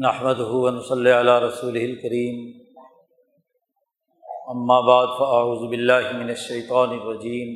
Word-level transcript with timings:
نحمد 0.00 0.38
ہُون 0.40 0.80
صلی 0.80 1.10
علیہ 1.12 1.32
رسول 1.32 1.76
الکریم 1.76 2.36
اما 4.48 4.80
بعد 4.80 5.06
فاعوذ 5.18 5.70
باللہ 5.70 6.12
من 6.14 6.28
الشیطان 6.28 6.90
الرجیم 6.90 7.50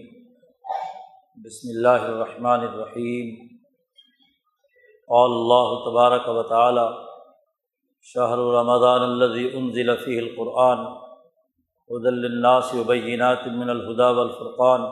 بسم 1.44 1.68
اللہ 1.68 2.04
الرحمن 2.08 2.60
الرحیم 2.60 3.30
قال 5.08 5.30
اللہ 5.30 5.72
تبارک 5.84 6.28
و 6.28 6.42
تعالی 6.42 6.86
شہر 8.02 8.39
رمضان 8.39 9.03
الذي 9.03 9.48
انزل 9.59 9.96
فيه 9.96 10.18
القرآن 10.18 10.87
هدى 11.91 12.11
للناس 12.11 12.75
وبينات 12.75 13.48
من 13.48 13.71
الهدى 13.71 14.12
والفرقان. 14.18 14.87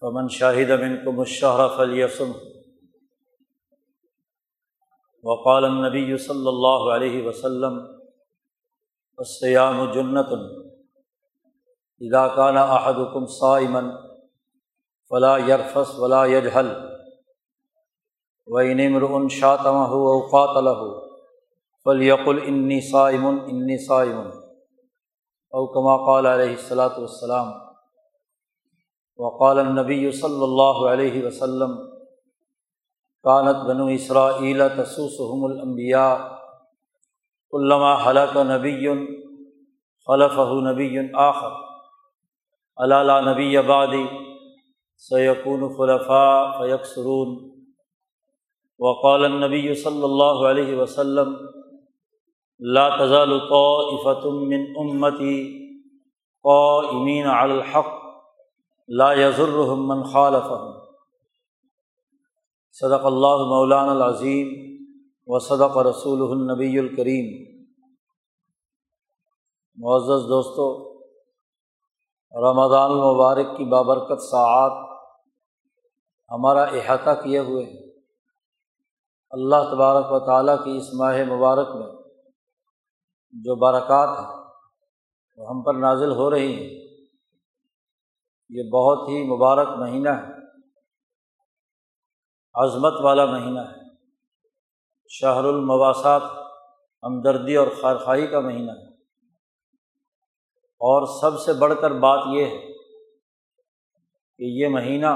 فمن 0.00 0.28
شاهد 0.28 0.70
منكم 0.70 1.20
الشهر 1.20 1.68
فليصمه. 1.68 2.57
وقال 5.28 5.64
النبی 5.64 6.16
صلی 6.16 6.46
اللہ 6.48 6.84
علیہ 6.94 7.22
وسلم 7.26 7.78
السیام 9.18 9.84
جنت 9.92 10.30
اذا 12.00 12.26
كان 12.36 12.56
احدكم 12.56 13.26
صائما 13.26 13.82
فلا 15.10 15.36
يرفس 15.38 15.98
ولا 15.98 16.24
يجهل، 16.24 16.68
وإن 18.48 18.80
امرؤ 18.80 19.28
شاتمه 19.28 20.00
او 20.12 20.16
قاتله 20.26 20.88
فليقل 21.86 22.40
اني 22.42 22.80
صائم 22.80 23.26
اني 23.26 23.78
صائم. 23.78 24.18
او 25.52 25.66
كما 25.66 25.96
قال 26.06 26.26
علیہ 26.26 26.50
الصلاۃ 26.50 26.98
والسلام، 26.98 27.52
وقال 29.18 29.58
النبی 29.58 30.10
صلی 30.12 30.42
اللہ 30.42 30.82
علیہ 30.88 31.26
وسلم 31.26 31.78
کانت 33.24 33.64
بنو 33.66 33.86
اسرا 33.92 34.28
تسوسحم 34.76 35.44
الانبیاء 35.44 36.14
علامہ 37.52 37.94
حلق 38.04 38.36
نبی 38.46 38.88
خلف 40.06 40.38
نبی 40.64 40.88
آخر 41.22 41.56
علالہ 42.78 43.20
نبی 43.30 43.56
آبادی 43.56 44.02
سیقون 45.02 45.68
خلفاء 45.76 46.44
فیق 46.58 46.86
سرون 46.86 47.36
وقال 48.80 49.24
النبی 49.24 49.74
صلی 49.74 50.02
اللہ 50.04 50.44
علیہ 50.48 50.76
وسلم 50.76 51.36
لا 52.60 52.88
تزال 52.96 53.38
طائفة 53.50 54.30
من 54.50 54.66
امتی 54.78 55.36
قائمین 56.44 57.26
علی 57.28 57.52
الحق 57.52 57.96
لا 58.88 59.12
يضرهم 59.12 59.88
من 59.88 60.04
خالفهم 60.04 60.87
صدق 62.80 63.06
اللہ 63.06 63.36
مولان 63.36 63.88
العظیم 63.88 64.48
و 65.26 65.38
صدق 65.38 65.78
رسول 65.78 66.20
النبی 66.30 66.78
الکریم۔ 66.78 67.26
معزز 69.76 70.28
دوستو، 70.28 70.66
رمضان 72.32 72.90
المبارک 72.90 73.56
کی 73.56 73.64
بابرکت 73.64 74.22
ساعات 74.22 75.00
ہمارا 76.30 76.62
احاطہ 76.62 77.20
کیے 77.22 77.38
ہوئے 77.38 77.64
ہیں۔ 77.64 77.90
اللہ 79.30 79.68
تبارک 79.70 80.06
و 80.10 80.18
تعالیٰ 80.18 80.64
کی 80.64 80.76
اس 80.76 80.94
ماہ 80.94 81.24
مبارک 81.24 81.68
میں 81.74 81.92
جو 83.32 83.56
برکات 83.56 84.18
ہیں 84.18 84.42
وہ 85.36 85.48
ہم 85.48 85.62
پر 85.62 85.74
نازل 85.74 86.12
ہو 86.12 86.30
رہی 86.30 86.52
ہیں، 86.52 86.70
یہ 88.48 88.70
بہت 88.70 89.08
ہی 89.08 89.36
مبارک 89.36 89.68
مہینہ 89.78 90.08
ہے۔ 90.08 90.37
عظمت 92.62 92.92
والا 93.00 93.24
مہینہ 93.24 93.60
ہے۔ 93.60 93.88
شہر 95.08 95.44
المواسات 95.44 96.22
ہمدردی 97.02 97.56
اور 97.56 97.66
خواہی 97.68 98.26
کا 98.26 98.40
مہینہ 98.40 98.70
ہے۔ 98.70 98.88
اور 100.60 101.20
سب 101.20 101.40
سے 101.40 101.52
بڑھ 101.52 101.74
کر 101.80 101.90
بات 101.90 102.24
یہ 102.32 102.44
ہے 102.44 102.72
کہ 104.38 104.44
یہ 104.44 104.68
مہینہ 104.68 105.06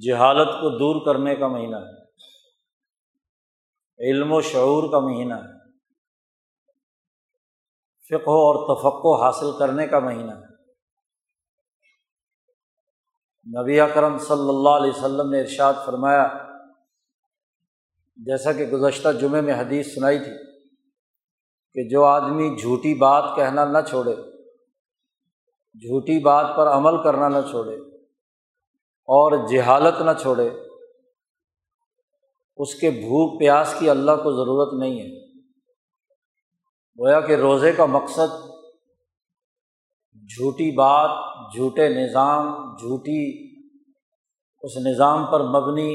جہالت 0.00 0.48
کو 0.48 0.78
دور 0.78 1.06
کرنے 1.06 1.36
کا 1.36 1.46
مہینہ 1.46 1.76
ہے۔ 1.76 2.08
علم 4.10 4.32
و 4.32 4.40
شعور 4.40 4.90
کا 4.90 4.98
مہینہ 4.98 5.34
ہے۔ 5.34 5.58
فقہ 8.08 8.30
اور 8.30 8.76
تفقع 8.76 9.24
حاصل 9.24 9.58
کرنے 9.58 9.86
کا 9.86 9.98
مہینہ 9.98 10.30
ہے۔ 10.30 10.47
نبی 13.48 13.78
اکرم 13.80 14.16
صلی 14.18 14.48
اللہ 14.48 14.68
علیہ 14.68 14.90
وسلم 14.90 15.30
نے 15.30 15.40
ارشاد 15.40 15.74
فرمایا، 15.84 16.26
جیسا 18.18 18.52
کہ 18.52 18.64
گزشتہ 18.66 19.08
جمعے 19.12 19.40
میں 19.40 19.54
حدیث 19.54 19.94
سنائی 19.94 20.18
تھی 20.18 20.32
کہ 21.76 21.88
جو 21.88 22.04
آدمی 22.04 22.48
جھوٹی 22.56 22.94
بات 22.94 23.24
کہنا 23.36 23.64
نہ 23.64 23.78
چھوڑے، 23.88 24.14
جھوٹی 25.82 26.18
بات 26.18 26.56
پر 26.56 26.66
عمل 26.66 27.02
کرنا 27.02 27.28
نہ 27.28 27.40
چھوڑے 27.50 27.76
اور 29.08 29.36
جہالت 29.48 30.00
نہ 30.00 30.10
چھوڑے، 30.20 30.48
اس 32.58 32.74
کے 32.74 32.90
بھوک 32.90 33.38
پیاس 33.40 33.74
کی 33.78 33.90
اللہ 33.90 34.22
کو 34.22 34.32
ضرورت 34.32 34.72
نہیں 34.80 35.00
ہے۔ 35.00 35.08
گویا 36.98 37.20
کہ 37.20 37.36
روزے 37.36 37.72
کا 37.72 37.86
مقصد 37.86 38.30
جھوٹی 40.36 40.70
بات، 40.70 41.10
جھوٹے 41.54 41.88
نظام، 41.88 42.74
جھوٹی 42.76 43.48
اس 44.62 44.76
نظام 44.86 45.26
پر 45.26 45.40
مبنی 45.40 45.94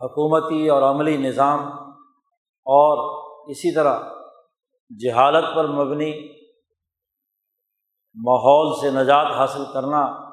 حکومتی 0.00 0.68
اور 0.68 0.82
عملی 0.82 1.16
نظام 1.16 1.60
اور 2.66 3.20
اسی 3.50 3.74
طرح 3.74 4.00
جہالت 5.00 5.44
پر 5.56 5.68
مبنی 5.68 6.28
ماحول 8.14 8.80
سے 8.80 8.90
نجات 8.90 9.26
حاصل 9.26 9.64
کرنا 9.72 10.30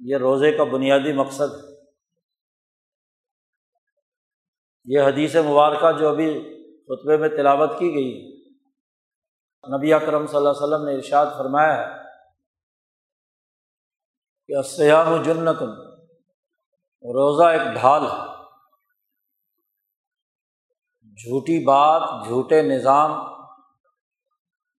یہ 0.00 0.16
روزے 0.16 0.52
کا 0.52 0.64
بنیادی 0.64 1.12
مقصد 1.12 1.54
ہے۔ 1.54 1.68
یہ 4.84 5.00
حدیث 5.00 5.36
مبارکہ 5.36 5.98
جو 5.98 6.08
ابھی 6.08 6.56
خطبے 6.78 7.16
میں 7.16 7.28
تلاوت 7.28 7.78
کی 7.78 7.94
گئی 7.94 8.12
نبی 9.76 9.92
اکرم 9.92 10.26
صلی 10.26 10.36
اللہ 10.36 10.48
علیہ 10.48 10.62
وسلم 10.62 10.84
نے 10.84 10.94
ارشاد 10.94 11.26
فرمایا 11.38 11.74
ہے 11.78 12.09
کہ 14.50 14.62
سیام 14.62 15.22
جنت 15.22 15.62
روزہ 17.02 17.44
ایک 17.44 17.60
ڈھال 17.60 18.02
ہے۔ 18.02 18.26
جھوٹی 21.10 21.64
بات، 21.64 22.24
جھوٹے 22.24 22.62
نظام 22.62 23.12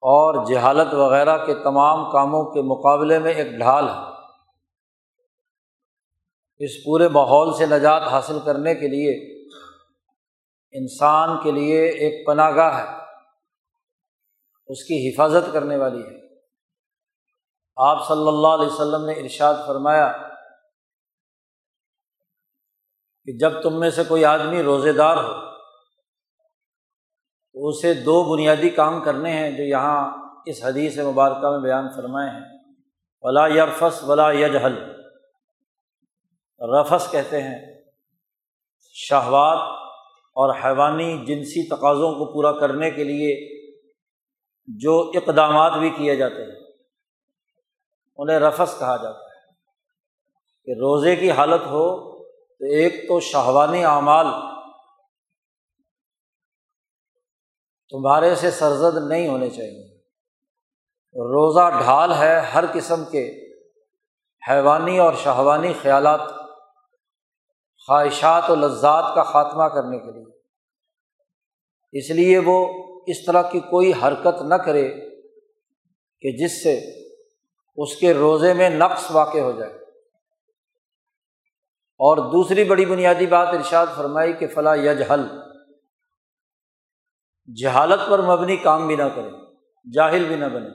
اور 0.00 0.46
جہالت 0.46 0.94
وغیرہ 0.94 1.46
کے 1.46 1.54
تمام 1.54 2.10
کاموں 2.10 2.44
کے 2.44 2.62
مقابلے 2.62 3.18
میں 3.18 3.32
ایک 3.32 3.46
ڈھال 3.46 3.88
ہے۔ 3.88 4.26
اس 6.58 6.70
پورے 6.84 7.08
ماحول 7.08 7.54
سے 7.54 7.66
نجات 7.66 8.02
حاصل 8.02 8.38
کرنے 8.44 8.74
کے 8.74 8.88
لیے 8.88 9.40
انسان 10.72 11.42
کے 11.42 11.50
لیے 11.50 11.84
ایک 11.84 12.26
پناہ 12.26 12.50
گاہ 12.56 12.78
ہے۔ 12.78 13.04
اس 14.66 14.84
کی 14.84 15.08
حفاظت 15.08 15.52
کرنے 15.52 15.76
والی 15.76 16.02
ہے۔ 16.02 16.29
آپ 17.86 18.08
صلی 18.08 18.28
اللہ 18.28 18.48
علیہ 18.48 18.66
وسلم 18.66 19.04
نے 19.04 19.12
ارشاد 19.12 19.54
فرمایا 19.66 20.12
کہ 23.24 23.38
جب 23.38 23.62
تم 23.62 23.80
میں 23.80 23.90
سے 23.90 24.02
کوئی 24.08 24.24
آدمی 24.24 24.62
روزے 24.62 24.92
دار 24.92 25.16
ہو، 25.16 25.50
تو 27.52 27.68
اسے 27.68 27.94
دو 27.94 28.32
بنیادی 28.32 28.70
کام 28.70 29.00
کرنے 29.00 29.32
ہیں 29.32 29.50
جو 29.50 29.62
یہاں 29.62 30.12
اس 30.46 30.64
حدیث 30.64 30.98
مبارکہ 30.98 31.50
میں 31.50 31.58
بیان 31.58 31.88
فرمائے 31.96 32.30
ہیں۔ 32.30 32.74
ولا 33.22 33.46
یرفس 33.46 34.04
ولا 34.04 34.32
یجہل 34.32 34.90
رفس 36.60 37.10
کہتے 37.10 37.42
ہیں۔ 37.42 37.82
شہوات 38.92 39.90
اور 40.32 40.54
حیوانی 40.64 41.24
جنسی 41.26 41.68
تقاضوں 41.68 42.12
کو 42.12 42.32
پورا 42.32 42.52
کرنے 42.52 42.90
کے 42.90 43.04
لیے 43.04 43.60
جو 44.66 45.12
اقدامات 45.14 45.72
بھی 45.72 45.90
کیے 45.90 46.16
جاتے 46.16 46.44
ہیں۔ 46.44 46.69
انہیں 48.20 48.38
رفس 48.38 48.78
کہا 48.78 48.96
جاتا 48.96 49.18
ہے۔ 49.18 49.30
کہ 50.64 50.70
روزے 50.70 51.16
کی 51.16 51.30
حالت 51.30 51.60
ہو 51.60 52.18
تو 52.26 52.64
ایک 52.64 53.08
تو 53.08 53.20
شہوانی 53.20 53.84
اعمال 53.84 54.26
تمہارے 57.88 58.34
سے 58.34 58.50
سرزد 58.50 59.08
نہیں 59.08 59.28
ہونے 59.28 59.50
چاہیے۔ 59.50 59.96
روزہ 61.14 61.70
ڈھال 61.70 62.12
ہے 62.12 62.40
ہر 62.40 62.64
قسم 62.72 63.04
کے 63.04 63.54
حیوانی 64.50 64.98
اور 64.98 65.14
شہوانی 65.14 65.72
خیالات، 65.82 66.20
خواہشات 67.86 68.50
و 68.50 68.54
لذات 68.54 69.04
کا 69.14 69.22
خاتمہ 69.22 69.64
کرنے 69.64 69.98
کے 69.98 70.12
لیے۔ 70.12 70.38
اس 71.92 72.10
لیے 72.10 72.38
وہ 72.38 72.66
اس 73.06 73.24
طرح 73.26 73.42
کی 73.42 73.60
کوئی 73.60 73.92
حرکت 74.02 74.42
نہ 74.42 74.54
کرے 74.54 74.88
کہ 76.20 76.44
جس 76.44 76.62
سے 76.62 76.99
اس 77.80 77.96
کے 77.96 78.14
روزے 78.14 78.54
میں 78.54 78.70
نقص 78.70 79.10
واقع 79.10 79.38
ہو 79.38 79.52
جائے 79.52 79.72
اور 81.98 82.16
دوسری 82.16 82.64
بڑی 82.64 82.86
بنیادی 82.86 83.26
بات 83.26 83.48
ارشاد 83.48 83.86
فرمائی 83.96 84.32
کہ 84.32 84.46
فلاں 84.46 84.76
یج 84.76 85.02
حل 85.10 85.40
جہالت 87.56 88.10
پر 88.10 88.22
مبنی 88.22 88.56
کام 88.56 88.86
بھی 88.86 88.96
نہ 88.96 89.02
کرے، 89.02 89.30
جاہل 89.92 90.24
بھی 90.24 90.36
نہ 90.36 90.44
بنے۔ 90.44 90.68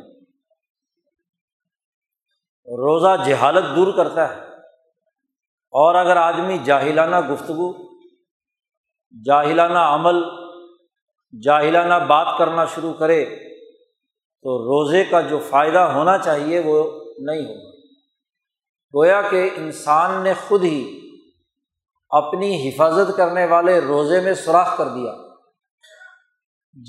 روزہ 2.78 3.24
جہالت 3.30 3.76
دور 3.76 3.94
کرتا 3.94 4.36
ہے۔ 4.36 4.42
اور 5.72 5.96
اگر 5.96 6.18
آدمی 6.18 6.58
جاہلانہ 6.58 7.34
گفتگو، 7.34 7.74
جاہلانہ 9.26 9.80
عمل، 9.80 10.24
جاہلانہ 11.42 12.06
بات 12.06 12.28
کرنا 12.40 12.66
شروع 12.66 12.94
کرے 12.94 13.45
تو 14.46 14.58
روزے 14.58 15.04
کا 15.04 15.22
جو 15.22 15.40
فائدہ 15.40 15.80
ہونا 15.80 16.18
چاہیے 16.18 16.60
وہ 16.60 17.06
نہیں 17.20 17.46
ہوگا۔ 17.46 17.70
گویا 18.94 19.22
کہ 19.22 19.50
انسان 19.56 20.24
نے 20.24 20.34
خود 20.48 20.64
ہی 20.64 21.10
اپنی 22.10 22.70
حفاظت 22.70 23.18
کرنے 23.18 23.46
والے 23.46 23.80
روزے 23.80 24.22
میں 24.22 24.34
سوراخ 24.34 24.78
کر 24.78 24.88
دیا۔ 24.88 25.14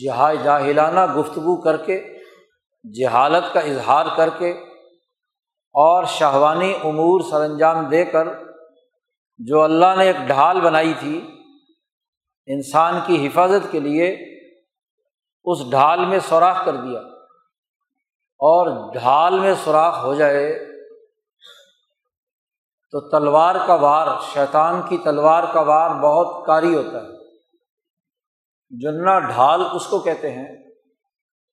جہا 0.05 0.35
جاہلانہ 0.35 1.14
گفتگو 1.14 1.61
کر 1.61 1.76
کے، 1.76 2.19
جہالت 3.00 3.55
کا 3.55 3.61
اظہار 3.61 4.06
کر 4.17 4.29
کے 4.38 4.50
اور 5.75 6.05
شہوانی 6.05 6.75
امور 6.85 7.20
سر 7.31 7.41
انجام 7.41 7.85
دے 7.85 8.05
کر 8.05 8.29
جو 9.38 9.62
اللہ 9.62 9.97
نے 9.99 10.06
ایک 10.06 10.17
ڈھال 10.26 10.61
بنائی 10.61 10.94
تھی، 10.99 11.31
انسان 12.47 12.94
کی 13.06 13.26
حفاظت 13.26 13.73
کے 13.73 13.81
لیے 13.81 14.17
اس 15.44 15.70
ڈھال 15.70 16.06
میں 16.06 16.19
سوراخ 16.19 16.64
کر 16.64 16.76
دیا۔ 16.76 17.00
اور 18.40 18.92
ڈھال 18.92 19.38
میں 19.38 19.54
سوراخ 19.64 20.04
ہو 20.04 20.14
جائے 20.14 20.66
تو 22.90 23.10
تلوار 23.10 23.54
کا 23.66 23.74
وار، 23.74 24.08
شیطان 24.32 24.82
کی 24.88 24.98
تلوار 24.98 25.44
کا 25.52 25.60
وار 25.60 25.90
بہت 25.90 26.46
کاری 26.46 26.74
ہوتا 26.74 26.98
ہے۔ 27.02 27.16
جنا 28.70 29.18
ڈھال 29.18 29.62
اس 29.72 29.86
کو 29.86 29.98
کہتے 29.98 30.30
ہیں 30.30 30.56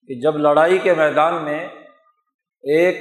کہ 0.08 0.22
جب 0.22 0.38
لڑائی 0.38 0.78
کے 0.78 0.94
میدان 0.94 1.44
میں 1.44 1.68
ایک 2.64 2.98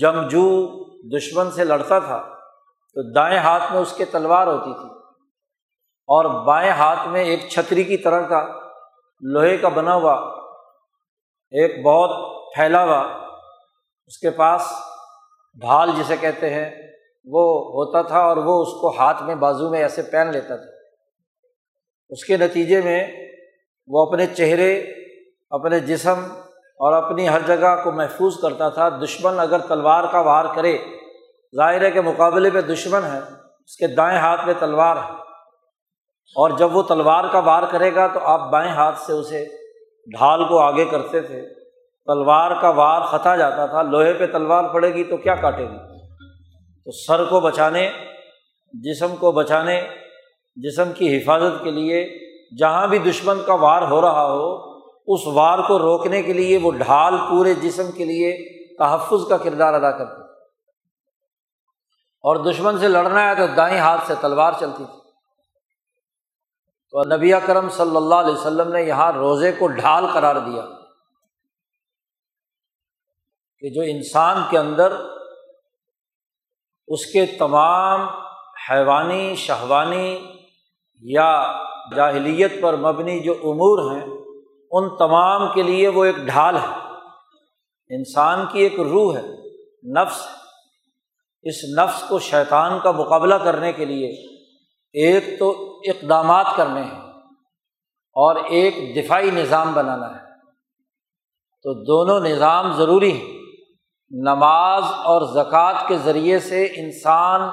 جنگجو 0.00 0.68
دشمن 1.16 1.50
سے 1.50 1.64
لڑتا 1.64 1.98
تھا 1.98 2.18
تو 2.94 3.12
دائیں 3.12 3.38
ہاتھ 3.38 3.72
میں 3.72 3.80
اس 3.80 3.92
کے 3.92 4.04
تلوار 4.04 4.46
ہوتی 4.46 4.72
تھی 4.72 4.88
اور 6.08 6.44
بائیں 6.44 6.70
ہاتھ 6.70 7.08
میں 7.08 7.24
ایک 7.24 7.48
چھتری 7.48 7.84
کی 7.84 7.96
طرح 7.96 8.20
کا 8.20 8.46
لوہے 9.20 9.56
کا 9.56 9.68
بنا 9.68 9.94
ہوا 9.94 10.14
ایک 11.50 11.86
بہت 11.86 12.37
پھیلا 12.54 12.84
ہوا 12.84 13.00
اس 14.06 14.18
کے 14.18 14.30
پاس 14.30 14.62
ڈھال 15.60 15.90
جسے 15.98 16.16
کہتے 16.16 16.54
ہیں، 16.54 16.70
وہ 17.24 17.58
ہوتا 17.58 18.02
تھا 18.02 18.20
اور 18.20 18.36
وہ 18.36 18.62
اس 18.62 18.68
کو 18.80 18.98
ہاتھ 18.98 19.22
میں 19.22 19.34
بازو 19.34 19.70
میں 19.70 19.82
ایسے 19.82 20.02
پہن 20.02 20.28
لیتا 20.32 20.56
تھا۔ 20.56 20.78
اس 22.08 22.24
کے 22.24 22.36
نتیجے 22.36 22.80
میں 22.80 23.06
وہ 23.86 24.06
اپنے 24.06 24.26
چہرے، 24.26 24.84
اپنے 25.50 25.80
جسم 25.80 26.24
اور 26.52 26.92
اپنی 26.92 27.28
ہر 27.28 27.40
جگہ 27.46 27.82
کو 27.84 27.92
محفوظ 27.92 28.40
کرتا 28.40 28.68
تھا۔ 28.68 28.88
دشمن 28.88 29.40
اگر 29.40 29.58
تلوار 29.58 30.04
کا 30.12 30.20
وار 30.20 30.44
کرے، 30.56 30.78
ظاہر 31.56 31.90
کے 31.90 32.00
مقابلے 32.00 32.50
پہ 32.50 32.60
دشمن 32.60 33.04
ہے، 33.04 33.18
اس 33.64 33.76
کے 33.76 33.86
دائیں 33.86 34.18
ہاتھ 34.18 34.46
میں 34.46 34.54
تلوار 34.58 34.96
ہے۔ 34.96 35.12
اور 36.28 36.50
جب 36.50 36.76
وہ 36.76 36.82
تلوار 36.82 37.24
کا 37.32 37.38
وار 37.38 37.62
کرے 37.70 37.94
گا 37.94 38.06
تو 38.06 38.20
آپ 38.22 38.50
بائیں 38.50 38.70
ہاتھ 38.70 38.98
سے 38.98 39.12
اسے 39.12 39.44
ڈھال 40.16 40.48
کو 40.48 40.58
آگے 40.58 40.84
کرتے 40.84 41.20
تھے۔ 41.20 41.57
تلوار 42.08 42.60
کا 42.60 42.68
وار 42.68 43.02
خطا 43.02 43.36
جاتا 43.36 43.66
تھا، 43.66 43.82
لوہے 43.82 44.12
پہ 44.12 44.26
تلوار 44.26 44.64
پڑے 44.64 44.94
گی 44.94 45.04
تو 45.04 45.16
کیا 45.16 45.34
کاٹے 45.34 45.64
گی؟ 45.64 45.78
تو 46.84 46.90
سر 46.92 47.24
کو 47.24 47.40
بچانے، 47.40 47.90
جسم 48.72 49.16
کو 49.16 49.32
بچانے، 49.32 49.88
جسم 50.56 50.92
کی 50.92 51.16
حفاظت 51.16 51.64
کے 51.64 51.70
لیے 51.70 52.18
جہاں 52.58 52.86
بھی 52.86 52.98
دشمن 52.98 53.38
کا 53.46 53.54
وار 53.54 53.82
ہو 53.82 54.00
رہا 54.00 54.24
ہو، 54.32 54.78
اس 55.06 55.20
وار 55.26 55.58
کو 55.58 55.78
روکنے 55.78 56.22
کے 56.22 56.32
لیے 56.32 56.58
وہ 56.58 56.70
ڈھال 56.70 57.16
پورے 57.30 57.54
جسم 57.54 57.90
کے 57.90 58.04
لیے 58.04 58.58
تحفظ 58.78 59.28
کا 59.28 59.36
کردار 59.36 59.74
ادا 59.74 59.90
کرتی 59.90 60.22
اور 62.24 62.36
دشمن 62.36 62.78
سے 62.78 62.88
لڑنا 62.88 63.28
ہے 63.28 63.34
تو 63.34 63.46
دائیں 63.46 63.78
ہاتھ 63.78 64.06
سے 64.06 64.14
تلوار 64.20 64.52
چلتی 64.60 64.84
تھی۔ 64.84 65.00
تو 66.90 67.16
نبی 67.16 67.32
کرم 67.46 67.68
صلی 67.68 67.96
اللہ 67.96 68.14
علیہ 68.14 68.34
وسلم 68.34 68.72
نے 68.72 68.82
یہاں 68.82 69.12
روزے 69.12 69.52
کو 69.52 69.68
ڈھال 69.68 70.06
قرار 70.12 70.36
دیا۔ 70.36 70.62
کہ 73.60 73.70
جو 73.70 73.82
انسان 73.82 74.42
کے 74.50 74.58
اندر 74.58 74.92
اس 76.86 77.06
کے 77.06 77.26
تمام 77.26 78.08
حیوانی، 78.70 79.34
شہوانی 79.34 80.32
یا 81.00 81.52
جاہلیت 81.96 82.62
پر 82.62 82.76
مبنی 82.76 83.20
جو 83.20 83.32
امور 83.32 83.96
ہیں، 83.96 84.06
ان 84.70 84.96
تمام 84.96 85.52
کے 85.54 85.62
لیے 85.62 85.88
وہ 85.88 86.04
ایک 86.04 86.16
ڈھال 86.16 86.56
ہے۔ 86.56 86.88
انسان 87.88 88.46
کی 88.52 88.60
ایک 88.60 88.80
روح 88.80 89.16
ہے، 89.16 89.22
نفس 90.02 90.28
اس 91.42 91.54
نفس 91.78 92.08
کو 92.08 92.18
شیطان 92.18 92.78
کا 92.82 92.90
مقابلہ 92.90 93.34
کرنے 93.34 93.72
کے 93.72 93.84
لیے 93.84 94.26
ایک 94.92 95.38
تو 95.38 95.80
اقدامات 95.88 96.46
کرنے 96.56 96.82
ہیں 96.82 97.00
اور 98.12 98.36
ایک 98.44 98.96
دفاعی 98.96 99.30
نظام 99.30 99.72
بنانا 99.72 100.06
ہے۔ 100.06 100.24
تو 101.62 101.84
دونوں 101.84 102.28
نظام 102.28 102.72
ضروری 102.72 103.12
ہیں۔ 103.12 103.37
نماز 104.10 104.84
اور 104.84 105.22
زکوٰۃ 105.22 105.88
کے 105.88 105.98
ذریعے 105.98 106.38
سے 106.38 106.64
انسان 106.64 107.50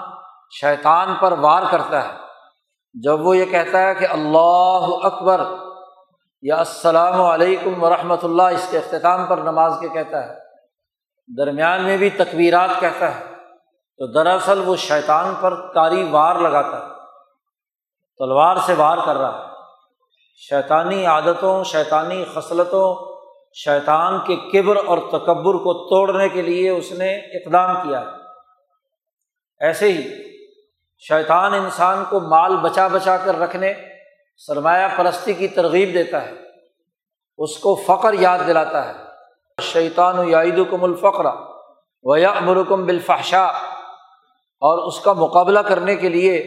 شیطان 0.61 1.15
پر 1.19 1.31
وار 1.31 1.63
کرتا 1.71 2.03
ہے۔ 2.03 2.13
جب 2.93 3.27
وہ 3.27 3.37
یہ 3.37 3.45
کہتا 3.45 3.81
ہے 3.81 3.95
کہ 3.95 4.07
اللہ 4.09 5.05
اکبر 5.05 5.41
یا 6.41 6.57
السلام 6.57 7.21
علیکم 7.21 7.83
ورحمۃ 7.83 8.17
اللہ، 8.23 8.43
اس 8.43 8.67
کے 8.71 8.77
اختتام 8.77 9.25
پر 9.25 9.37
نماز 9.37 9.73
کے 9.81 9.89
کہتا 9.89 10.23
ہے۔ 10.23 10.33
درمیان 11.37 11.83
میں 11.83 11.97
بھی 11.97 12.09
تقبیرات 12.09 12.69
کہتا 12.79 13.15
ہے۔ 13.15 13.25
تو 13.97 14.11
دراصل 14.11 14.63
وہ 14.65 14.75
شیطان 14.75 15.33
پر 15.41 15.73
کاری 15.73 16.07
وار 16.11 16.35
لگاتا 16.35 16.77
ہے، 16.77 16.91
تلوار 18.17 18.55
سے 18.55 18.73
وار 18.73 18.97
کر 19.05 19.15
رہا 19.15 19.37
ہے۔ 19.37 19.43
شیطانی 20.49 21.05
عادتوں، 21.05 21.63
شیطانی 21.63 22.25
خصلتوں 22.35 23.14
شیطان 23.55 24.19
کے 24.25 24.35
کبر 24.35 24.75
اور 24.85 24.97
تکبر 24.97 25.53
کو 25.53 25.73
توڑنے 25.89 26.29
کے 26.29 26.41
لیے 26.41 26.69
اس 26.69 26.91
نے 26.91 27.15
اقدام 27.15 27.75
کیا 27.83 28.01
ہے۔ 28.01 28.05
ایسے 29.61 29.91
ہی 29.91 30.01
شیطان 31.03 31.53
انسان 31.53 32.03
کو 32.09 32.19
مال 32.19 32.55
بچا 32.55 32.87
بچا 32.87 33.17
کر 33.17 33.39
رکھنے، 33.39 33.73
سرمایہ 34.35 34.87
پرستی 34.97 35.33
کی 35.33 35.47
ترغیب 35.47 35.93
دیتا 35.93 36.21
ہے، 36.25 36.31
اس 37.37 37.57
کو 37.57 37.75
فخر 37.75 38.13
یاد 38.13 38.39
دلاتا 38.47 38.85
ہے۔ 38.87 38.93
شیطان 39.61 40.19
و 40.19 40.29
یعید 40.29 40.59
کم 40.71 40.83
الفقرہ 40.83 41.33
و 42.03 42.17
یا 42.17 42.31
امرکم 42.31 42.85
بالفحشا 42.85 43.45
اور 44.61 44.87
اس 44.87 44.99
کا 44.99 45.13
مقابلہ 45.13 45.59
کرنے 45.59 45.95
کے 45.95 46.09
لیے 46.09 46.37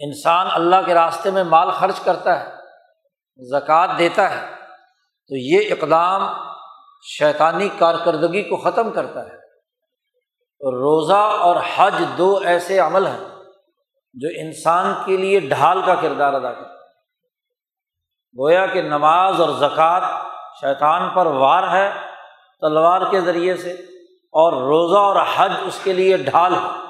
انسان 0.00 0.46
اللہ 0.50 0.86
کے 0.86 0.94
راستے 0.94 1.30
میں 1.30 1.44
مال 1.44 1.70
خرچ 1.70 2.00
کرتا 2.00 2.40
ہے، 2.40 2.50
زکوٰۃ 3.40 3.98
دیتا 3.98 4.30
ہے۔ 4.30 4.59
تو 5.30 5.36
یہ 5.36 5.70
اقدام 5.70 6.22
شیطانی 7.18 7.68
کارکردگی 7.78 8.42
کو 8.42 8.56
ختم 8.56 8.90
کرتا 8.90 9.26
ہے۔ 9.26 9.40
روزہ 10.72 11.12
اور 11.12 11.56
حج 11.76 12.02
دو 12.18 12.40
ایسے 12.44 12.78
عمل 12.78 13.06
ہیں 13.06 13.28
جو 14.14 14.28
انسان 14.40 14.94
کے 15.04 15.16
لیے 15.16 15.40
ڈھال 15.40 15.82
کا 15.86 15.94
کردار 15.94 16.32
ادا 16.32 16.52
کرتا 16.52 16.72
ہے 16.72 16.80
گویا 18.38 18.66
کہ 18.66 18.82
نماز 18.82 19.40
اور 19.40 19.48
زکوٰۃ 19.48 20.24
شیطان 20.60 21.10
پر 21.14 21.26
وار 21.26 21.76
ہے 21.76 21.92
تلوار 22.60 23.00
کے 23.10 23.20
ذریعے 23.20 23.56
سے 23.56 23.72
اور 24.32 24.52
روزہ 24.52 24.98
اور 24.98 25.16
حج 25.36 25.52
اس 25.66 25.78
کے 25.84 25.92
لیے 25.92 26.16
ڈھال 26.16 26.54
ہے۔ 26.54 26.80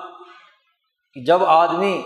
کہ 1.13 1.21
جب 1.21 1.45
آدمی 1.45 2.03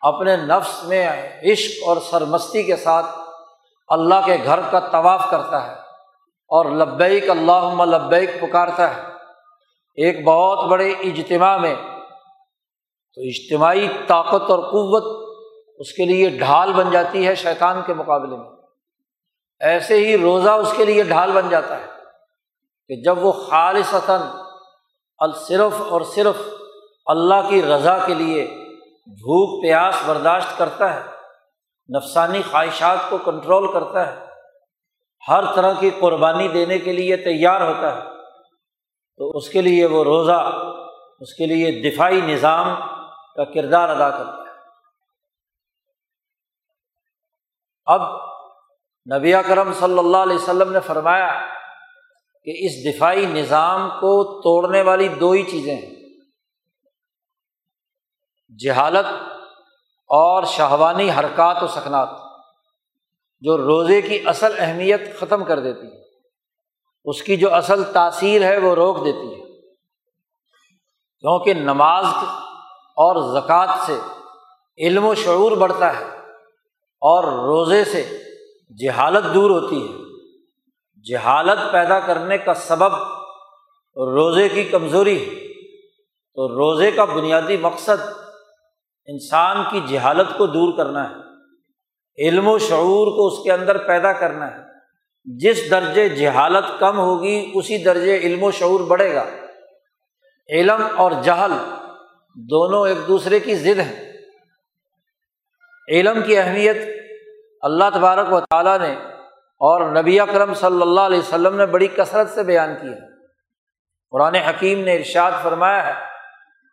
اپنے 0.00 0.36
نفس 0.36 0.84
میں 0.84 1.30
عشق 1.52 1.88
اور 1.88 1.96
سرمستی 2.10 2.62
کے 2.62 2.76
ساتھ 2.76 3.06
اللہ 3.94 4.14
کے 4.24 4.36
گھر 4.44 4.60
کا 4.70 4.80
طواف 4.80 5.30
کرتا 5.30 5.66
ہے 5.66 5.72
اور 6.48 6.64
لبیک 6.64 7.30
اللہ 7.30 7.82
لبیک 7.84 8.40
پکارتا 8.40 8.96
ہے۔ 8.96 9.02
ایک 9.94 10.24
بہت 10.24 10.64
بڑے 10.64 10.90
اجتماع 10.90 11.56
میں 11.56 11.74
تو 13.14 13.20
اجتماعی 13.20 13.88
طاقت 14.06 14.50
اور 14.50 14.58
قوت 14.58 15.34
اس 15.78 15.92
کے 15.92 16.04
لیے 16.04 16.28
ڈھال 16.30 16.72
بن 16.72 16.90
جاتی 16.90 17.26
ہے 17.26 17.34
شیطان 17.34 17.80
کے 17.86 17.94
مقابلے 17.94 18.36
میں۔ 18.36 18.50
ایسے 19.60 19.94
ہی 19.94 20.18
روزہ 20.18 20.50
اس 20.50 20.74
کے 20.76 20.84
لیے 20.84 21.02
ڈھال 21.02 21.30
بن 21.30 21.48
جاتا 21.48 21.76
ہے 21.76 21.86
کہ 22.88 23.02
جب 23.02 23.24
وہ 23.24 23.32
خالصتاً 23.32 24.20
صرف 25.48 25.82
اور 25.88 26.00
صرف 26.00 26.36
اللہ 27.06 27.48
کی 27.48 27.62
رضا 27.62 27.98
کے 28.06 28.14
لیے 28.14 28.44
بھوک، 29.06 29.62
پیاس 29.62 29.94
برداشت 30.06 30.58
کرتا 30.58 30.94
ہے 30.94 31.13
نفسانی 31.88 32.42
خواہشات 32.50 32.98
کو 33.08 33.18
کنٹرول 33.18 33.72
کرتا 33.72 34.06
ہے۔ 34.06 34.26
ہر 35.28 35.54
طرح 35.54 35.72
کی 35.80 35.90
قربانی 36.00 36.48
دینے 36.48 36.78
کے 36.78 36.92
لیے 36.92 37.16
تیار 37.16 37.60
ہوتا 37.60 37.96
ہے۔ 37.96 38.02
تو 39.16 39.30
اس 39.30 39.48
کے 39.48 39.62
لیے 39.62 39.86
وہ 39.86 40.04
روزہ، 40.04 40.52
اس 41.20 41.34
کے 41.34 41.46
لیے 41.46 41.90
دفاعی 41.90 42.20
نظام 42.20 42.80
کا 43.36 43.44
کردار 43.44 43.88
ادا 43.88 44.10
کرتا 44.10 44.32
ہے۔ 44.32 44.56
اب 47.86 48.00
نبی 49.16 49.32
کرم 49.46 49.72
صلی 49.72 49.98
اللہ 49.98 50.16
علیہ 50.16 50.36
وسلم 50.36 50.72
نے 50.72 50.80
فرمایا 50.80 51.46
کہ 52.44 52.52
اس 52.58 52.94
دفاعی 52.94 53.26
نظام 53.26 53.90
کو 53.90 54.40
توڑنے 54.42 54.82
والی 54.82 55.08
دو 55.08 55.30
ہی 55.30 55.42
چیزیں 55.42 55.76
ہیں۔ 55.76 55.94
جہالت 58.64 59.33
اور 60.06 60.42
شہوانی 60.42 61.10
حرکات 61.10 61.62
و 61.62 61.66
سکنات 61.66 62.08
جو 63.40 63.56
روزے 63.56 64.02
کی 64.02 64.18
اصل 64.26 64.52
اہمیت 64.58 65.20
ختم 65.20 65.44
کر 65.44 65.60
دیتی 65.60 65.86
ہے۔ 65.86 66.04
اس 67.04 67.22
کی 67.22 67.36
جو 67.36 67.54
اصل 67.54 67.84
تاثیر 67.92 68.42
ہے 68.42 68.58
وہ 68.58 68.74
روک 68.74 69.04
دیتی 69.04 69.40
ہے۔ 69.40 69.60
کیونکہ 71.20 71.54
نماز 71.54 72.04
اور 72.74 73.40
زکوٰۃ 73.40 73.76
سے 73.86 73.98
علم 74.78 75.04
و 75.04 75.14
شعور 75.14 75.52
بڑھتا 75.52 75.98
ہے 75.98 76.04
اور 77.00 77.24
روزے 77.24 77.84
سے 77.84 78.18
جہالت 78.78 79.34
دور 79.34 79.50
ہوتی 79.50 79.88
ہے۔ 79.88 80.04
جہالت 81.10 81.72
پیدا 81.72 82.00
کرنے 82.00 82.38
کا 82.38 82.54
سبب 82.54 82.94
روزے 83.96 84.48
کی 84.48 84.64
کمزوری 84.64 85.28
ہے۔ 85.28 85.44
تو 86.34 86.48
روزے 86.48 86.90
کا 86.90 87.04
بنیادی 87.04 87.56
مقصد 87.56 88.23
انسان 89.06 89.56
کی 89.70 89.80
جہالت 89.88 90.38
کو 90.38 90.46
دور 90.46 90.76
کرنا 90.76 91.10
ہے، 91.10 91.14
علم 92.26 92.48
و 92.48 92.58
شعور 92.58 93.06
کو 93.06 93.26
اس 93.26 93.44
کے 93.44 93.52
اندر 93.52 93.78
پیدا 93.78 94.12
کرنا 94.12 94.50
ہے۔ 94.50 94.62
جس 95.24 95.70
درجے 95.70 96.08
جہالت 96.08 96.64
کم 96.78 96.98
ہوگی، 96.98 97.50
اسی 97.54 97.84
درجے 97.84 98.16
علم 98.16 98.42
و 98.42 98.50
شعور 98.50 98.80
بڑھے 98.80 99.14
گا۔ 99.14 99.24
علم 100.48 100.82
اور 100.96 101.12
جہل 101.22 101.52
دونوں 102.36 102.88
ایک 102.88 102.98
دوسرے 103.08 103.40
کی 103.40 103.54
ضد 103.54 103.78
ہیں۔ 103.78 104.12
علم 105.88 106.22
کی 106.22 106.38
اہمیت 106.38 106.76
اللہ 107.60 107.84
تبارک 107.94 108.32
و 108.32 108.40
تعالیٰ 108.40 108.78
نے 108.78 108.92
اور 109.42 109.96
نبی 109.96 110.20
اکرم 110.20 110.54
صلی 110.54 110.82
اللہ 110.82 111.00
علیہ 111.00 111.18
وسلم 111.18 111.56
نے 111.56 111.66
بڑی 111.66 111.86
کثرت 111.86 112.30
سے 112.30 112.42
بیان 112.42 112.74
کی 112.82 112.88
ہے۔ 112.88 113.14
قرآن 114.10 114.34
حکیم 114.34 114.80
نے 114.80 114.96
ارشاد 114.96 115.32
فرمایا 115.42 115.86
ہے 115.86 116.13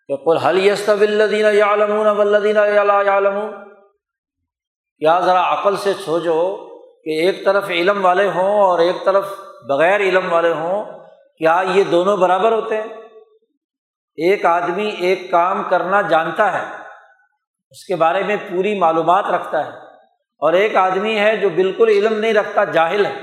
کہ 0.09 0.15
قل 0.15 0.37
حل 0.37 0.57
یستب 0.59 1.01
الدین 1.01 1.45
یعلمون 1.55 2.07
ولدین 2.17 2.55
یعلمون؟ 2.55 3.51
کیا 5.01 5.19
ذرا 5.19 5.43
عقل 5.53 5.75
سے 5.77 5.93
سوچو 6.05 6.41
کہ 7.05 7.19
ایک 7.21 7.43
طرف 7.45 7.69
علم 7.71 8.03
والے 8.05 8.27
ہوں 8.29 8.61
اور 8.61 8.79
ایک 8.79 9.05
طرف 9.05 9.29
بغیر 9.67 9.99
علم 9.99 10.31
والے 10.33 10.51
ہوں، 10.53 10.83
کیا 11.37 11.61
یہ 11.67 11.83
دونوں 11.91 12.15
برابر 12.17 12.51
ہوتے 12.51 12.77
ہیں؟ 12.77 12.87
ایک 14.17 14.45
آدمی 14.45 14.89
ایک 14.99 15.29
کام 15.31 15.63
کرنا 15.69 16.01
جانتا 16.09 16.51
ہے، 16.53 16.63
اس 17.73 17.83
کے 17.85 17.95
بارے 17.95 18.23
میں 18.23 18.35
پوری 18.49 18.77
معلومات 18.79 19.25
رکھتا 19.31 19.65
ہے، 19.65 19.71
اور 20.41 20.53
ایک 20.53 20.75
آدمی 20.77 21.17
ہے 21.19 21.35
جو 21.37 21.49
بالکل 21.55 21.89
علم 21.89 22.17
نہیں 22.19 22.33
رکھتا، 22.33 22.63
جاہل 22.71 23.05
ہے۔ 23.05 23.13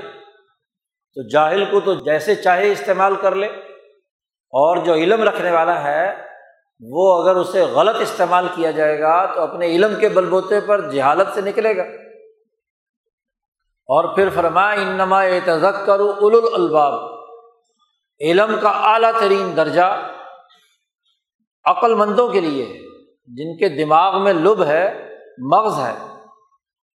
تو 1.16 1.28
جاہل 1.28 1.64
کو 1.70 1.80
تو 1.80 1.94
جیسے 2.04 2.34
چاہے 2.36 2.70
استعمال 2.72 3.16
کر 3.20 3.34
لے، 3.34 3.46
اور 4.52 4.84
جو 4.84 4.94
علم 4.94 5.22
رکھنے 5.24 5.50
والا 5.50 5.82
ہے 5.84 6.06
وہ 6.80 7.22
اگر 7.22 7.36
اسے 7.36 7.60
غلط 7.62 7.96
استعمال 8.00 8.48
کیا 8.54 8.70
جائے 8.70 9.00
گا 9.00 9.34
تو 9.34 9.40
اپنے 9.40 9.66
علم 9.66 10.00
کے 10.00 10.08
بل 10.08 10.28
بوتے 10.28 10.60
پر 10.60 10.90
جہالت 10.90 11.28
سے 11.34 11.40
نکلے 11.40 11.76
گا۔ 11.76 11.82
اور 13.86 14.14
پھر 14.14 14.28
فرما 14.30 14.70
انما 14.70 15.22
تزک 15.44 15.86
کرو 15.86 16.10
اول 16.10 16.34
الباب 16.52 17.18
علم 18.20 18.56
کا 18.60 18.68
اعلیٰ 18.68 19.12
ترین 19.20 19.56
درجہ 19.56 20.10
عقل 21.64 21.94
مندوں 21.94 22.28
کے 22.28 22.40
لیے 22.40 22.88
جن 23.26 23.56
کے 23.56 23.84
دماغ 23.84 24.22
میں 24.22 24.32
لب 24.32 24.64
ہے، 24.64 25.14
مغز 25.38 25.78
ہے۔ 25.78 26.08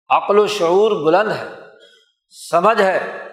عقل 0.08 0.38
و 0.38 0.46
شعور 0.46 1.04
بلند 1.04 1.32
ہے۔ 1.32 1.48
سمجھ 2.50 2.82
ہے۔ 2.82 3.28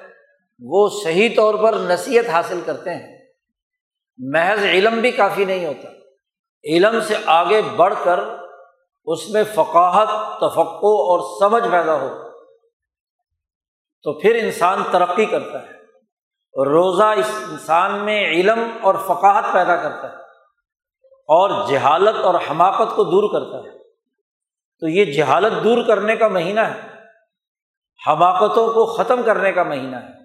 وہ 0.60 0.89
صحیح 1.03 1.29
طور 1.36 1.56
پر 1.56 1.74
نصیحت 1.74 2.29
حاصل 2.29 2.62
کرتے 2.65 2.96
ہیں۔ 2.96 3.18
محض 4.18 4.63
علم 4.63 5.00
بھی 5.00 5.12
کافی 5.12 5.46
نہیں 5.46 5.65
ہوتا۔ 5.65 5.99
علم 6.63 7.00
سے 7.01 7.16
آگے 7.25 7.62
بڑھ 7.75 7.94
کر 8.04 8.20
اس 9.06 9.30
میں 9.30 9.44
فقاہت 9.56 10.10
تفقع 10.38 10.96
اور 11.04 11.39
سمجھ 11.39 11.72
پیدا 11.72 11.94
ہو، 11.94 12.10
تو 14.04 14.20
پھر 14.20 14.36
انسان 14.36 14.84
ترقی 14.92 15.25
کرتا 15.25 15.62
ہے۔ 15.62 15.80
روزہ 16.66 17.04
اس 17.04 17.32
انسان 17.50 18.06
میں 18.06 18.28
علم 18.30 18.60
اور 18.82 18.96
فقاہت 18.96 19.44
پیدا 19.54 19.75
کرتا 19.75 20.10
ہے 20.10 20.16
اور 21.12 21.68
جہالت 21.68 22.25
اور 22.25 22.36
حماقت 22.50 22.96
کو 22.96 23.04
دور 23.04 23.24
کرتا 23.34 23.58
ہے۔ 23.58 23.78
تو 24.80 24.88
یہ 24.88 25.06
جہالت 25.06 25.63
دور 25.63 25.84
کرنے 25.88 26.16
کا 26.16 26.28
مہینہ 26.28 26.60
ہے، 26.60 26.82
حماقتوں 28.08 28.74
کو 28.74 28.86
ختم 28.86 29.24
کرنے 29.24 29.51
کا 29.51 29.63
مہینہ 29.63 29.96
ہے، 29.96 30.20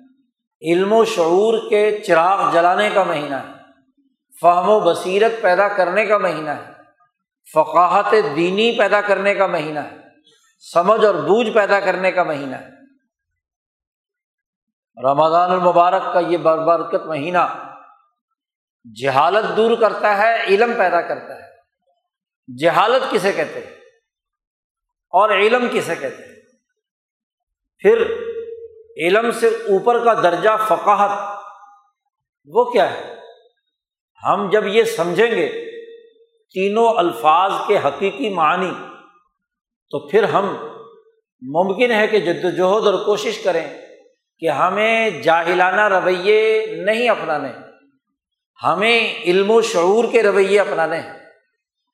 علم 0.73 0.93
و 0.93 1.05
شعور 1.05 1.59
کے 1.71 2.03
چراغ 2.07 2.53
جلانے 2.53 2.91
کا 2.91 3.03
مہینہ 3.03 3.35
ہے۔ 3.35 3.54
فہم 4.41 4.69
و 4.69 4.81
بصیرت 4.81 5.43
پیدا 5.43 5.69
کرنے 5.69 6.07
کا 6.07 6.19
مہینہ 6.19 6.51
ہے۔ 6.51 6.73
فقاہت 7.55 8.13
دینی 8.37 8.79
پیدا 8.79 9.01
کرنے 9.01 9.35
کا 9.35 9.47
مہینہ 9.47 9.79
ہے۔ 9.79 9.97
سمجھ 10.73 11.05
اور 11.05 11.15
بوجھ 11.15 11.51
پیدا 11.51 11.81
کرنے 11.81 12.13
کا 12.13 12.23
مہینہ 12.23 12.57
ہے۔ 12.57 12.69
رمضان 15.03 15.51
المبارک 15.51 16.15
کا 16.15 16.21
یہ 16.21 16.37
بربرکت 16.37 17.07
مہینہ 17.07 17.71
جہالت 19.03 19.57
دور 19.57 19.77
کرتا 19.81 20.19
ہے، 20.19 20.45
علم 20.45 20.73
پیدا 20.79 21.01
کرتا 21.01 21.37
ہے۔ 21.37 21.55
جہالت 22.61 23.11
کسے 23.11 23.33
کہتے 23.33 23.61
ہیں؟ 23.61 23.77
اور 25.09 25.31
علم 25.31 25.69
کسے 25.73 25.95
کہتے 25.95 26.23
ہیں؟ 26.23 26.35
پھر 27.79 28.03
علم 28.97 29.31
سے 29.31 29.49
اوپر 29.49 30.05
کا 30.05 30.15
درجہ 30.15 30.51
فقاہت 30.69 31.43
وہ 32.47 32.65
کیا 32.65 32.91
ہے؟ 32.91 33.14
ہم 34.25 34.49
جب 34.51 34.67
یہ 34.67 34.85
سمجھیں 34.85 35.31
گے 35.31 35.49
تینوں 36.55 36.95
الفاظ 36.97 37.53
کے 37.67 37.79
حقیقی 37.85 38.29
معنی، 38.29 38.71
تو 39.91 40.09
پھر 40.09 40.23
ہم 40.23 40.57
ممکن 41.43 41.93
ہے 41.93 42.07
کہ 42.07 42.21
جد 42.21 42.45
وجہد 42.45 42.87
اور 42.87 43.05
کوشش 43.05 43.39
کریں 43.39 43.67
کہ 44.39 44.51
ہمیں 44.51 45.11
جاہلانہ 45.11 45.89
رویے 45.89 46.67
نہیں 46.85 47.09
اپنانے، 47.09 47.49
ہمیں 48.65 49.15
علم 49.25 49.51
و 49.51 49.63
شعور 49.63 50.05
کے 50.13 50.23
رویے 50.23 50.61
اپنانے 50.61 51.01
ہیں 51.01 51.13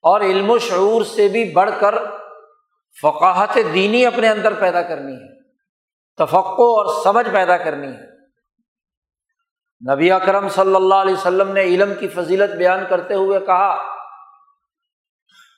اور 0.05 0.21
علم 0.21 0.51
و 0.51 0.59
شعور 0.59 1.03
سے 1.03 1.29
بھی 1.29 1.45
بڑھ 1.53 1.71
کر 1.81 1.95
فقاہت 3.03 3.59
دینی 3.75 4.07
اپنے 4.07 4.29
اندر 4.29 4.55
پیدا 4.55 4.83
کرنی 4.83 5.13
ہے 5.13 5.41
تفقع 6.19 6.71
اور 6.77 7.03
سمجھ 7.03 7.27
پیدا 7.33 7.57
کرنی 7.57 7.87
ہے۔ 7.87 8.20
نبی 9.83 10.11
اکرم 10.11 10.49
صلی 10.49 10.75
اللہ 10.75 10.95
علیہ 10.95 11.15
وسلم 11.15 11.53
نے 11.53 11.63
علم 11.65 11.93
کی 12.01 12.09
فضیلت 12.09 12.51
بیان 12.57 12.85
کرتے 12.89 13.15
ہوئے 13.15 13.41
کہا 13.41 13.77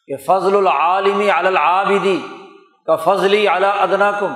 کہ 0.06 0.16
فضل 0.16 0.56
العالمی 0.56 1.30
العابدی 1.30 2.18
کا 2.86 2.96
فضلی 2.96 3.48
اعلیٰ 3.48 3.72
ادنا 3.80 4.10
کم 4.20 4.32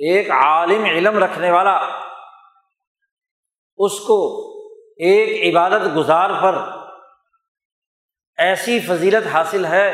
ایک 0.00 0.30
عالم 0.30 0.84
علم 0.84 1.18
رکھنے 1.18 1.50
والا، 1.50 1.76
اس 3.78 3.98
کو 4.00 4.18
ایک 4.98 5.28
عبادت 5.48 5.86
گزار 5.96 6.30
پر 6.42 6.58
ایسی 8.38 8.78
فضیلت 8.80 9.26
حاصل 9.26 9.64
ہے 9.64 9.90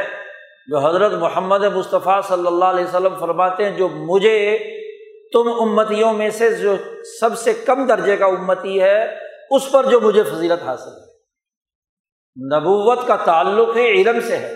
جو 0.68 0.78
حضرت 0.78 1.12
محمد 1.20 1.64
مصطفیٰ 1.74 2.20
صلی 2.28 2.46
اللہ 2.46 2.64
علیہ 2.64 2.84
وسلم 2.84 3.14
فرماتے 3.20 3.64
ہیں، 3.64 3.76
جو 3.76 3.88
مجھے 3.88 4.36
تم 5.36 5.52
امتیوں 5.60 6.12
میں 6.12 6.30
سے 6.30 6.56
جو 6.56 6.76
سب 7.20 7.38
سے 7.38 7.52
کم 7.52 7.86
درجے 7.86 8.16
کا 8.16 8.26
امتی 8.26 8.82
ہے، 8.82 9.18
اس 9.50 9.72
پر 9.72 9.84
جو 9.84 10.00
مجھے 10.00 10.22
فضیلت 10.22 10.62
حاصل 10.62 10.88
ہے۔ 10.88 11.16
نبوت 12.56 13.06
کا 13.06 13.16
تعلق 13.16 13.76
ہے 13.76 13.90
علم 13.90 14.20
سے 14.20 14.36
ہے۔ 14.36 14.54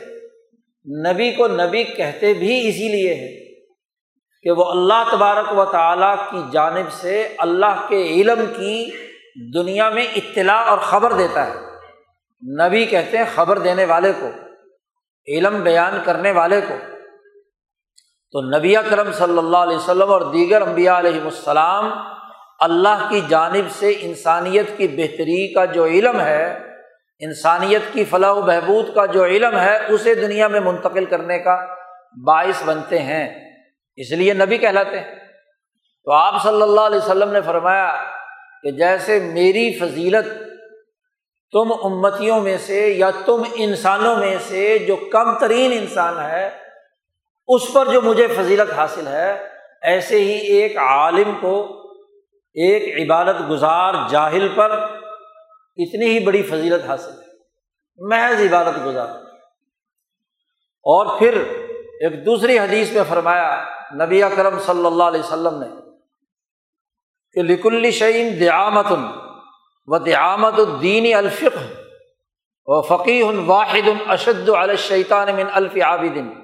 نبی 1.13 1.33
کو 1.33 1.49
نبی 1.49 1.85
کہتے 1.85 2.35
بھی 2.35 2.69
اسی 2.69 2.89
لیے 2.89 3.15
ہے 3.15 3.55
کہ 4.43 4.51
وہ 4.51 4.65
اللہ 4.65 5.05
تبارک 5.13 5.59
و 5.59 5.65
تعالیٰ 5.65 6.17
کی 6.31 6.39
جانب 6.53 6.93
سے 6.93 7.29
اللہ 7.39 7.87
کے 7.89 8.03
علم 8.03 8.45
کی 8.57 8.91
دنیا 9.55 9.91
میں 9.91 10.07
اطلاع 10.17 10.65
اور 10.65 10.79
خبر 10.79 11.13
دیتا 11.13 11.47
ہے۔ 11.47 11.55
نبی 12.67 12.85
کہتے 12.85 13.17
ہیں 13.17 13.25
خبر 13.35 13.59
دینے 13.59 13.85
والے 13.85 14.13
کو، 14.21 14.31
علم 15.29 15.61
بیان 15.61 16.01
کرنے 16.05 16.33
والے 16.33 16.61
کو۔ 16.61 17.00
تو 18.33 18.59
نبی 18.59 18.75
کرم 18.91 19.13
صلی 19.13 19.39
اللہ 19.39 19.57
علیہ 19.57 19.77
وسلم 19.77 20.13
اور 20.13 20.21
دیگر 20.21 20.63
انبیاء 20.63 20.99
علیہم 20.99 21.25
السلام 21.25 21.93
اللہ 22.61 23.07
کی 23.11 23.21
جانب 23.29 23.71
سے 23.71 23.95
انسانیت 24.01 24.77
کی 24.77 24.89
بہتری 24.89 25.55
کا 25.55 25.65
جو 25.65 25.85
علم 25.85 26.21
ہے، 26.21 26.59
انسانیت 27.19 27.83
کی 27.93 28.05
فلاح 28.05 28.33
و 28.33 28.41
بہبود 28.41 28.95
کا 28.95 29.07
جو 29.07 29.25
علم 29.25 29.59
ہے، 29.59 29.79
اسے 29.89 30.15
دنیا 30.15 30.49
میں 30.49 30.61
منتقل 30.61 31.05
کرنے 31.05 31.39
کا 31.39 31.67
باعث 32.27 32.63
بنتے 32.65 32.99
ہیں۔ 32.99 33.51
اس 33.97 34.11
لیے 34.11 34.33
نبی 34.33 34.59
کہلاتے 34.59 35.01
ہیں۔ 35.01 35.15
تو 36.05 36.13
آپ 36.13 36.43
صلی 36.43 36.63
اللہ 36.63 36.81
علیہ 36.81 36.99
وسلم 36.99 37.33
نے 37.33 37.41
فرمایا 37.41 37.93
کہ 38.63 38.71
جیسے 38.71 39.21
میری 39.21 39.79
فضیلت 39.79 40.27
تم 41.53 41.73
امتیوں 41.83 42.41
میں 42.41 42.59
سے 42.59 42.89
یا 42.89 43.11
تم 43.25 43.43
انسانوں 43.55 44.17
میں 44.17 44.37
سے 44.49 44.79
جو 44.79 44.97
کم 44.97 45.39
ترین 45.39 45.73
انسان 45.73 46.19
ہے 46.19 46.70
اس 47.55 47.73
پر 47.73 47.87
جو 47.87 48.01
مجھے 48.01 48.27
فضیلت 48.27 48.73
حاصل 48.73 49.07
ہے، 49.07 49.49
ایسے 49.83 50.19
ہی 50.19 50.31
ایک 50.31 50.77
عالم 50.77 51.33
کو 51.41 51.83
ایک 52.55 53.11
عبادت 53.11 53.51
گزار 53.51 53.95
جاہل 54.11 54.49
پر 54.55 54.71
اتنی 55.77 56.07
ہی 56.07 56.25
بڑی 56.25 56.43
فضیلت 56.43 56.85
حاصل 56.85 57.11
ہے۔ 57.11 57.27
محض 57.99 58.53
عبادت 58.53 58.87
گزار۔ 58.87 59.07
اور 60.83 61.19
پھر 61.19 61.43
ایک 62.01 62.27
دوسری 62.27 62.59
حدیث 62.59 62.93
میں 62.93 63.03
فرمایا، 63.09 63.65
نبی 63.95 64.23
اکرم 64.23 64.59
صلی 64.59 64.87
اللہ 64.87 65.05
علیہ 65.05 65.21
وسلم 65.21 65.63
نے 65.63 65.67
کہ 67.33 67.43
لکل 67.43 67.91
شعین 67.91 68.41
دیامت 68.41 68.93
و 69.87 69.99
دیامت 69.99 70.55
الدین 70.59 71.15
الفق 71.15 71.59
و 72.67 72.83
فقی 72.83 73.23
واحد 73.47 73.89
اشد 74.09 74.49
الشیطان 74.49 75.35
من 75.35 75.47
الف 75.53 75.77
عابدن۔ 75.77 76.40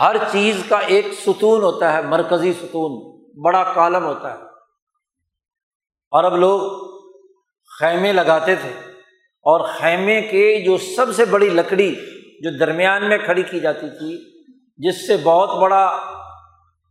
ہر 0.00 0.16
چیز 0.32 0.62
کا 0.68 0.78
ایک 0.78 1.06
ستون 1.26 1.62
ہوتا 1.62 1.92
ہے، 1.92 2.02
مرکزی 2.02 2.52
ستون، 2.52 3.14
بڑا 3.44 3.72
کالم 3.74 4.04
ہوتا 4.04 4.30
ہے۔ 4.30 4.42
اور 6.10 6.24
اب 6.24 6.36
لوگ 6.36 6.60
خیمے 7.78 8.12
لگاتے 8.12 8.54
تھے 8.54 8.70
اور 9.42 9.60
خیمے 9.60 10.22
کے 10.22 10.62
جو 10.66 10.78
سب 10.78 11.06
سے 11.16 11.24
بڑی 11.24 11.50
لکڑی 11.50 11.94
جو 12.40 12.58
درمیان 12.58 13.08
میں 13.08 13.18
کھڑی 13.18 13.42
کی 13.42 13.60
جاتی 13.60 13.88
تھی، 13.90 14.42
جس 14.76 15.06
سے 15.06 15.16
بہت 15.22 15.58
بڑا 15.58 15.84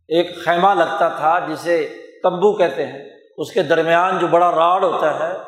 ایک 0.08 0.44
خیمہ 0.44 0.74
لگتا 0.74 1.08
تھا، 1.08 1.38
جسے 1.38 1.96
تمبو 2.22 2.56
کہتے 2.56 2.86
ہیں، 2.86 3.10
اس 3.36 3.52
کے 3.52 3.62
درمیان 3.62 4.18
جو 4.18 4.26
بڑا 4.26 4.50
راڈ 4.50 4.84
ہوتا 4.84 5.18
ہے، 5.18 5.38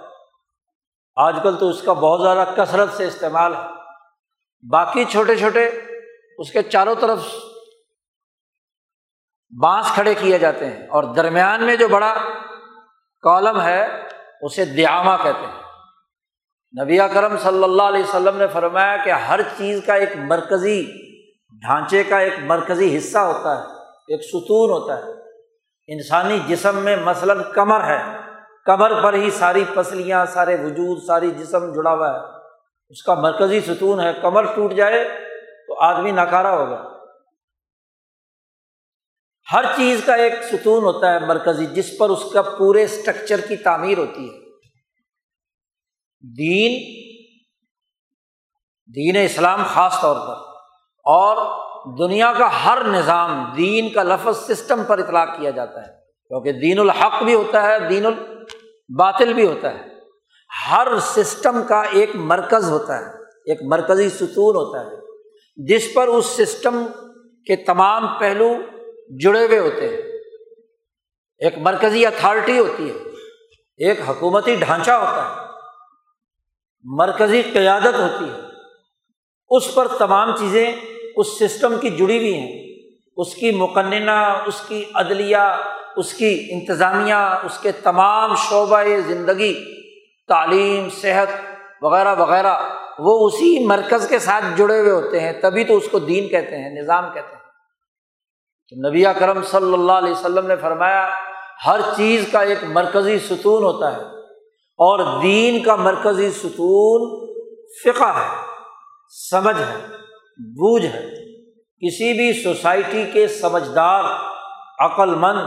آج 1.16 1.36
کل 1.42 1.56
تو 1.56 1.68
اس 1.68 1.82
کا 1.82 1.92
بہت 1.92 2.22
زیادہ 2.22 2.44
کثرت 2.56 2.92
سے 2.92 3.06
استعمال 3.06 3.54
ہے۔ 3.54 3.60
باقی 4.70 5.04
چھوٹے 5.04 5.36
چھوٹے 5.36 5.70
اس 6.38 6.50
کے 6.50 6.62
چاروں 6.62 6.94
طرف 7.00 7.18
بانس 9.62 9.86
کھڑے 9.94 10.14
کیے 10.14 10.38
جاتے 10.38 10.66
ہیں 10.66 10.88
اور 10.88 11.04
درمیان 11.04 11.64
میں 11.64 11.76
جو 11.76 11.88
بڑا 11.88 12.14
کالم 13.22 13.60
ہے، 13.60 13.86
اسے 14.40 14.64
دیامہ 14.64 15.16
کہتے 15.22 15.46
ہیں۔ 15.46 15.62
نبی 16.82 16.98
کرم 17.14 17.36
صلی 17.36 17.64
اللہ 17.64 17.82
علیہ 17.82 18.02
وسلم 18.02 18.36
نے 18.36 18.46
فرمایا 18.46 18.96
کہ 18.96 19.10
ہر 19.10 19.40
چیز 19.42 19.80
کا 19.86 19.94
ایک 19.94 20.16
مرکزی 20.16 20.84
ڈھانچے 21.50 22.04
کا 22.04 22.18
ایک 22.18 22.32
مرکزی 22.40 22.98
حصہ 22.98 23.18
ہوتا 23.18 23.58
ہے، 23.58 23.62
ایک 24.08 24.22
ستون 24.22 24.70
ہوتا 24.70 24.96
ہے۔ 24.96 25.12
انسانی 25.86 26.38
جسم 26.46 26.76
میں 26.76 26.96
مثلاً 26.96 27.42
کمر 27.54 27.84
ہے، 27.84 28.16
کمر 28.64 29.02
پر 29.02 29.14
ہی 29.14 29.30
ساری 29.30 29.64
پسلیاں، 29.74 30.26
سارے 30.26 30.54
وجود، 30.54 31.02
ساری 31.06 31.30
جسم 31.30 31.72
جڑا 31.72 31.94
ہوا 31.94 32.14
ہے۔ 32.14 32.18
اس 32.88 33.02
کا 33.02 33.14
مرکزی 33.14 33.60
ستون 33.60 34.00
ہے، 34.00 34.12
کمر 34.22 34.44
ٹوٹ 34.54 34.72
جائے 34.72 35.25
تو 35.76 35.82
آدمی 35.82 36.10
ناکارا 36.10 36.56
ہوگا 36.56 36.96
ہر 39.52 39.64
چیز 39.76 40.00
کا 40.06 40.14
ایک 40.14 40.32
ستون 40.52 40.82
ہوتا 40.84 41.14
ہے 41.14 41.18
مرکزی، 41.18 41.66
جس 41.66 41.98
پر 41.98 42.10
اس 42.10 42.32
کا 42.32 42.42
پورے 42.42 42.84
اسٹرکچر 42.84 43.40
کی 43.40 43.56
تعمیر 43.56 43.98
ہوتی 43.98 44.28
ہے۔ 44.28 44.38
دین 46.20 46.72
دین 48.94 49.24
اسلام 49.24 49.62
خاص 49.74 50.00
طور 50.00 50.28
پر۔ 50.28 50.34
اور 51.04 51.36
دنیا 51.98 52.32
کا 52.38 52.64
ہر 52.64 52.84
نظام 52.84 53.54
دین 53.56 53.88
کا 53.88 54.02
لفظ 54.02 54.38
سسٹم 54.38 54.84
پر 54.84 54.98
اطلاق 54.98 55.28
کیا 55.38 55.50
جاتا 55.50 55.80
ہے۔ 55.80 55.92
کیونکہ 56.28 56.52
دین 56.52 56.78
الحق 56.78 57.22
بھی 57.22 57.34
ہوتا 57.34 57.62
ہے، 57.62 57.88
دین 57.88 58.06
الباطل 58.06 59.32
بھی 59.32 59.46
ہوتا 59.46 59.74
ہے۔ 59.74 59.84
ہر 60.70 60.88
سسٹم 61.00 61.62
کا 61.68 61.82
ایک 61.82 62.10
مرکز 62.14 62.70
ہوتا 62.70 62.98
ہے، 62.98 63.22
ایک 63.22 63.62
مرکزی 63.62 64.10
ستون 64.10 64.56
ہوتا 64.56 64.80
ہے۔ 64.80 65.05
جس 65.56 65.94
پر 65.94 66.08
اس 66.08 66.26
سسٹم 66.26 66.86
کے 67.46 67.56
تمام 67.56 68.18
پہلو 68.18 68.54
جڑے 69.20 69.46
ہوئے 69.46 69.58
ہوتے 69.58 69.88
ہیں۔ 69.88 69.96
ایک 71.38 71.58
مرکزی 71.58 72.06
اتھارٹی 72.06 72.58
ہوتی 72.58 72.90
ہے، 72.90 72.94
ایک 73.76 74.00
حکومتی 74.08 74.54
ڈھانچہ 74.54 74.90
ہوتا 74.90 75.30
ہے، 75.30 75.46
مرکزی 76.84 77.42
قیادت 77.42 77.94
ہوتی 77.94 78.24
ہے۔ 78.24 78.40
اس 79.50 79.74
پر 79.74 79.88
تمام 79.88 80.36
چیزیں 80.36 80.72
اس 81.16 81.38
سسٹم 81.38 81.78
کی 81.80 81.90
جڑی 81.90 82.18
ہوئی 82.18 82.34
ہیں۔ 82.34 82.66
اس 83.16 83.34
کی 83.34 83.50
مقننہ، 83.50 84.42
اس 84.46 84.60
کی 84.68 84.84
عدلیہ، 84.94 85.56
اس 85.96 86.14
کی 86.14 86.48
انتظامیہ، 86.50 87.14
اس 87.14 87.58
کے 87.58 87.72
تمام 87.72 88.34
شعبۂ 88.34 88.86
زندگی، 89.06 89.64
تعلیم، 90.28 90.88
صحت 90.90 91.28
وغیرہ 91.82 92.14
وغیرہ۔ 92.14 92.85
وہ 92.98 93.26
اسی 93.26 93.66
مرکز 93.66 94.08
کے 94.08 94.18
ساتھ 94.18 94.44
جڑے 94.56 94.80
ہوئے 94.80 94.90
ہوتے 94.90 95.20
ہیں، 95.20 95.32
تبھی 95.32 95.64
تو 95.64 95.76
اس 95.76 95.88
کو 95.90 95.98
دین 95.98 96.28
کہتے 96.28 96.56
ہیں، 96.56 96.82
نظام 96.82 97.04
کہتے 97.14 97.36
ہیں۔ 97.36 97.42
تو 98.70 98.88
نبی 98.88 99.04
کرم 99.18 99.42
صلی 99.42 99.72
اللہ 99.72 99.92
علیہ 99.92 100.12
وسلم 100.12 100.46
نے 100.46 100.56
فرمایا، 100.56 101.08
ہر 101.66 101.80
چیز 101.96 102.28
کا 102.32 102.40
ایک 102.40 102.64
مرکزی 102.64 103.18
ستون 103.18 103.62
ہوتا 103.62 103.96
ہے 103.96 104.02
اور 104.78 105.22
دین 105.22 105.62
کا 105.62 105.76
مرکزی 105.76 106.30
ستون 106.30 107.26
فقہ 107.84 108.04
ہے، 108.04 108.36
سمجھ 109.30 109.60
ہے، 109.60 109.86
بوجھ 110.38 110.86
ہے۔ 110.86 111.26
کسی 111.82 112.12
بھی 112.12 112.42
سوسائٹی 112.42 113.04
کے 113.12 113.28
سمجھدار 113.28 114.04
عقل 114.78 115.14
مند 115.14 115.40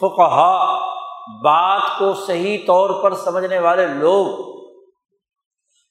فقہ 0.00 0.78
بات 1.44 1.98
کو 1.98 2.14
صحیح 2.14 2.58
طور 2.66 3.02
پر 3.02 3.14
سمجھنے 3.14 3.58
والے 3.58 3.86
لوگ 3.86 4.51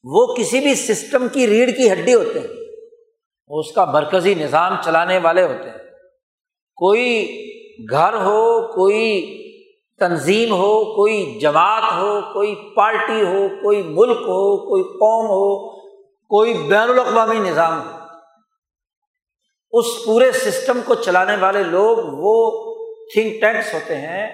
وہ 0.04 0.36
کسی 0.36 0.60
بھی 0.60 0.76
سسٹم 0.76 1.28
کی 1.28 1.48
ریڑھ 1.48 1.72
کی 1.72 1.92
ہڈی 1.92 2.14
ہوتے 2.14 2.40
ہیں، 2.40 2.48
اس 3.50 3.72
کا 3.72 3.86
مرکزی 3.86 4.34
نظام 4.34 4.76
چلانے 4.86 5.18
والے 5.18 5.44
ہوتے 5.44 5.70
ہیں۔ 5.70 5.78
کوئی 6.76 7.28
گھر 7.90 8.14
ہو، 8.14 8.68
کوئی 8.68 9.38
تنظیم 10.00 10.52
ہو، 10.54 10.96
کوئی 10.96 11.40
جماعت 11.40 11.84
ہو، 11.84 12.34
کوئی 12.34 12.56
پارٹی 12.76 13.22
ہو، 13.22 13.48
کوئی 13.64 13.84
ملک 13.84 14.18
ہو، 14.18 14.70
کوئی 14.70 14.84
قوم 14.84 15.26
ہو، 15.26 15.70
کوئی 16.32 16.54
بین 16.54 16.90
الاقوامی 16.90 17.40
نظام 17.40 17.80
ہو۔ 17.80 17.98
اس 19.72 19.86
پورے 20.06 20.32
سسٹم 20.32 20.80
کو 20.86 20.96
چلانے 20.96 21.36
والے 21.36 21.64
لوگ 21.64 21.98
وہ 21.98 22.34
تھنک 23.14 23.42
ٹینکس 23.42 23.74
ہوتے 23.74 23.96
ہیں، 23.96 24.28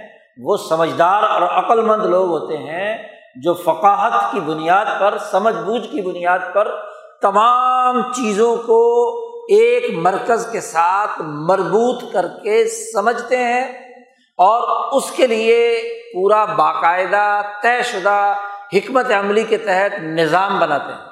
وہ 0.43 0.57
سمجھدار 0.57 1.23
اور 1.23 1.41
عقل 1.41 1.81
مند 1.81 2.05
لوگ 2.05 2.29
ہوتے 2.29 2.57
ہیں 2.57 3.16
جو 3.43 3.53
فقاہت 3.53 4.31
کی 4.31 4.39
بنیاد 4.39 4.85
پر، 4.99 5.17
سمجھ 5.17 5.55
بوجھ 5.55 5.87
کی 5.87 6.01
بنیاد 6.01 6.39
پر 6.53 6.75
تمام 7.21 8.13
چیزوں 8.13 8.57
کو 8.57 9.09
ایک 9.49 9.97
مرکز 9.97 10.47
کے 10.51 10.61
ساتھ 10.61 11.21
مربوط 11.21 12.13
کر 12.13 12.25
کے 12.43 12.67
سمجھتے 12.67 13.37
ہیں 13.37 13.93
اور 14.37 14.91
اس 14.97 15.11
کے 15.11 15.27
لیے 15.27 15.81
پورا 16.13 16.45
باقاعدہ، 16.45 17.41
طے 17.61 17.83
شدہ 17.83 18.35
حکمت 18.73 19.11
عملی 19.11 19.43
کے 19.43 19.57
تحت 19.57 19.99
نظام 19.99 20.59
بناتے 20.59 20.93
ہیں۔ 20.93 21.09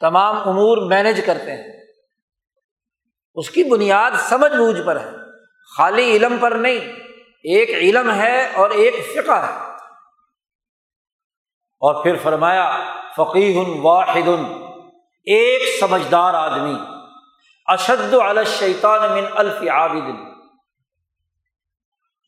تمام 0.00 0.48
امور 0.48 0.76
مینج 0.76 1.20
کرتے 1.26 1.50
ہیں۔ 1.50 1.82
اس 3.34 3.50
کی 3.50 3.64
بنیاد 3.64 4.10
سمجھ 4.28 4.52
بوجھ 4.52 4.82
پر 4.82 5.00
ہے۔ 5.00 5.10
خالی 5.76 6.16
علم 6.16 6.36
پر 6.40 6.50
نہیں، 6.50 6.78
ایک 7.44 7.70
علم 7.70 8.12
ہے 8.14 8.48
اور 8.54 8.70
ایک 8.70 9.16
فقہ 9.16 9.32
ہے۔ 9.32 9.71
اور 11.82 12.02
پھر 12.02 12.16
فرمایا 12.22 12.70
فقی 13.16 13.78
واحد، 13.82 14.28
ایک 15.26 15.62
سمجھدار 15.80 16.34
آدمی، 16.34 16.74
اشد 17.66 18.14
الشیطان 18.14 19.12
من 19.12 19.24
الف 19.34 19.62
عابد۔ 19.68 20.08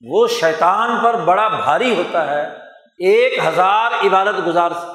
وہ 0.02 0.26
شیطان 0.28 1.04
پر 1.04 1.16
بڑا 1.16 1.48
بھاری 1.48 1.94
ہوتا 1.94 2.30
ہے، 2.30 2.42
ایک 2.98 3.38
ہزار 3.38 3.92
عبادت 4.06 4.46
گزار 4.46 4.70
سے۔ 4.70 4.86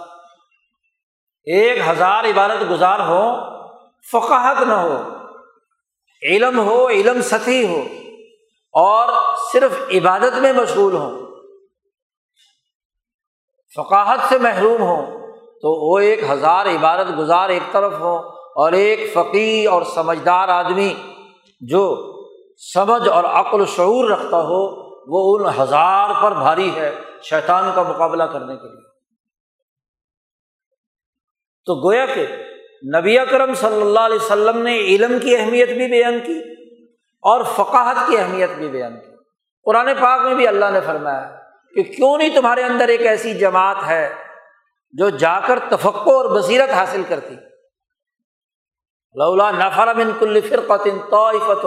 ایک 1.47 1.87
ہزار 1.87 2.23
عبادت 2.23 2.69
گزار 2.69 2.99
ہو، 2.99 3.23
فقاہت 4.11 4.67
نہ 4.67 4.73
ہو، 4.73 4.97
علم 6.23 6.59
ہو، 6.59 6.87
علم 6.89 7.21
سطحی 7.21 7.65
ہو، 7.67 7.81
اور 8.73 9.07
صرف 9.53 9.79
عبادت 9.91 10.37
میں 10.37 10.53
مشغول 10.53 10.93
ہوں۔ 10.93 11.28
فقاہت 13.75 14.19
سے 14.29 14.37
محروم 14.37 14.81
ہو 14.81 15.27
تو 15.33 15.91
وہ 15.91 15.99
ایک 15.99 16.23
ہزار 16.29 16.65
عبادت 16.65 17.17
گزار 17.17 17.49
ایک 17.49 17.63
طرف 17.71 17.93
ہو 17.99 18.17
اور 18.55 18.71
ایک 18.71 19.13
فقی 19.13 19.65
اور 19.65 19.81
سمجھدار 19.81 20.47
آدمی 20.47 20.93
جو 21.61 22.13
سمجھ 22.73 23.07
اور 23.07 23.23
عقل 23.23 23.61
و 23.61 23.65
شعور 23.65 24.09
رکھتا 24.09 24.37
ہو، 24.41 24.89
وہ 25.07 25.37
ان 25.37 25.53
ہزار 25.59 26.09
پر 26.23 26.31
بھاری 26.31 26.75
ہے 26.75 26.95
شیطان 27.23 27.71
کا 27.75 27.83
مقابلہ 27.83 28.23
کرنے 28.23 28.55
کے 28.55 28.67
لیے۔ 28.67 28.89
تو 31.65 31.87
گویا 31.87 32.05
کہ 32.05 32.27
نبی 32.97 33.19
اکرم 33.19 33.53
صلی 33.53 33.81
اللہ 33.81 33.99
علیہ 33.99 34.25
وسلم 34.25 34.57
نے 34.57 34.77
علم 34.77 35.19
کی 35.19 35.37
اہمیت 35.37 35.69
بھی 35.69 35.87
بیان 35.87 36.19
کی 36.25 36.39
اور 37.21 37.43
فقاہت 37.43 38.09
کی 38.09 38.17
اہمیت 38.17 38.49
بھی 38.49 38.67
بیان 38.67 38.99
کی۔ 38.99 39.15
قرآن 39.63 39.89
پاک 39.99 40.21
میں 40.21 40.35
بھی 40.35 40.47
اللہ 40.47 40.65
نے 40.73 40.79
فرمایا 40.81 41.38
کہ 41.75 41.83
کیوں 41.83 42.17
نہیں 42.17 42.35
تمہارے 42.35 42.63
اندر 42.63 42.87
ایک 42.87 43.01
ایسی 43.01 43.33
جماعت 43.33 43.77
ہے 43.87 44.13
جو 44.91 45.09
جا 45.09 45.39
کر 45.39 45.59
تفقع 45.69 46.11
اور 46.11 46.39
بصیرت 46.39 46.69
حاصل 46.69 47.03
کرتی؟ 47.07 47.35
لولا 49.15 49.51
نفر 49.51 49.93
من 49.93 50.11
کل 50.19 50.41
فرقت 50.41 50.87
طائفت 51.11 51.65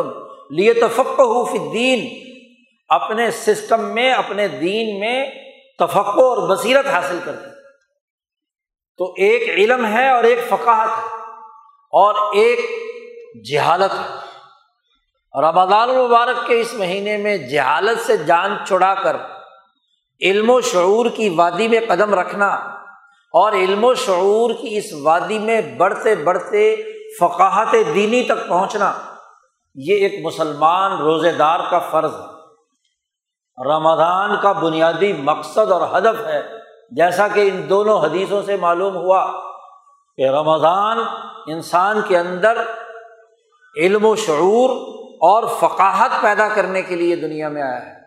لیے 0.51 0.73
تو 0.73 0.89
فق 0.89 1.21
دین 1.73 2.07
اپنے 2.89 3.31
سسٹم 3.31 3.95
میں، 3.95 4.13
اپنے 4.13 4.49
دین 4.49 5.01
میں 5.01 5.27
تفق 5.79 6.09
اور 6.09 6.57
بصیرت 6.57 6.87
حاصل 6.87 7.19
کرتے 7.25 7.51
تو 8.97 9.15
ایک 9.19 9.49
علم 9.49 9.87
ہے 9.87 10.09
اور 10.11 10.25
ایک 10.25 10.39
فقاہت 10.49 10.89
ہے 10.89 11.21
اور 11.93 12.15
ایک 12.35 12.59
جہالت 13.45 13.93
ہے۔ 13.93 15.41
رمضان 15.43 15.91
المبارک 15.91 16.47
کے 16.47 16.61
اس 16.61 16.75
مہینے 16.75 17.17
میں 17.17 17.37
جہالت 17.37 18.07
سے 18.07 18.17
جان 18.17 18.57
چھڑا 18.67 18.95
کر 18.95 19.17
علم 20.23 20.51
و 20.51 20.61
شعور 20.61 21.07
کی 21.07 21.29
وادی 21.29 21.69
میں 21.69 21.81
قدم 21.89 22.15
رکھنا 22.15 22.47
اور 23.33 23.53
علم 23.53 23.85
و 23.85 23.95
شعور 23.95 24.51
کی 24.51 24.77
اس 24.77 24.93
وادی 25.03 25.39
میں 25.39 25.61
بڑھتے 25.61 26.15
بڑھتے 26.15 26.77
فقاہت 27.21 27.73
دینی 27.95 28.23
تک 28.23 28.49
پہنچنا، 28.49 28.93
یہ 29.75 29.95
ایک 29.95 30.27
مسلمان 30.27 30.93
روزے 30.93 31.33
دار 31.33 31.61
کا 31.71 31.79
فرض 31.79 32.15
ہے۔ 32.15 32.33
رمضان 33.65 34.31
کا 34.43 34.53
بنیادی 34.53 35.13
مقصد 35.13 35.73
اور 35.73 35.99
ہدف 35.99 36.27
ہے۔ 36.27 36.43
جیسا 36.91 37.29
کہ 37.29 37.51
ان 37.53 37.69
دونوں 37.69 38.01
حدیثوں 38.01 38.43
سے 38.43 38.57
معلوم 38.57 38.97
ہوا 38.97 39.33
کہ 40.17 40.29
رمضان 40.29 40.99
انسان 41.47 42.01
کے 42.09 42.19
اندر 42.19 42.63
علم 43.77 44.05
و 44.05 44.17
شعور 44.17 44.71
اور 45.13 45.43
فقاہت 45.61 46.11
پیدا 46.21 46.49
کرنے 46.49 46.83
کے 46.83 46.97
لیے 46.97 47.17
دنیا 47.17 47.49
میں 47.49 47.63
آیا 47.63 47.87
ہے۔ 47.87 48.02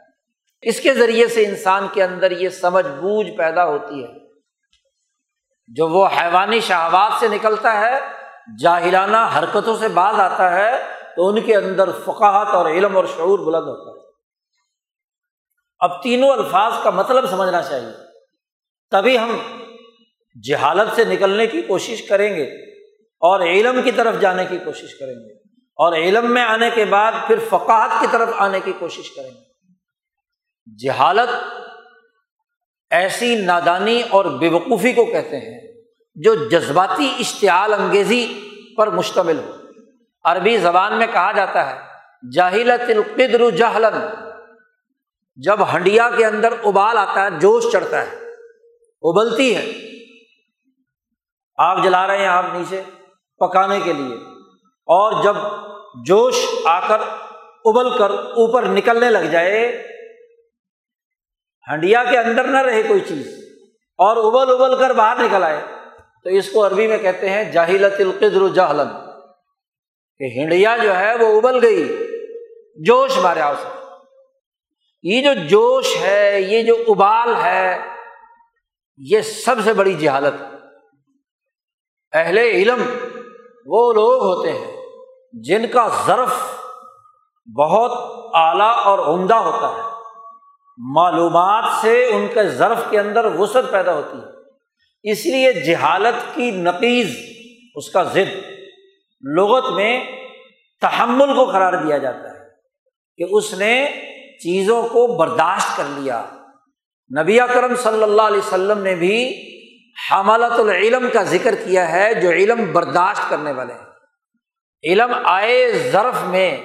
اس 0.65 0.80
کے 0.80 0.93
ذریعے 0.93 1.28
سے 1.28 1.45
انسان 1.45 1.88
کے 1.93 2.04
اندر 2.04 2.32
یہ 2.32 2.49
سمجھ 2.49 2.88
بوجھ 2.88 3.32
پیدا 3.32 3.65
ہوتی 3.65 4.04
ہے۔ 4.04 4.25
جو 5.67 5.88
وہ 5.88 6.08
حیوانی 6.08 6.60
شہوات 6.60 7.12
سے 7.19 7.28
نکلتا 7.28 7.82
ہے، 7.82 7.99
جاہلانہ 8.60 9.17
حرکتوں 9.39 9.78
سے 9.78 9.88
باز 9.88 10.19
آتا 10.19 10.56
ہے، 10.56 10.84
تو 11.15 11.28
ان 11.28 11.41
کے 11.41 11.56
اندر 11.56 11.89
فقاہت 12.06 12.47
اور 12.47 12.65
علم 12.65 12.97
اور 12.97 13.06
شعور 13.06 13.39
بلند 13.39 13.67
ہوتا 13.67 14.01
ہے۔ 14.01 14.12
اب 15.80 16.04
تینوں 16.04 16.30
الفاظ 16.30 16.73
کا 16.84 16.89
مطلب 16.89 17.30
سمجھنا 17.30 17.62
چاہیے۔ 17.62 17.91
تبھی 18.91 19.19
ہم 19.19 19.38
جہالت 20.47 20.95
سے 20.95 21.04
نکلنے 21.04 21.47
کی 21.47 21.62
کوشش 21.62 22.01
کریں 22.01 22.36
گے 22.36 22.73
اور 23.04 23.41
علم 23.41 23.82
کی 23.82 23.91
طرف 23.91 24.15
جانے 24.19 24.45
کی 24.45 24.58
کوشش 24.58 24.99
کریں 24.99 25.13
گے۔ 25.13 25.34
اور 25.60 25.93
علم 25.93 26.34
میں 26.34 26.43
آنے 26.43 26.69
کے 26.69 26.86
بعد 26.86 27.12
پھر 27.28 27.39
فقاہت 27.49 28.01
کی 28.01 28.08
طرف 28.12 28.30
آنے 28.38 28.60
کی 28.60 28.73
کوشش 28.80 29.12
کریں 29.12 29.32
گے۔ 29.32 29.55
جہالت 30.84 31.30
ایسی 32.89 33.36
نادانی 33.36 34.01
اور 34.10 34.25
بے 34.25 34.49
وقوفی 34.49 34.93
کو 34.93 35.06
کہتے 35.06 35.39
ہیں 35.39 35.82
جو 36.15 36.36
جذباتی 36.36 37.15
اشتعال 37.19 37.73
انگیزی 37.73 38.49
پر 38.78 38.89
مشتمل 38.89 39.39
ہو۔ 39.39 39.51
عربی 40.23 40.58
زبان 40.58 40.97
میں 40.97 41.08
کہا 41.08 41.32
جاتا 41.32 41.69
ہے، 41.69 41.82
جاہلت 42.34 42.89
القدر 42.89 43.49
جہلن 43.49 44.06
جب 45.36 45.73
ہنڈیا 45.73 46.10
کے 46.17 46.25
اندر 46.25 46.54
ابال 46.63 46.97
آتا 46.97 47.23
ہے، 47.23 47.30
جوش 47.39 47.71
چڑھتا 47.71 48.01
ہے، 48.01 48.15
ابلتی 49.01 49.58
ہے۔ 49.58 49.71
آگ 51.58 51.78
جلا 51.84 52.08
رہے 52.08 52.17
ہیں 52.17 52.28
آپ 52.28 52.45
نیچے 52.54 52.82
پکانے 53.39 53.80
کے 53.80 53.93
لیے۔ 53.93 54.15
اور 54.67 55.23
جب 55.23 55.36
جوش 56.06 56.45
آ 56.65 56.88
کر 56.88 57.01
ابل 57.65 57.97
کر 57.97 58.10
اوپر 58.10 58.63
نکلنے 58.63 59.10
لگ 59.10 59.19
جائے 59.19 59.88
ہنڈیا 61.67 62.04
کے 62.04 62.17
اندر 62.17 62.47
نہ 62.47 62.62
رہے 62.62 62.82
کوئی 62.84 62.99
چیز 62.99 63.28
اور 63.99 64.17
ابل 64.17 64.51
ابل 64.54 64.80
کر 64.80 64.93
باہر 64.93 65.23
نکل 65.23 65.43
آئے، 65.43 65.62
تو 66.23 66.30
اس 66.30 66.51
کو 66.51 66.65
عربی 66.67 66.88
میں 66.88 66.97
کہتے 66.97 67.30
ہیں 67.30 67.43
جاہلت 67.51 67.99
القدر 67.99 68.47
جہلن 68.47 68.89
کہ 70.19 70.30
ہنڈیا 70.39 70.75
جو 70.78 70.95
ہے 70.95 71.15
وہ 71.15 71.28
ابل 71.38 71.63
گئی، 71.63 71.88
جوش 72.86 73.17
مارا 73.17 73.47
اسے 73.47 73.73
یہ 75.04 75.21
جو 75.21 75.34
جوش 75.47 75.95
ہے، 76.01 76.41
یہ 76.41 76.63
جو 76.63 76.75
ابال 76.88 77.34
ہے، 77.43 77.78
یہ 78.99 79.21
سب 79.21 79.56
سے 79.63 79.73
بڑی 79.73 79.93
جہالت 79.93 80.41
اہل 82.13 82.38
علم 82.38 82.84
وہ 83.65 83.82
لوگ 83.93 84.21
ہوتے 84.21 84.51
ہیں 84.51 85.41
جن 85.43 85.67
کا 85.67 85.88
ظرف 86.06 86.34
بہت 87.47 87.91
اعلیٰ 88.36 88.73
اور 88.86 88.99
عمدہ 88.99 89.36
ہوتا 89.36 89.69
ہے۔ 89.75 89.95
معلومات 90.78 91.64
سے 91.82 92.06
ان 92.06 92.28
کے 92.34 92.50
ظرف 92.50 92.78
کے 92.90 93.00
اندر 93.00 93.26
وسعت 93.26 93.64
پیدا 93.72 93.94
ہوتی 93.94 94.18
ہے۔ 94.18 94.36
اس 95.12 95.26
لیے 95.26 95.54
جہالت 95.54 96.36
کی 96.36 96.52
نقیز 96.52 97.18
اس 97.76 97.90
کا 97.90 98.04
ضد، 98.04 98.52
لغت 99.22 99.74
میں 99.74 100.04
تحمل 100.82 101.36
کو 101.36 101.46
قرار 101.46 101.74
دیا 101.74 101.98
جاتا 101.98 102.30
ہے 102.30 102.46
کہ 103.18 103.26
اس 103.30 103.54
نے 103.54 103.88
چیزوں 104.44 104.84
کو 104.84 105.08
برداشت 105.08 105.78
کر 105.78 105.84
لیا۔ 105.88 106.26
نبی 107.22 107.38
کرم 107.38 107.76
صلی 107.76 108.04
اللہ 108.04 108.22
علیہ 108.22 108.38
وسلم 108.38 108.80
نے 108.80 108.96
بھی 108.96 109.34
حملت 110.12 110.60
العلم 110.60 111.08
کا 111.14 111.24
ذکر 111.24 111.56
کیا 111.56 111.92
ہے، 111.92 112.14
جو 112.14 112.30
علم 112.30 112.74
برداشت 112.74 113.30
کرنے 113.30 113.52
والے 113.52 113.74
ہیں۔ 113.74 113.86
علم 114.84 115.14
آئے 115.24 115.72
ظرف 115.92 116.24
میں 116.24 116.58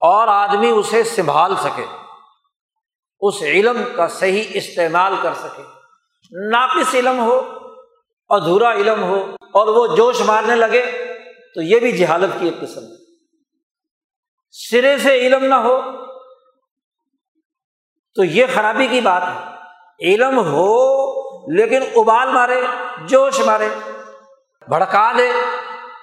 اور 0.00 0.28
آدمی 0.28 0.68
اسے 0.68 1.02
سنبھال 1.02 1.54
سکے۔ 1.56 2.01
اس 3.22 3.42
علم 3.42 3.82
کا 3.96 4.08
صحیح 4.08 4.44
استعمال 4.54 5.14
کر 5.22 5.34
سکے۔ 5.34 5.62
ناقص 6.50 6.94
علم 6.94 7.20
ہو 7.20 7.58
ادھورا 8.28 8.72
علم 8.72 9.02
ہو 9.02 9.34
اور 9.40 9.66
وہ 9.66 9.96
جوش 9.96 10.20
مارنے 10.20 10.54
لگے 10.54 11.14
تو 11.54 11.62
یہ 11.62 11.78
بھی 11.78 11.92
جہالت 11.92 12.40
کی 12.40 12.48
ایک 12.48 12.60
قسم 12.60 12.80
ہے۔ 12.80 12.96
سرے 14.50 14.98
سے 14.98 15.14
علم 15.14 15.44
نہ 15.44 15.54
ہو 15.54 15.80
تو 18.14 18.24
یہ 18.24 18.46
خرابی 18.54 18.86
کی 18.86 19.00
بات 19.00 19.22
ہے۔ 19.22 19.52
علم 20.00 20.38
ہو 20.38 21.02
لیکن 21.52 21.82
ابال 21.96 22.32
مارے، 22.32 22.62
جوش 23.06 23.40
مارے، 23.40 23.68
بھڑکا 24.68 25.12
دے، 25.18 25.32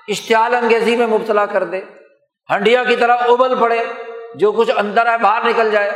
اشتعال 0.07 0.55
انگیزی 0.55 0.95
میں 0.95 1.07
مبتلا 1.07 1.45
کر 1.45 1.63
دے۔ 1.63 1.81
ہنڈیا 2.49 2.83
کی 2.83 2.95
طرح 2.95 3.17
ابل 3.17 3.59
پڑے، 3.59 3.85
جو 4.35 4.51
کچھ 4.51 4.71
اندر 4.77 5.11
ہے، 5.11 5.17
باہر 5.17 5.49
نکل 5.49 5.71
جائے۔ 5.71 5.91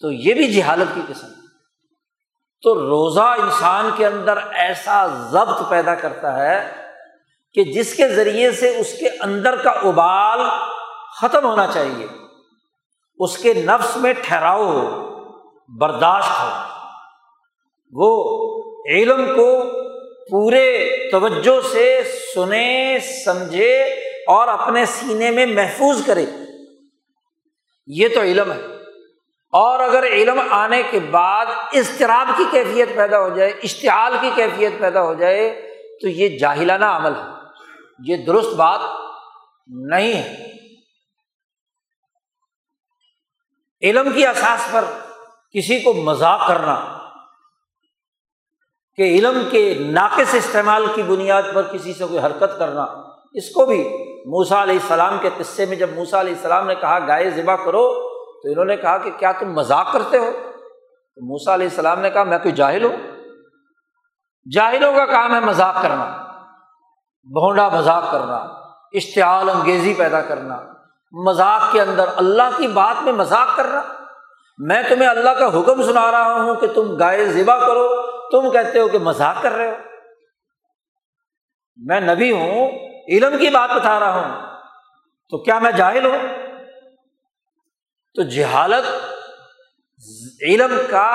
تو 0.00 0.12
یہ 0.12 0.34
بھی 0.34 0.52
جہالت 0.52 0.94
کی 0.94 1.00
قسم 1.08 1.26
تو 2.62 2.74
روزہ 2.74 3.20
انسان 3.20 3.90
کے 3.96 4.06
اندر 4.06 4.38
ایسا 4.52 5.06
ضبط 5.06 5.68
پیدا 5.68 5.94
کرتا 5.94 6.38
ہے 6.38 6.72
کہ 7.54 7.64
جس 7.64 7.94
کے 7.94 8.08
ذریعے 8.08 8.50
سے 8.50 8.76
اس 8.76 8.94
کے 8.98 9.08
اندر 9.20 9.56
کا 9.56 9.70
ابال 9.70 10.40
ختم 11.20 11.44
ہونا 11.44 11.66
چاہیے، 11.66 12.06
اس 13.18 13.38
کے 13.38 13.54
نفس 13.54 13.96
میں 13.96 14.12
ٹھہراؤ 14.12 14.62
ہو، 14.62 15.14
برداشت 15.78 16.30
ہو۔ 16.30 16.48
وہ 17.92 18.32
علم 18.90 19.26
کو 19.26 19.62
پورے 20.30 20.88
توجہ 21.10 21.68
سے 21.72 22.02
سنے، 22.34 22.98
سمجھے 23.24 23.82
اور 24.26 24.48
اپنے 24.48 24.86
سینے 24.86 25.30
میں 25.30 25.46
محفوظ 25.46 26.06
کرے۔ 26.06 26.26
یہ 27.86 28.08
تو 28.14 28.20
علم 28.20 28.52
ہے۔ 28.52 28.77
اور 29.52 29.80
اگر 29.80 30.02
علم 30.02 30.40
آنے 30.50 30.82
کے 30.90 31.00
بعد 31.00 31.46
اضطراب 31.72 32.26
کی 32.36 32.44
کیفیت 32.50 32.88
پیدا 32.96 33.20
ہو 33.20 33.28
جائے، 33.28 33.50
اشتعال 33.50 34.16
کی 34.20 34.30
کیفیت 34.34 34.72
پیدا 34.78 35.02
ہو 35.02 35.14
جائے، 35.14 35.70
تو 36.00 36.08
یہ 36.08 36.38
جاہلانہ 36.38 36.84
عمل 36.84 37.14
ہے۔ 37.14 37.22
یہ 38.04 38.16
درست 38.16 38.54
بات 38.54 38.80
نہیں 39.66 40.12
ہے۔ 40.12 40.48
علم 43.82 44.12
کی 44.14 44.26
اساس 44.26 44.72
پر 44.72 44.84
کسی 45.52 45.80
کو 45.80 45.92
مذاق 45.92 46.48
کرنا، 46.48 46.98
کہ 48.96 49.02
علم 49.02 49.48
کے 49.50 49.74
ناقص 49.80 50.34
استعمال 50.34 50.86
کی 50.94 51.02
بنیاد 51.02 51.42
پر 51.54 51.62
کسی 51.62 51.92
سے 51.92 52.04
کوئی 52.04 52.18
حرکت 52.18 52.58
کرنا، 52.58 52.86
اس 53.32 53.50
کو 53.50 53.66
بھی 53.66 53.88
موسا 54.26 54.62
علیہ 54.62 54.78
السلام 54.82 55.18
کے 55.22 55.30
قصے 55.38 55.66
میں 55.66 55.76
جب 55.76 55.90
موسا 55.90 56.20
علیہ 56.20 56.34
السلام 56.34 56.66
نے 56.66 56.74
کہا، 56.74 56.98
گائے 56.98 57.30
ذبح 57.30 57.56
کرو 57.56 58.07
تو 58.42 58.48
انہوں 58.48 58.64
نے 58.64 58.76
کہا 58.76 58.98
کہ 58.98 59.10
کیا 59.18 59.32
تم 59.32 59.52
مذاق 59.52 59.92
کرتے 59.92 60.18
ہو؟ 60.18 60.30
تو 61.14 61.26
موسا 61.26 61.54
علیہ 61.54 61.66
السلام 61.66 62.00
نے 62.00 62.10
کہا، 62.10 62.22
میں 62.22 62.38
کوئی 62.38 62.54
جاہل 62.54 62.84
ہوں؟ 62.84 62.96
جاہلوں 64.54 64.92
کا 64.92 65.06
کام 65.06 65.34
ہے 65.34 65.40
مذاق 65.40 65.82
کرنا، 65.82 66.04
بھونڈا 67.22 67.68
مذاق 67.68 68.12
کرنا، 68.12 68.36
اشتعال 68.92 69.50
انگیزی 69.50 69.94
پیدا 69.94 70.20
کرنا، 70.20 70.58
مذاق 71.12 71.72
کے 71.72 71.80
اندر 71.80 72.08
اللہ 72.16 72.56
کی 72.56 72.66
بات 72.66 73.02
میں 73.02 73.12
مذاق 73.12 73.56
کرنا۔ 73.56 73.82
میں 74.58 74.82
تمہیں 74.88 75.08
اللہ 75.08 75.30
کا 75.30 75.46
حکم 75.46 75.82
سنا 75.82 76.10
رہا 76.10 76.32
ہوں 76.32 76.54
کہ 76.54 76.66
تم 76.66 76.96
گائے 76.96 77.24
ذبح 77.24 77.58
کرو، 77.58 77.88
تم 78.30 78.50
کہتے 78.50 78.78
ہو 78.78 78.88
کہ 78.88 78.98
مذاق 78.98 79.42
کر 79.42 79.52
رہے 79.52 79.70
ہو۔ 79.70 79.76
میں 81.76 82.00
نبی 82.00 82.32
ہوں، 82.32 82.70
علم 83.08 83.38
کی 83.38 83.50
بات 83.50 83.70
بتا 83.70 84.00
رہا 84.00 84.14
ہوں، 84.14 84.56
تو 85.28 85.38
کیا 85.38 85.58
میں 85.58 85.72
جاہل 85.72 86.06
ہوں؟ 86.06 86.47
تو 88.14 88.22
جہالت، 88.22 88.86
علم 90.42 90.80
کا 90.90 91.08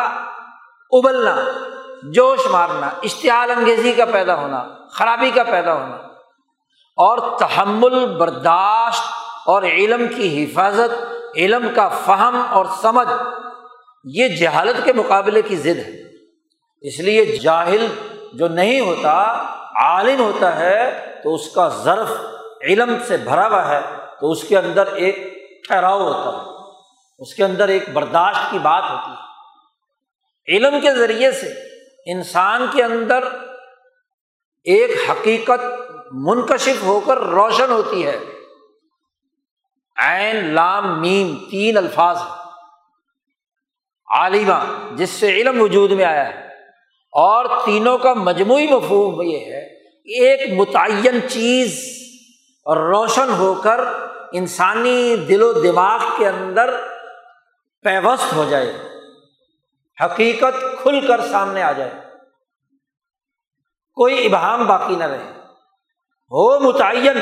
ابلنا، 0.91 1.35
جوش 2.03 2.39
مارنا، 2.51 2.89
اشتعال 3.03 3.51
انگیزی 3.51 3.91
کا 3.91 4.05
پیدا 4.05 4.35
ہونا، 4.35 4.67
خرابی 4.91 5.31
کا 5.31 5.43
پیدا 5.43 5.73
ہونا، 5.73 5.95
اور 6.97 7.37
تحمل، 7.39 8.05
برداشت 8.05 9.03
اور 9.45 9.63
علم 9.63 10.07
کی 10.15 10.43
حفاظت، 10.43 10.93
علم 11.35 11.67
کا 11.75 11.87
فہم 11.87 12.41
اور 12.49 12.65
سمجھ، 12.81 13.07
یہ 14.05 14.27
جہالت 14.27 14.85
کے 14.85 14.93
مقابلے 14.93 15.41
کی 15.41 15.55
ضد 15.55 15.79
ہے۔ 15.79 16.01
اس 16.81 16.99
لیے 16.99 17.25
جاہل 17.25 17.87
جو 18.33 18.47
نہیں 18.47 18.79
ہوتا، 18.79 19.13
عالم 19.75 20.19
ہوتا 20.19 20.55
ہے، 20.55 21.05
تو 21.23 21.35
اس 21.35 21.53
کا 21.53 21.69
ظرف 21.69 22.11
علم 22.61 22.95
سے 23.07 23.17
بھرا 23.17 23.47
ہوا 23.47 23.67
ہے، 23.67 23.81
تو 24.21 24.31
اس 24.31 24.43
کے 24.43 24.57
اندر 24.57 24.87
ایک 24.87 25.17
ٹھہراؤ 25.67 26.01
ہوتا 26.01 26.37
ہے۔ 26.37 26.52
اس 27.17 27.33
کے 27.33 27.43
اندر 27.43 27.67
ایک 27.67 27.89
برداشت 27.89 28.51
کی 28.51 28.59
بات 28.59 28.83
ہوتی 28.89 29.11
ہے۔ 29.11 29.23
علم 30.55 30.79
کے 30.81 30.93
ذریعے 30.93 31.31
سے 31.31 31.53
انسان 32.11 32.65
کے 32.73 32.83
اندر 32.83 33.23
ایک 34.63 35.09
حقیقت 35.09 35.91
منکشف 36.11 36.83
ہو 36.83 36.99
کر 36.99 37.17
روشن 37.17 37.71
ہوتی 37.71 38.07
ہے۔ 38.07 38.19
عین، 39.97 40.53
لام، 40.53 41.01
میم، 41.01 41.49
تین 41.51 41.77
الفاظ 41.77 42.17
عالمہ، 44.11 44.63
جس 44.95 45.09
سے 45.09 45.29
علم 45.29 45.61
وجود 45.61 45.91
میں 45.91 46.05
آیا 46.05 46.29
ہے۔ 46.29 46.43
اور 47.11 47.45
تینوں 47.65 47.97
کا 47.97 48.13
مجموعی 48.13 48.67
مفہوم 48.67 49.21
یہ 49.21 49.37
ہے 49.37 49.83
کہ 50.03 50.27
ایک 50.27 50.59
متعین 50.59 51.29
چیز 51.29 51.79
روشن 52.65 53.29
ہو 53.29 53.53
کر 53.53 53.79
انسانی 54.31 55.15
دل 55.15 55.41
و 55.41 55.53
دماغ 55.53 55.99
کے 56.17 56.27
اندر 56.27 56.92
پیوست 57.83 58.33
ہو 58.33 58.45
جائے، 58.49 58.73
حقیقت 60.05 60.81
کھل 60.81 61.07
کر 61.07 61.21
سامنے 61.21 61.63
آ 61.63 61.71
جائے۔ 61.71 61.91
کوئی 63.93 64.25
ابہام 64.25 64.67
باقی 64.67 64.95
نہ 64.95 65.03
رہے۔ 65.03 65.31
ہو 66.31 66.59
متعین، 66.59 67.17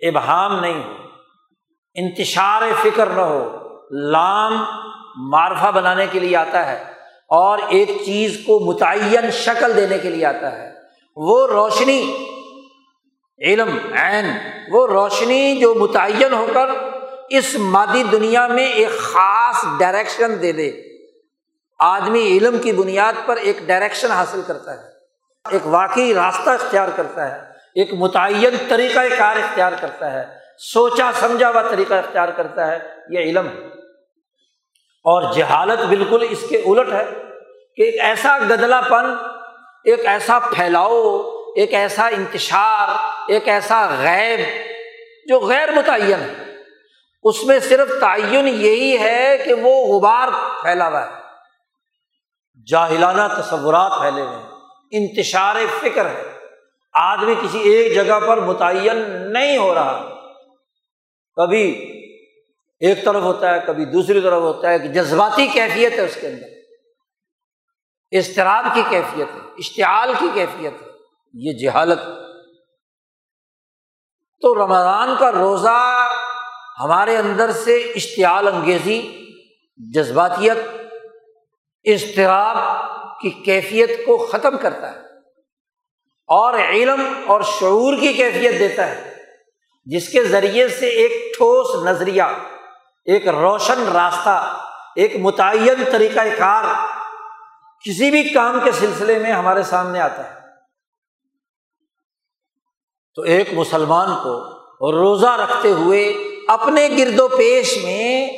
ابہام 0.00 0.60
نہیں۔ 0.60 0.82
ہو 0.82 0.96
انتشار 1.94 2.62
فکر 2.82 3.06
نہ 3.06 3.20
ہو۔ 3.20 3.58
لام 3.90 4.64
معرفہ 5.16 5.70
بنانے 5.70 6.06
کے 6.06 6.20
لیے 6.20 6.36
آتا 6.36 6.66
ہے 6.66 6.82
اور 7.28 7.58
ایک 7.68 7.88
چیز 8.04 8.42
کو 8.46 8.58
متعین 8.58 9.30
شکل 9.30 9.76
دینے 9.76 9.98
کے 9.98 10.10
لیے 10.10 10.26
آتا 10.26 10.52
ہے۔ 10.52 10.72
وہ 11.16 11.46
روشنی، 11.46 12.26
علم، 13.44 13.78
عین، 13.92 14.30
وہ 14.70 14.86
روشنی 14.86 15.58
جو 15.60 15.74
متعین 15.74 16.32
ہو 16.32 16.46
کر 16.54 16.91
اس 17.38 17.54
مادی 17.54 18.02
دنیا 18.02 18.46
میں 18.46 18.66
ایک 18.66 18.98
خاص 18.98 19.64
ڈائریکشن 19.78 20.42
دے 20.42 20.52
دے۔ 20.52 20.72
آدمی 21.78 22.26
علم 22.26 22.58
کی 22.58 22.72
بنیاد 22.72 23.12
پر 23.26 23.36
ایک 23.36 23.58
ڈائریکشن 23.66 24.10
حاصل 24.10 24.40
کرتا 24.46 24.74
ہے۔ 24.74 24.88
ایک 25.50 25.66
واقعی 25.66 26.14
راستہ 26.14 26.50
اختیار 26.50 26.88
کرتا 26.96 27.34
ہے۔ 27.34 27.40
ایک 27.74 27.94
متعین 27.94 28.56
طریقۂ 28.68 29.00
کار 29.18 29.36
اختیار 29.36 29.72
کرتا 29.80 30.12
ہے۔ 30.12 30.24
سوچا، 30.58 31.10
سمجھا 31.20 31.50
ہوا 31.50 31.62
طریقہ 31.62 31.94
اختیار 31.94 32.28
کرتا 32.28 32.66
ہے۔ 32.66 32.78
یہ 33.10 33.18
علم 33.18 33.46
ہے۔ 33.46 33.66
اور 35.04 35.32
جہالت 35.32 35.78
بالکل 35.78 36.26
اس 36.30 36.44
کے 36.48 36.56
الٹ 36.56 36.92
ہے 36.92 37.04
کہ 37.76 37.82
ایک 37.82 38.00
ایسا 38.00 38.38
گدلا 38.38 38.80
پن 38.80 39.06
ایک 39.84 40.06
ایسا 40.06 40.38
پھیلاؤ، 40.38 41.20
ایک 41.56 41.74
ایسا 41.74 42.06
انتشار، 42.06 42.88
ایک 43.28 43.48
ایسا 43.48 43.86
غیب 43.98 44.40
جو 45.26 45.40
غیر 45.40 45.72
متعین 45.72 46.20
ہے۔ 46.20 46.51
اس 47.22 47.44
میں 47.44 47.58
صرف 47.58 47.88
تعین 48.00 48.48
یہی 48.48 48.98
ہے 48.98 49.38
کہ 49.44 49.54
وہ 49.54 49.98
غبار 49.98 50.28
پھیلا 50.62 50.88
ہوا 50.88 51.06
ہے۔ 51.06 51.22
جاہلانہ 52.66 53.20
تصورات 53.40 53.92
پھیلے 54.00 54.22
ہوئے 54.22 54.36
ہیں۔ 54.36 54.50
انتشار 54.90 55.56
فکر 55.80 56.06
ہے۔ 56.06 56.38
آدمی 56.92 57.34
کسی 57.34 57.58
ایک 57.58 57.94
جگہ 57.94 58.20
پر 58.20 58.40
متعین 58.40 59.32
نہیں 59.32 59.56
ہو 59.56 59.74
رہا۔ 59.74 60.14
کبھی 61.36 61.68
ایک 62.80 63.04
طرف 63.04 63.22
ہوتا 63.22 63.54
ہے، 63.54 63.60
کبھی 63.66 63.84
دوسری 63.84 64.20
طرف 64.20 64.42
ہوتا 64.42 64.70
ہے۔ 64.70 64.78
کہ 64.78 64.88
جذباتی 64.88 65.46
کیفیت 65.46 65.92
ہے 65.92 66.04
اس 66.04 66.18
کے 66.20 66.28
اندر۔ 66.28 66.46
اضطراب 68.18 68.64
کی 68.74 68.82
کیفیت 68.90 69.28
ہے، 69.34 69.40
اشتعال 69.58 70.12
کی 70.18 70.26
کیفیت 70.34 70.82
ہے۔ 70.82 70.86
یہ 71.34 71.52
جہالت۔ 71.52 71.98
تو 74.40 74.66
رمضان 74.66 75.14
کا 75.18 75.32
روزہ 75.32 76.08
ہمارے 76.80 77.16
اندر 77.16 77.52
سے 77.52 77.76
اشتعال 77.76 78.48
انگیزی، 78.48 79.00
جذباتیت، 79.94 80.56
اضطراب 81.84 82.56
کی 83.20 83.30
کیفیت 83.30 83.90
کو 84.06 84.16
ختم 84.32 84.58
کرتا 84.58 84.92
ہے 84.92 84.98
اور 86.26 86.54
علم 86.54 87.02
اور 87.26 87.40
شعور 87.40 87.96
کی 87.96 88.12
کیفیت 88.12 88.58
دیتا 88.58 88.88
ہے، 88.88 89.14
جس 89.84 90.08
کے 90.08 90.24
ذریعے 90.24 90.68
سے 90.68 90.86
ایک 90.86 91.12
ٹھوس 91.36 91.84
نظریہ، 91.84 92.22
ایک 93.04 93.28
روشن 93.28 93.88
راستہ، 93.88 94.62
ایک 94.96 95.16
متعین 95.16 95.84
طریقۂ 95.92 96.38
کار 96.38 96.64
کسی 97.84 98.10
بھی 98.10 98.22
کام 98.28 98.58
کے 98.64 98.72
سلسلے 98.72 99.18
میں 99.18 99.32
ہمارے 99.32 99.62
سامنے 99.62 100.00
آتا 100.00 100.30
ہے۔ 100.30 100.40
تو 103.14 103.22
ایک 103.22 103.52
مسلمان 103.52 104.08
کو 104.22 104.34
روزہ 104.92 105.26
رکھتے 105.26 105.70
ہوئے 105.70 106.31
اپنے 106.48 106.88
گرد 106.98 107.20
و 107.20 107.28
پیش 107.28 107.84
میں 107.84 108.28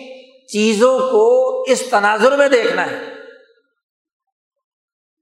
چیزوں 0.53 0.99
کو 0.99 1.65
اس 1.69 1.83
تناظر 1.91 2.37
میں 2.37 2.49
دیکھنا 2.49 2.91
ہے 2.91 2.99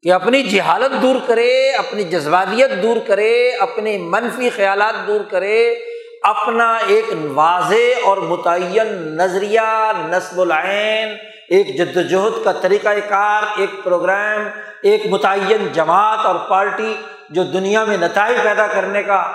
کہ 0.02 0.12
اپنی 0.12 0.42
جہالت 0.42 1.02
دور 1.02 1.16
کرے، 1.26 1.70
اپنی 1.70 2.04
جذباتیت 2.04 2.70
دور 2.82 2.96
کرے، 3.06 3.50
اپنے 3.50 3.98
منفی 3.98 4.50
خیالات 4.50 5.06
دور 5.06 5.20
کرے، 5.30 5.74
اپنا 6.22 6.76
ایک 6.76 7.04
واضح 7.34 8.00
اور 8.04 8.16
متعین 8.16 9.16
نظریہ، 9.16 9.92
نصب 9.96 10.40
العین، 10.40 11.16
ایک 11.48 11.78
جدوجہد 11.78 12.44
کا 12.44 12.52
طریقۂ 12.52 13.08
کار، 13.08 13.42
ایک 13.56 13.84
پروگرام، 13.84 14.48
ایک 14.82 15.06
متعین 15.06 15.68
جماعت 15.72 16.26
اور 16.26 16.34
پارٹی 16.48 16.94
جو 17.30 17.42
دنیا 17.42 17.84
میں 17.84 17.96
نتائج 17.96 18.36
پیدا 18.42 18.66
کرنے 18.66 19.02
کا 19.02 19.32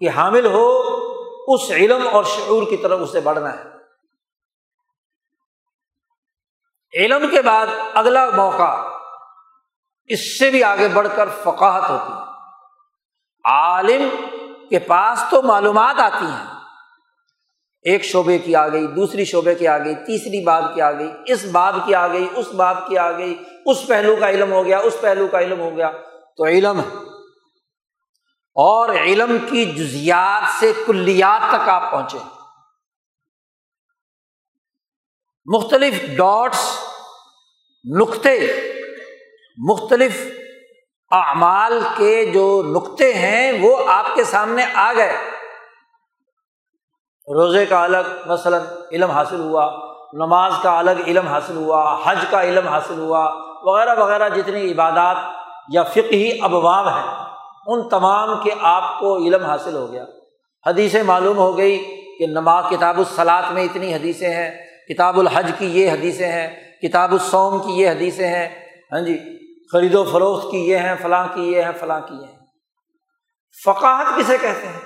کہ 0.00 0.08
حامل 0.08 0.46
ہو 0.46 0.84
اس 1.46 1.70
علم 1.70 2.08
اور 2.12 2.24
شعور 2.24 2.62
کی 2.70 2.76
طرف 2.76 3.00
اسے 3.02 3.20
بڑھنا 3.20 3.52
ہے۔ 3.52 3.62
علم 6.94 7.30
کے 7.30 7.42
بعد 7.42 7.66
اگلا 7.94 8.30
موقع، 8.30 8.88
اس 10.06 10.38
سے 10.38 10.50
بھی 10.50 10.64
آگے 10.64 10.88
بڑھ 10.88 11.08
کر 11.16 11.28
فقاہت 11.28 11.90
ہوتی 11.90 12.12
ہے۔ 12.12 12.24
عالم 13.44 14.08
کے 14.70 14.78
پاس 14.78 15.24
تو 15.30 15.42
معلومات 15.42 16.00
آتی 16.00 16.26
ہیں۔ 16.26 16.54
ایک 17.82 18.04
شعبے 18.04 18.38
کی 18.38 18.56
آ 18.56 18.68
گئی 18.68 18.86
دوسری 18.86 19.24
شعبے 19.24 19.54
کی 19.54 19.68
آ 19.68 19.78
گئی 19.78 19.94
تیسری 19.94 20.44
بات 20.44 20.64
کی 20.74 20.80
آ 20.80 20.92
گئی 20.92 21.10
اس 21.26 21.44
بات 21.44 21.74
کی 21.86 21.94
آ 21.94 22.08
گئی 22.08 22.28
اس 22.36 22.48
بات 22.48 22.76
کی 22.88 22.98
آ 22.98 23.12
گئی 23.12 23.42
اس 23.66 23.86
پہلو 23.86 24.16
کا 24.20 24.30
علم 24.30 24.52
ہو 24.52 24.64
گیا، 24.64 24.78
اس 24.78 24.96
پہلو 25.00 25.26
کا 25.26 25.40
علم 25.40 25.60
ہو 25.60 25.76
گیا۔ 25.76 25.90
تو 26.36 26.46
علم 26.46 26.80
ہے 26.80 27.13
اور 28.54 28.88
علم 28.88 29.36
کی 29.50 29.64
جزیات 29.64 30.60
سے 30.60 30.72
کلیات 30.86 31.50
تک 31.50 31.68
آپ 31.68 31.90
پہنچے۔ 31.90 32.18
مختلف 35.46 36.16
ڈاٹس، 36.16 36.78
نقطے، 37.96 38.52
مختلف 39.68 40.26
اعمال 41.10 41.80
کے 41.96 42.30
جو 42.34 42.62
نقطے 42.66 43.14
ہیں، 43.14 43.52
وہ 43.60 43.76
آپ 43.86 44.06
کے 44.14 44.24
سامنے 44.24 44.64
آ 44.74 44.92
گئے۔ 44.92 45.16
روزے 47.34 47.66
کا 47.66 47.84
الگ، 47.84 48.26
مثلاً 48.26 48.62
علم 48.92 49.10
حاصل 49.10 49.40
ہوا، 49.40 49.78
نماز 50.12 50.52
کا 50.62 50.78
الگ 50.78 50.90
علم 50.90 51.26
حاصل 51.26 51.56
ہوا، 51.56 51.98
حج 52.04 52.24
کا 52.30 52.42
علم 52.42 52.68
حاصل 52.68 52.98
ہوا، 52.98 53.30
وغیرہ 53.62 53.94
وغیرہ 53.94 54.28
جتنی 54.28 54.72
عبادات 54.72 55.16
یا 55.68 55.82
فقہی 55.82 56.38
ابواب 56.42 56.88
ہیں۔ 56.88 57.33
ان 57.66 57.88
تمام 57.88 58.42
کے 58.42 58.50
آپ 58.60 59.00
کو 59.00 59.16
علم 59.16 59.44
حاصل 59.44 59.76
ہو 59.76 59.92
گیا۔ 59.92 60.04
حدیثیں 60.66 61.02
معلوم 61.02 61.36
ہو 61.36 61.56
گئی 61.56 61.78
کہ 62.18 62.26
نماز 62.26 62.64
کتاب 62.70 62.98
الصلاط 62.98 63.52
میں 63.52 63.64
اتنی 63.64 63.94
حدیثیں 63.94 64.30
ہیں، 64.30 64.50
کتاب 64.88 65.18
الحج 65.18 65.50
کی 65.58 65.66
یہ 65.66 65.90
حدیثیں 65.90 66.28
ہیں، 66.28 66.80
کتاب 66.82 67.12
السوم 67.12 67.58
کی 67.58 67.72
یہ 67.72 67.90
حدیثیں 67.90 68.28
ہیں 68.28 68.48
ہاں 68.92 69.00
جی 69.00 69.18
خرید 69.72 69.94
و 69.94 70.04
فروخت 70.04 70.50
کی 70.50 70.68
یہ 70.68 70.76
ہیں، 70.76 70.94
فلاں 71.02 71.28
کی 71.34 71.52
یہ 71.52 71.62
ہیں، 71.62 71.72
فلاں 71.80 72.00
کی 72.00 72.14
یہ 72.14 72.26
ہیں۔ 72.26 72.38
فقاہت 73.64 74.06
کسے 74.18 74.36
کہتے 74.40 74.66
ہیں؟ 74.66 74.80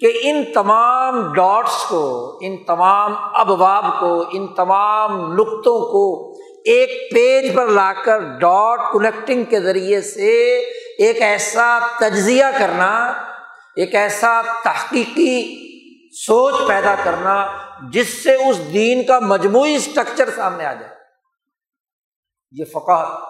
کہ 0.00 0.12
ان 0.22 0.44
تمام 0.54 1.32
ڈاٹس 1.32 1.84
کو، 1.88 2.38
ان 2.42 2.64
تمام 2.64 3.14
ابواب 3.34 3.84
کو، 4.00 4.24
ان 4.32 4.54
تمام 4.54 5.32
نقطوں 5.32 5.80
کو 5.80 6.32
ایک 6.64 7.12
پیج 7.14 7.54
پر 7.54 7.66
لا 7.66 7.92
کر 8.04 8.18
ڈاٹ 8.18 8.80
کنیکٹنگ 8.92 9.44
کے 9.44 9.60
ذریعے 9.60 10.00
سے 10.00 10.60
ایک 10.98 11.22
ایسا 11.22 11.78
تجزیہ 12.00 12.44
کرنا، 12.58 13.06
ایک 13.76 13.94
ایسا 13.94 14.42
تحقیقی 14.64 15.64
سوچ 16.10 16.54
پیدا 16.68 16.94
کرنا 17.04 17.46
جس 17.82 18.22
سے 18.22 18.34
اس 18.34 18.72
دین 18.72 19.04
کا 19.04 19.18
مجموعی 19.18 19.74
اسٹرکچر 19.74 20.30
سامنے 20.30 20.64
آ 20.64 20.72
جائے۔ 20.72 20.94
یہ 22.52 22.64
فقاہت 22.64 23.22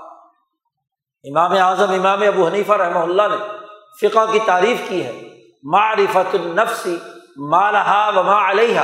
امام 1.25 1.53
اعظم، 1.53 1.91
امام 1.91 2.23
ابو 2.23 2.47
حنیفہ 2.47 2.73
رحمہ 2.73 2.99
اللہ 2.99 3.23
نے 3.31 3.37
فقہ 4.01 4.33
کی 4.33 4.39
تعریف 4.47 4.79
کی 4.89 5.05
ہے۔ 5.05 5.23
معرفت 5.63 6.35
النفسی 6.35 6.99
مالحا 7.37 8.09
وما 8.09 8.51
علیہ 8.51 8.81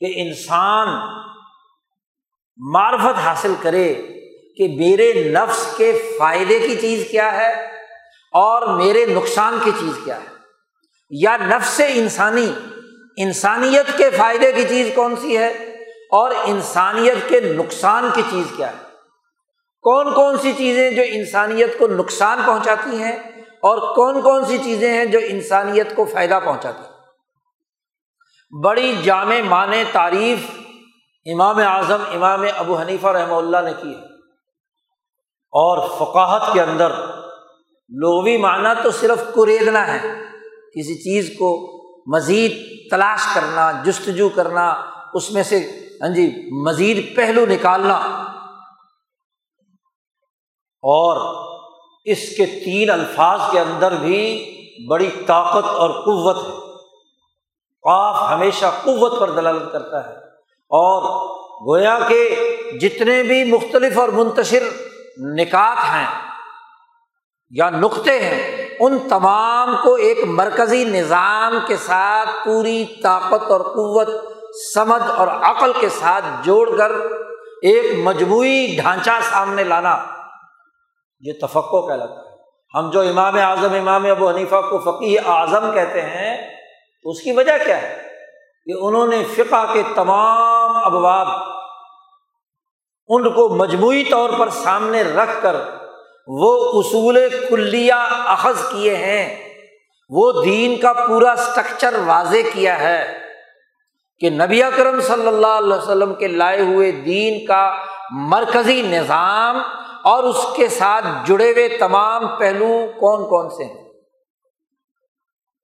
کہ 0.00 0.12
انسان 0.16 0.88
معرفت 2.56 3.18
حاصل 3.18 3.54
کرے 3.62 3.94
کہ 4.56 4.68
میرے 4.68 5.12
نفس 5.12 5.76
کے 5.76 6.14
فائدے 6.18 6.58
کی 6.58 6.76
چیز 6.80 7.04
کیا 7.10 7.36
ہے 7.36 7.64
اور 8.32 8.78
میرے 8.78 9.06
نقصان 9.06 9.58
کی 9.64 9.70
چیز 9.80 9.92
کیا 10.04 10.16
ہے؟ 10.16 10.26
یا 11.10 11.36
نفس 11.36 11.80
انسانی، 11.88 12.52
انسانیت 13.16 13.98
کے 13.98 14.10
فائدے 14.10 14.52
کی 14.52 14.64
چیز 14.68 14.88
کون 14.94 15.16
سی 15.16 15.38
ہے 15.38 15.48
اور 16.10 16.30
انسانیت 16.44 17.28
کے 17.28 17.40
نقصان 17.40 18.10
کی 18.14 18.22
چیز 18.30 18.56
کیا 18.56 18.70
ہے؟ 18.70 18.76
کون 19.82 20.14
کون 20.14 20.38
سی 20.38 20.52
چیزیں 20.58 20.90
جو 20.90 21.02
انسانیت 21.06 21.78
کو 21.78 21.86
نقصان 21.86 22.38
پہنچاتی 22.46 22.96
ہیں 22.96 23.16
اور 23.62 23.94
کون 23.94 24.22
کون 24.22 24.44
سی 24.44 24.58
چیزیں 24.58 24.90
ہیں 24.90 25.04
جو 25.04 25.18
انسانیت 25.22 25.96
کو 25.96 26.04
فائدہ 26.04 26.38
پہنچاتی 26.44 26.82
ہیں؟ 26.82 26.96
بڑی 28.64 28.96
جامع 29.04 29.40
معنی 29.48 29.82
تعریف 29.92 30.50
امام 31.32 31.58
اعظم، 31.58 32.02
امام 32.14 32.44
ابو 32.56 32.78
حنیفہ 32.78 33.06
رحمہ 33.06 33.34
اللہ 33.34 33.56
نے 33.64 33.72
کی 33.82 33.94
ہے۔ 33.94 34.15
اور 35.50 35.88
فقاہت 35.98 36.42
کے 36.52 36.60
اندر 36.60 36.90
لغوی 38.02 38.36
معنی 38.36 38.82
تو 38.82 38.90
صرف 38.90 39.34
کوریدنا 39.34 39.86
ہے، 39.86 40.00
کسی 40.74 40.94
چیز 40.94 41.30
کو 41.38 41.76
مزید 42.14 42.56
تلاش 42.90 43.20
کرنا، 43.34 43.72
جستجو 43.84 44.28
کرنا، 44.28 44.74
اس 45.14 45.30
میں 45.30 45.42
سے 45.42 45.86
ہاں 46.02 46.08
جی 46.08 46.50
مزید 46.62 47.16
پہلو 47.16 47.46
نکالنا۔ 47.46 47.94
اور 50.82 51.46
اس 52.04 52.36
کے 52.36 52.46
تین 52.46 52.90
الفاظ 52.90 53.40
کے 53.50 53.60
اندر 53.60 53.92
بھی 53.92 54.52
بڑی 54.90 55.10
طاقت 55.26 55.66
اور 55.66 55.90
قوت 55.90 56.36
ہے۔ 56.36 56.50
قاف 57.82 58.32
ہمیشہ 58.32 58.66
قوت 58.66 59.20
پر 59.20 59.30
دلالت 59.30 59.72
کرتا 59.72 60.08
ہے۔ 60.08 60.14
اور 60.68 61.28
گویا 61.66 61.98
کے 62.08 62.56
جتنے 62.80 63.22
بھی 63.22 63.44
مختلف 63.44 63.98
اور 63.98 64.08
منتشر 64.08 64.62
نکات 65.16 65.78
ہیں 65.78 66.06
یا 67.50 67.70
نقطے 67.70 68.18
ہیں، 68.18 68.68
ان 68.80 68.98
تمام 68.98 69.76
کو 69.82 69.94
ایک 69.94 70.18
مرکزی 70.24 70.84
نظام 70.84 71.58
کے 71.66 71.76
ساتھ 71.76 72.28
پوری 72.44 72.84
طاقت 73.02 73.50
اور 73.50 73.60
قوت، 73.60 74.08
سمجھ 74.74 75.10
اور 75.10 75.28
عقل 75.28 75.72
کے 75.80 75.88
ساتھ 75.88 76.24
جوڑ 76.42 76.78
کر 76.78 76.92
ایک 77.62 77.98
مجموعی 77.98 78.76
ڈھانچہ 78.82 79.10
سامنے 79.30 79.64
لانا 79.64 79.98
یہ 81.20 81.32
تفقو 81.42 81.88
کہلاتا 81.88 82.12
ہے۔ 82.12 82.36
ہم 82.74 82.90
جو 82.90 83.00
امام 83.00 83.34
اعظم، 83.34 83.74
امام 83.74 84.06
ابو 84.10 84.28
حنیفہ 84.28 84.56
کو 84.56 84.78
فقی 84.78 85.18
اعظم 85.18 85.72
کہتے 85.72 86.02
ہیں 86.02 86.54
تو 87.02 87.10
اس 87.10 87.20
کی 87.20 87.32
وجہ 87.32 87.64
کیا 87.64 87.82
ہے؟ 87.82 88.02
کہ 88.64 88.72
انہوں 88.80 89.06
نے 89.06 89.24
فقہ 89.24 89.72
کے 89.72 89.82
تمام 89.94 90.76
ابواب 90.84 91.55
ان 93.08 93.32
کو 93.32 93.48
مجموعی 93.48 94.04
طور 94.04 94.30
پر 94.38 94.48
سامنے 94.48 95.02
رکھ 95.02 95.42
کر 95.42 95.56
وہ 96.26 96.80
اصول 96.80 97.18
کلیہ 97.48 97.92
اخذ 98.26 98.72
کیے 98.72 98.96
ہیں۔ 98.96 99.46
وہ 100.08 100.42
دین 100.44 100.80
کا 100.80 100.92
پورا 100.92 101.32
اسٹرکچر 101.32 101.94
واضح 102.06 102.36
کیا 102.52 102.78
ہے 102.78 103.18
کہ 104.20 104.30
نبی 104.30 104.62
اکرم 104.62 105.00
صلی 105.00 105.28
اللہ 105.28 105.46
علیہ 105.46 105.74
وسلم 105.74 106.14
کے 106.14 106.26
لائے 106.26 106.60
ہوئے 106.60 106.90
دین 106.90 107.46
کا 107.46 107.74
مرکزی 108.10 108.82
نظام 108.82 109.58
اور 110.04 110.24
اس 110.24 110.46
کے 110.56 110.68
ساتھ 110.68 111.04
جڑے 111.24 111.50
ہوئے 111.50 111.68
تمام 111.68 112.26
پہلو 112.38 112.86
کون 113.00 113.28
کون 113.28 113.50
سے 113.50 113.64
ہیں؟ 113.64 113.84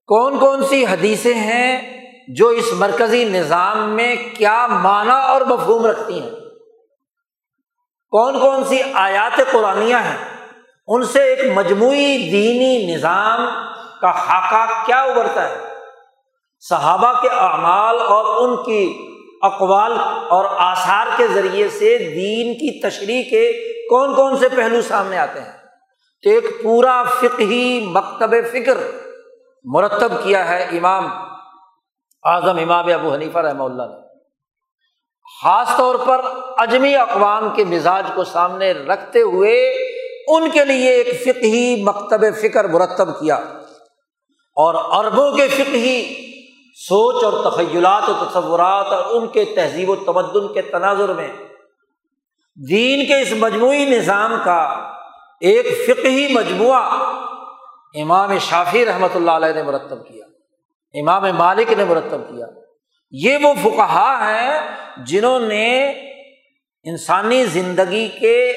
کون 0.06 0.38
کون 0.38 0.64
سی 0.64 0.86
حدیثیں 0.86 1.34
ہیں 1.34 2.02
جو 2.28 2.48
اس 2.48 2.72
مرکزی 2.72 3.24
نظام 3.24 3.90
میں 3.90 4.16
کیا 4.34 4.66
معنی 4.66 5.20
اور 5.28 5.40
مفہوم 5.40 5.86
رکھتی 5.86 6.20
ہیں؟ 6.20 6.30
کون 8.12 8.40
کون 8.40 8.64
سی 8.64 8.82
آیات 8.94 9.40
قرآن 9.52 9.82
ہیں؟ 9.82 10.48
ان 10.86 11.04
سے 11.04 11.22
ایک 11.22 11.52
مجموعی 11.54 12.30
دینی 12.30 12.94
نظام 12.94 13.46
کا 14.00 14.12
خاکہ 14.12 14.86
کیا 14.86 15.02
ابھرتا 15.02 15.48
ہے؟ 15.48 15.56
صحابہ 16.60 17.12
کے 17.20 17.28
اعمال 17.28 17.98
اور 18.00 18.48
ان 18.48 18.56
کی 18.56 19.08
اقوال 19.42 19.92
اور 20.28 20.44
آثار 20.58 21.06
کے 21.16 21.26
ذریعے 21.26 21.68
سے 21.68 21.98
دین 21.98 22.54
کی 22.54 22.80
تشریح 22.80 23.22
کے 23.22 23.52
کون 23.88 24.14
کون 24.14 24.36
سے 24.36 24.48
پہلو 24.48 24.82
سامنے 24.82 25.18
آتے 25.18 25.40
ہیں؟ 25.40 25.52
تو 26.22 26.30
ایک 26.30 26.62
پورا 26.62 27.02
فقہی 27.02 27.86
مکتب 27.86 28.34
فکر 28.52 28.78
مرتب 29.64 30.12
کیا 30.22 30.48
ہے 30.48 30.62
امام 30.62 31.08
اعظم 32.24 32.58
امام 32.58 32.86
ابو 32.86 33.12
حنیفہ 33.12 33.38
رحمہ 33.38 33.64
اللہ 33.64 33.82
نے۔ 33.82 34.01
خاص 35.42 35.76
طور 35.76 35.94
پر 35.94 36.20
اجمی 36.56 36.96
اقوام 36.96 37.54
کے 37.54 37.64
مزاج 37.64 38.10
کو 38.14 38.24
سامنے 38.24 38.72
رکھتے 38.72 39.20
ہوئے 39.20 39.54
ان 40.28 40.50
کے 40.50 40.64
لیے 40.64 40.90
ایک 40.90 41.22
فقہی 41.22 41.82
مکتب 41.84 42.24
فکر 42.40 42.64
مرتب 42.64 43.20
کیا 43.20 43.34
اور 44.56 45.04
اربوں 45.04 45.32
کے 45.32 45.48
فقہی 45.48 46.14
سوچ 46.88 47.24
اور 47.24 47.52
تخیلات 47.52 48.08
و 48.08 48.12
تصورات 48.24 48.86
اور 48.86 49.20
ان 49.20 49.26
کے 49.28 49.44
تہذیب 49.44 49.90
و 49.90 49.96
تمدن 49.96 50.52
کے 50.52 50.62
تناظر 50.62 51.12
میں 51.12 51.28
دین 52.68 53.06
کے 53.06 53.20
اس 53.20 53.32
مجموعی 53.38 53.84
نظام 53.84 54.36
کا 54.44 54.62
ایک 55.40 55.66
فقہی 55.86 56.34
مجموعہ 56.34 56.82
امام 58.00 58.38
شافی 58.38 58.86
رحمۃ 58.86 59.14
اللہ 59.14 59.30
علیہ 59.30 59.52
نے 59.52 59.62
مرتب 59.62 60.06
کیا، 60.08 60.24
امام 60.94 61.22
مالک 61.36 61.72
نے 61.72 61.84
مرتب 61.84 62.20
کیا۔ 62.28 62.46
یہ 63.12 63.38
وہ 63.42 63.54
فقہا 63.62 64.30
ہیں 64.30 64.76
جنہوں 64.96 65.40
نے 65.40 65.90
انسانی 66.84 67.44
زندگی 67.44 68.08
کے 68.08 68.52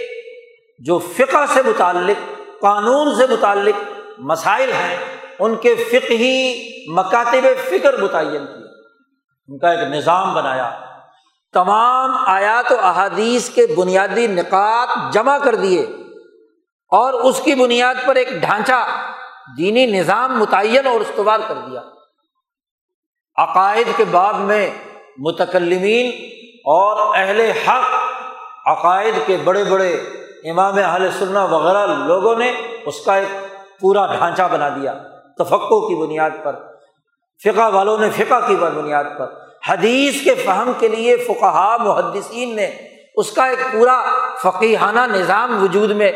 جو 0.79 0.99
فقہ 0.99 1.45
سے 1.53 1.61
متعلق، 1.65 2.39
قانون 2.61 3.15
سے 3.15 3.23
متعلق 3.31 3.89
مسائل 4.17 4.71
ہیں، 4.71 4.97
ان 5.39 5.55
کے 5.55 5.75
فقہی 5.75 6.69
مکاتب 6.91 7.69
فکر 7.69 7.97
متعین 7.97 8.45
کیے۔ 8.45 8.91
ان 9.47 9.57
کا 9.57 9.71
ایک 9.71 9.79
نظام 9.79 10.33
بنایا۔ 10.33 10.79
تمام 11.53 12.11
آیات 12.25 12.71
و 12.71 12.75
احادیث 12.79 13.49
کے 13.49 13.67
بنیادی 13.77 14.27
نکات 14.27 15.13
جمع 15.13 15.37
کر 15.37 15.55
دیے۔ 15.55 15.81
اور 16.89 17.13
اس 17.13 17.41
کی 17.43 17.55
بنیاد 17.55 17.95
پر 18.05 18.15
ایک 18.15 18.29
ڈھانچہ، 18.29 18.87
دینی 19.57 19.85
نظام 19.85 20.39
متعین 20.39 20.87
اور 20.87 20.99
استوار 20.99 21.39
کر 21.47 21.55
دیا۔ 21.55 21.81
عقائد 23.37 23.87
کے 23.97 24.03
باب 24.11 24.39
میں 24.39 24.69
متکلمین 25.17 26.11
اور 26.65 27.15
اہل 27.15 27.39
حق، 27.39 27.93
عقائد 28.65 29.13
کے 29.25 29.37
بڑے 29.43 29.63
بڑے 29.63 29.93
امام 30.49 30.75
اہل 30.77 31.09
سننا 31.19 31.43
وغیرہ 31.45 31.87
لوگوں 31.87 32.35
نے 32.35 32.51
اس 32.85 33.01
کا 33.05 33.15
ایک 33.15 33.27
پورا 33.81 34.05
ڈھانچہ 34.05 34.43
بنا 34.51 34.69
دیا 34.69 34.93
تفقوں 35.37 35.87
کی 35.87 35.95
بنیاد 35.95 36.29
پر، 36.43 36.55
فقہ 37.43 37.69
والوں 37.69 37.97
نے 37.97 38.09
فقہ 38.09 38.47
کی 38.47 38.55
بنیاد 38.55 39.03
پر۔ 39.17 39.33
حدیث 39.67 40.23
کے 40.23 40.35
فہم 40.35 40.71
کے 40.79 40.87
لیے 40.87 41.17
فقہ 41.17 41.77
محدثین 41.79 42.55
نے 42.55 42.65
اس 43.15 43.31
کا 43.31 43.45
ایک 43.45 43.73
پورا 43.73 44.01
فقیحانہ 44.41 44.99
نظام 44.99 45.63
وجود 45.63 45.91
میں 45.91 46.11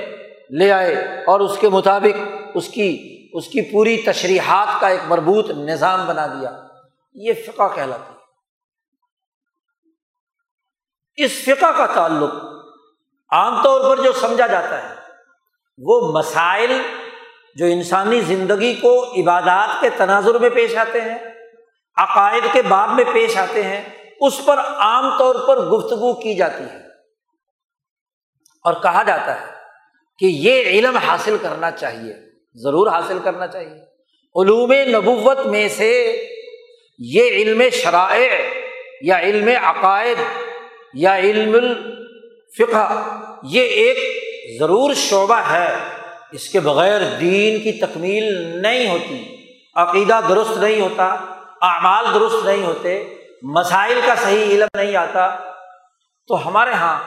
لے 0.52 0.72
آئے 0.72 0.96
اور 1.28 1.40
اس 1.40 1.58
کے 1.58 1.70
مطابق 1.70 2.18
اس 2.56 2.68
کی 2.68 2.90
اس 3.34 3.48
کی 3.48 3.62
پوری 3.62 3.98
تشریحات 3.98 4.82
کا 4.82 4.88
ایک 4.88 5.00
مربوط 5.08 5.50
نظام 5.50 6.06
بنا 6.08 6.28
دیا۔ 6.28 6.52
یہ 7.14 7.34
فقہ 7.34 7.76
کہلاتی 7.76 8.14
اس 11.24 11.32
فقہ 11.44 11.78
کا 11.78 11.86
تعلق 11.86 12.34
عام 13.32 13.64
طور 13.64 13.82
پر 13.82 14.04
جو 14.04 14.12
سمجھا 14.12 14.48
جاتا 14.48 14.90
ہے، 14.90 14.96
وہ 15.78 16.12
مسائل 16.12 16.82
جو 17.56 17.66
انسانی 17.66 18.22
زندگی 18.22 18.74
کو 18.74 19.14
عبادات 19.22 19.82
کے 19.82 19.90
تناظر 19.90 20.40
میں 20.40 20.50
پیش 20.50 20.76
آتے 20.76 21.02
ہیں، 21.02 21.18
عقائد 21.96 22.44
کے 22.54 22.62
باب 22.62 22.90
میں 22.90 23.04
پیش 23.14 23.38
آتے 23.38 23.64
ہیں، 23.64 23.90
اس 24.22 24.46
پر 24.46 24.58
عام 24.58 25.18
طور 25.20 25.36
پر 25.48 25.58
گفتگو 25.58 26.14
کی 26.14 26.36
جاتی 26.36 26.64
ہے۔ 26.64 26.88
اور 28.64 28.74
کہا 28.74 29.04
جاتا 29.04 29.42
ہے 29.42 29.54
کہ 30.20 30.26
یہ 30.26 30.62
علم 30.62 30.98
حاصل 30.98 31.38
کرنا 31.42 31.72
چاہیے، 31.72 32.14
ضرور 32.54 32.88
حاصل 32.88 33.20
کرنا 33.24 33.48
چاہیے۔ 33.48 33.90
علوم 34.42 34.72
نبوت 34.72 35.40
میں 35.40 35.70
سے 35.70 36.26
یہ 37.00 37.24
علم 37.24 37.62
شرائع 37.72 38.30
یا 39.02 39.20
علم 39.20 39.50
عقائد 39.64 40.18
یا 40.94 41.18
علم 41.18 41.74
فقہ 42.58 43.04
یہ 43.44 43.62
ایک 43.62 43.98
ضرور 44.60 44.94
شعبہ 44.94 45.42
ہے۔ 45.52 45.76
اس 46.32 46.50
کے 46.50 46.60
بغیر 46.60 47.02
دین 47.02 47.60
کی 47.60 47.72
تکمیل 47.72 48.34
نہیں 48.62 48.90
ہوتی، 48.90 49.36
عقیدہ 49.76 50.20
درست 50.30 50.58
نہیں 50.58 50.82
ہوتا، 50.82 51.16
اعمال 51.62 52.06
درست 52.14 52.46
نہیں 52.46 52.66
ہوتے، 52.66 53.14
مسائل 53.42 54.00
کا 54.06 54.16
صحیح 54.16 54.46
علم 54.46 54.68
نہیں 54.74 54.96
آتا۔ 54.96 55.36
تو 56.28 56.48
ہمارے 56.48 56.70
یہاں 56.70 57.00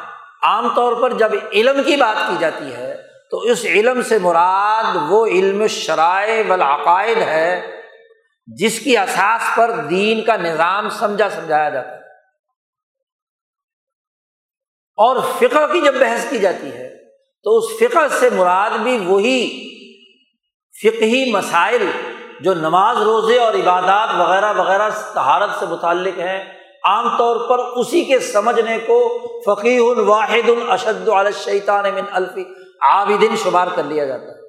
عام 0.43 0.69
طور 0.75 0.93
پر 0.93 1.13
جب 1.13 1.33
علم 1.53 1.83
کی 1.83 1.97
بات 1.97 2.29
کی 2.29 2.35
جاتی 2.39 2.73
ہے، 2.73 2.97
تو 3.31 3.39
اس 3.39 3.65
علم 3.65 4.03
سے 4.03 4.19
مراد 4.19 4.97
وہ 5.09 5.27
علم 5.27 5.67
شرائع 5.67 6.43
والعقائد 6.49 7.17
ہے۔ 7.17 7.82
جس 8.47 8.81
کی 8.81 8.99
اساس 8.99 9.57
پر 9.57 9.71
دین 9.91 10.25
کا 10.25 10.37
نظام 10.37 10.89
سمجھا 10.89 11.31
سمجھایا 11.31 11.71
جاتا 11.71 11.91
ہے۔ 11.91 12.03
اور 14.97 15.17
فقہ 15.17 15.73
کی 15.73 15.81
جب 15.81 15.95
بحث 15.95 16.31
کی 16.31 16.39
جاتی 16.39 16.73
ہے، 16.73 17.05
تو 17.43 17.59
اس 17.59 17.65
فقہ 17.81 17.99
سے 18.21 18.31
مراد 18.31 18.71
بھی 18.71 18.99
وہی 18.99 19.69
فقہی 20.83 21.33
مسائل 21.33 21.91
جو 22.41 22.55
نماز، 22.55 22.97
روزے 22.97 23.39
اور 23.39 23.55
عبادات 23.55 24.09
وغیرہ 24.19 24.53
وغیرہ 24.53 24.91
تہارت 25.15 25.51
سے 25.59 25.67
متعلق 25.67 26.19
ہیں، 26.19 26.63
عام 26.85 27.19
طور 27.19 27.49
پر 27.49 27.59
اسی 27.59 28.05
کے 28.05 28.19
سمجھنے 28.19 28.79
کو 28.79 29.19
فقی 29.47 29.79
الواحد 29.79 30.51
الشد 30.69 31.09
الشیطان 31.09 31.85
من 31.95 32.05
الفی 32.13 32.45
عابدن 32.81 33.37
شمار 33.37 33.67
کر 33.75 33.83
لیا 33.83 34.05
جاتا 34.05 34.25
ہے۔ 34.25 34.42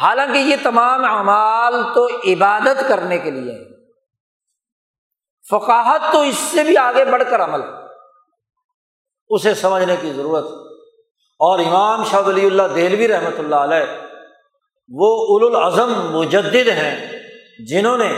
حالانکہ 0.00 0.38
یہ 0.38 0.56
تمام 0.62 1.04
اعمال 1.04 1.82
تو 1.94 2.06
عبادت 2.32 2.88
کرنے 2.88 3.18
کے 3.18 3.30
لیے 3.30 3.52
ہے 3.52 3.68
فقاہت 5.46 6.12
تو 6.12 6.20
اس 6.20 6.36
سے 6.46 6.64
بھی 6.64 6.76
آگے 6.76 7.04
بڑھ 7.04 7.22
کر 7.30 7.44
عمل 7.44 7.60
اسے 9.30 9.54
سمجھنے 9.54 9.96
کی 10.00 10.12
ضرورت 10.12 10.44
اور 11.40 11.58
امام 11.58 12.04
شاہ 12.04 12.20
ولی 12.20 12.46
اللہ 12.46 12.74
دہلوی 12.74 13.08
رحمۃ 13.08 13.38
اللہ 13.38 13.66
علیہ 13.68 13.84
وہ 14.90 15.08
اول 15.26 15.44
العظم 15.46 15.92
مجدد 16.16 16.68
ہیں 16.68 16.94
جنہوں 17.66 17.96
نے 17.98 18.10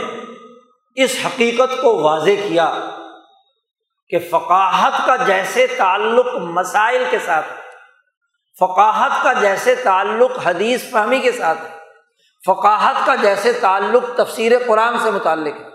اس 0.97 1.15
حقیقت 1.25 1.81
کو 1.81 1.95
واضح 2.01 2.47
کیا 2.47 2.69
کہ 4.11 4.19
فقاہت 4.31 5.05
کا 5.05 5.15
جیسے 5.15 5.67
تعلق 5.77 6.33
مسائل 6.51 7.03
کے 7.11 7.19
ساتھ 7.19 7.53
فقاہت 8.59 9.23
کا 9.23 9.33
جیسے 9.33 9.75
تعلق 9.75 10.31
حدیث 10.43 10.89
فہمی 10.91 11.19
کے 11.19 11.31
ساتھ 11.31 11.61
ہے، 11.61 11.69
فقاہت 12.43 13.05
کا 13.05 13.15
جیسے 13.15 13.53
تعلق 13.53 14.03
تفسیر 14.17 14.51
قرآن 14.67 14.97
سے 15.03 15.11
متعلق 15.11 15.61
ہے۔ 15.61 15.69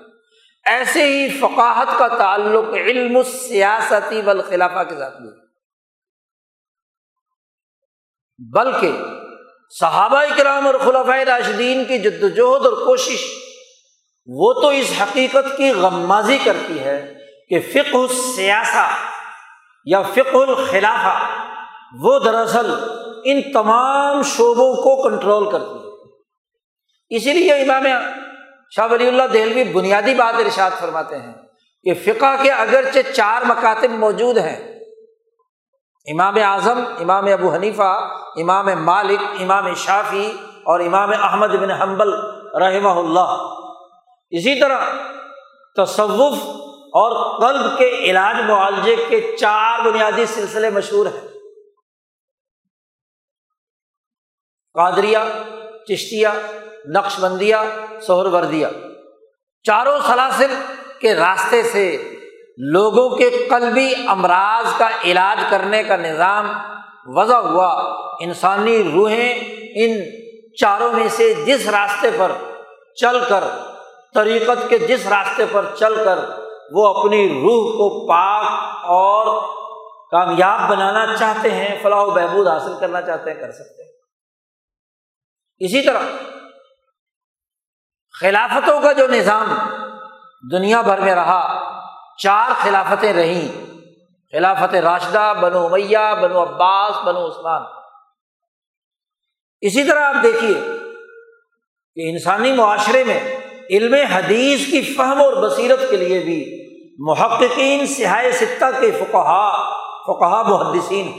ایسے 0.66 1.04
ہی 1.04 1.28
فقاہت 1.38 1.98
کا 1.98 2.08
تعلق 2.08 2.74
علم 2.74 3.22
سیاستی 3.22 4.20
والخلافہ 4.22 4.82
کے 4.88 4.96
ساتھ 4.96 5.16
بھی 5.16 5.30
بلکہ 8.38 8.92
صحابہ 9.80 10.22
کرام 10.36 10.66
اور 10.66 10.74
خلافۂ 10.74 11.24
راشدین 11.24 11.84
کی 11.84 11.98
جد 11.98 12.22
وجہد 12.22 12.66
اور 12.66 12.86
کوشش، 12.86 13.24
وہ 14.26 14.52
تو 14.52 14.68
اس 14.68 14.92
حقیقت 15.00 15.56
کی 15.56 15.70
غمازی 15.70 16.38
کرتی 16.44 16.78
ہے 16.78 17.14
کہ 17.48 17.60
فق 17.72 17.94
السیاسہ 17.94 18.86
یا 19.84 20.02
فق 20.02 20.34
الخلافہ 20.34 21.16
وہ 22.00 22.18
دراصل 22.18 22.74
ان 23.24 23.52
تمام 23.52 24.22
شعبوں 24.22 24.74
کو 24.74 25.08
کنٹرول 25.08 25.50
کرتی 25.50 25.74
ہے۔ 25.74 25.88
اسی 27.16 27.32
لیے 27.32 27.52
امام 27.52 27.84
شاہ 28.70 28.88
ولی 28.90 29.08
اللہ 29.08 29.22
دہلوی 29.22 29.64
بنیادی 29.64 30.14
بات 30.14 30.40
ارشاد 30.40 30.70
فرماتے 30.80 31.16
ہیں 31.18 31.32
کہ 31.82 31.94
فقہ 31.94 32.42
کے 32.42 32.50
اگرچہ 32.50 33.12
چار 33.12 33.42
مکاتب 33.42 33.90
موجود 33.90 34.36
ہیں۔ 34.36 34.78
امام 36.12 36.34
اعظم، 36.42 36.78
امام 37.00 37.24
ابو 37.24 37.54
حنیفہ، 37.54 38.10
امام 38.36 38.84
مالک، 38.84 39.18
امام 39.40 39.74
شافی 39.74 40.32
اور 40.64 40.80
امام 40.80 41.10
احمد 41.22 41.48
بن 41.48 41.70
حنبل 41.70 42.14
رحمہ 42.54 42.88
اللہ۔ 42.88 43.54
اسی 44.30 44.60
طرح 44.60 44.78
تصوف 45.76 46.38
اور 46.72 47.40
قلب 47.40 47.78
کے 47.78 47.88
علاج 47.88 48.36
معالجے 48.50 48.96
کے 49.08 49.36
چار 49.40 49.80
بنیادی 49.80 50.26
سلسلے 50.26 50.70
مشہور 50.70 51.06
ہیں۔ 51.06 51.37
قادریا 54.78 55.24
چشتیا 55.88 56.32
نقش 56.88 57.20
بندیا 57.20 57.62
سہر 58.02 58.26
وردیا 58.26 58.68
چاروں 59.62 59.98
سلاسل 60.06 60.54
کے 61.00 61.14
راستے 61.14 61.62
سے 61.62 62.14
لوگوں 62.58 63.08
کے 63.16 63.30
قلبی 63.50 63.92
امراض 64.06 64.78
کا 64.78 64.88
علاج 65.04 65.44
کرنے 65.50 65.82
کا 65.82 65.96
نظام 65.96 66.48
وضع 67.06 67.36
ہوا۔ 67.36 67.68
انسانی 68.20 68.90
روحیں 68.94 69.34
ان 69.74 70.00
چاروں 70.60 70.92
میں 70.92 71.08
سے 71.08 71.34
جس 71.34 71.68
راستے 71.68 72.10
پر 72.18 72.32
چل 72.96 73.20
کر، 73.28 73.44
طریقت 74.14 74.68
کے 74.68 74.78
جس 74.78 75.06
راستے 75.06 75.44
پر 75.52 75.64
چل 75.78 75.96
کر، 76.04 76.18
وہ 76.72 76.86
اپنی 76.86 77.28
روح 77.28 77.72
کو 77.72 78.06
پاک 78.06 78.46
اور 78.86 79.26
کامیاب 80.10 80.70
بنانا 80.70 81.16
چاہتے 81.16 81.50
ہیں، 81.50 81.78
فلاح 81.82 82.02
و 82.02 82.10
بہبود 82.10 82.48
حاصل 82.48 82.72
کرنا 82.80 83.00
چاہتے 83.00 83.30
ہیں، 83.30 83.40
کر 83.40 83.52
سکتے 83.52 83.82
ہیں۔ 83.82 83.97
اسی 85.58 85.82
طرح 85.82 86.02
خلافتوں 88.20 88.80
کا 88.80 88.92
جو 88.92 89.06
نظام 89.06 89.54
دنیا 90.52 90.80
بھر 90.80 91.00
میں 91.00 91.14
رہا، 91.14 91.70
چار 92.18 92.50
خلافتیں 92.62 93.12
رہیں۔ 93.12 93.64
خلافت 94.32 94.74
راشدہ، 94.74 95.32
بنو 95.40 95.66
امیہ، 95.66 96.14
بنو 96.22 96.42
عباس، 96.42 96.96
بنو 97.04 97.26
عثمان۔ 97.26 97.62
اسی 99.60 99.84
طرح 99.84 100.00
آپ 100.00 100.14
دیکھیے 100.22 100.54
کہ 101.94 102.10
انسانی 102.10 102.52
معاشرے 102.52 103.04
میں 103.04 103.40
علم 103.70 103.94
حدیث 103.94 104.66
کی 104.70 104.82
فہم 104.82 105.20
اور 105.22 105.48
بصیرت 105.48 105.80
کے 105.90 105.96
لیے 105.96 106.18
بھی 106.20 106.68
محققین 106.98 107.86
سہائے 107.86 108.32
ستہ 108.32 108.64
کے 108.80 108.90
فقہا 108.90 109.72
فقہ 109.78 110.42
محدثین 110.48 111.12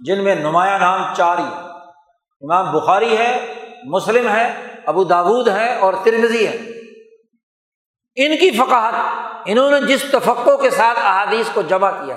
جن 0.00 0.24
میں 0.24 0.34
نمایاں 0.34 0.78
نام 0.78 1.14
چار 1.14 1.38
ہی 1.38 1.68
امام 2.40 2.72
بخاری 2.72 3.16
ہے 3.16 3.53
مسلم 3.84 4.28
ہے، 4.28 4.52
ابو 4.86 5.04
داود 5.04 5.48
ہے 5.48 5.78
اور 5.78 5.94
ترمزی 6.04 6.46
ہے۔ 6.46 6.56
ان 8.16 8.36
کی 8.36 8.50
فقاہت، 8.50 8.94
انہوں 9.46 9.70
نے 9.70 9.86
جس 9.86 10.04
تفقع 10.12 10.56
کے 10.56 10.70
ساتھ 10.70 10.98
احادیث 10.98 11.46
کو 11.54 11.62
جمع 11.62 11.90
کیا۔ 11.90 12.16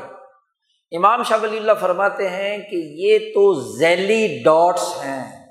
امام 0.92 1.24
شاہ 1.24 1.38
ولی 1.42 1.58
اللہ 1.58 1.72
فرماتے 1.80 2.30
ہیں 2.30 2.58
کہ 2.58 2.76
یہ 2.76 3.20
تو 3.20 3.54
ذیلی 3.78 4.42
ڈاٹس 4.44 4.96
ہیں، 5.06 5.48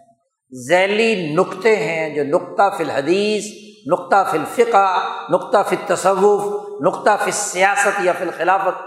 ذیلی 0.69 1.35
نقطے 1.35 1.77
ہیں 1.77 2.15
جو 2.15 2.25
نقطہ 2.25 2.63
فی 2.77 2.85
الحدیث 2.85 3.45
نقطہ 3.93 4.17
فی 4.31 4.39
الفقہ 4.39 5.03
نقطہ 5.31 5.59
فی 5.69 5.77
تصوف 5.87 6.71
نقطہ 6.87 7.11
فی 7.25 7.31
سیاست 7.31 8.01
یا 8.01 8.13
فی 8.19 8.25
الخلافت۔ 8.25 8.83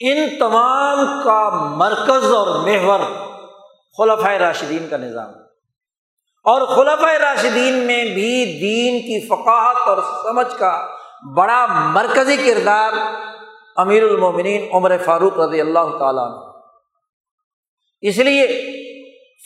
ان 0.00 0.28
تمام 0.38 1.22
کا 1.24 1.50
مرکز 1.76 2.32
اور 2.34 2.46
محور 2.46 3.00
خلفۂ 3.98 4.36
راشدین 4.36 4.88
کا 4.88 4.96
نظام۔ 4.96 5.49
اور 6.44 6.66
خلفۂ 6.66 7.16
راشدین 7.20 7.74
میں 7.74 8.04
بھی 8.04 8.44
دین 8.60 9.00
کی 9.00 9.26
فقاہت 9.26 9.88
اور 9.88 9.98
سمجھ 10.22 10.58
کا 10.58 10.86
بڑا 11.36 11.66
مرکزی 11.66 12.36
کردار 12.36 12.92
امیر 13.76 14.02
المومنین 14.02 14.68
عمر 14.72 14.96
فاروق 14.98 15.38
رضی 15.38 15.60
اللہ 15.60 15.96
تعالیٰ 15.98 16.28
نے 16.30 18.08
اس 18.08 18.18
لیے 18.18 18.46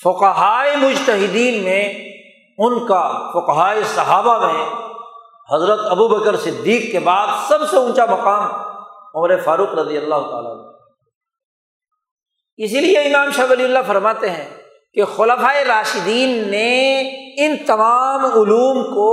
فقہائے 0.02 0.76
مجتہدین 0.76 1.64
میں 1.64 1.82
ان 2.58 2.86
کا 2.86 3.30
فقہائے 3.32 3.82
صحابہ 3.94 4.38
میں 4.46 4.64
حضرت 5.54 5.78
ابو 5.90 6.08
بکر 6.08 6.36
صدیق 6.36 6.92
کے 6.92 6.98
بعد 6.98 7.26
سب 7.48 7.70
سے 7.70 7.76
اونچا 7.76 8.04
مقام 8.06 8.44
عمر 9.14 9.36
فاروق 9.40 9.74
رضی 9.74 9.96
اللہ 9.96 10.30
تعالیٰ 10.30 10.52
اسی 12.56 12.80
لیے 12.80 12.98
امام 12.98 13.30
شاہ 13.30 13.46
ولی 13.50 13.64
اللہ 13.64 13.78
فرماتے 13.86 14.30
ہیں 14.30 14.63
کہ 14.94 15.04
خلفۂ 15.04 15.62
راشدین 15.66 16.48
نے 16.50 17.00
ان 17.38 17.56
تمام 17.66 18.24
علوم 18.24 18.82
کو 18.94 19.10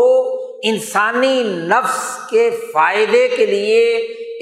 انسانی 0.64 1.44
نفس 1.44 2.30
کے 2.30 2.50
فائدے 2.74 3.28
کے 3.28 3.46
لیے 3.46 3.84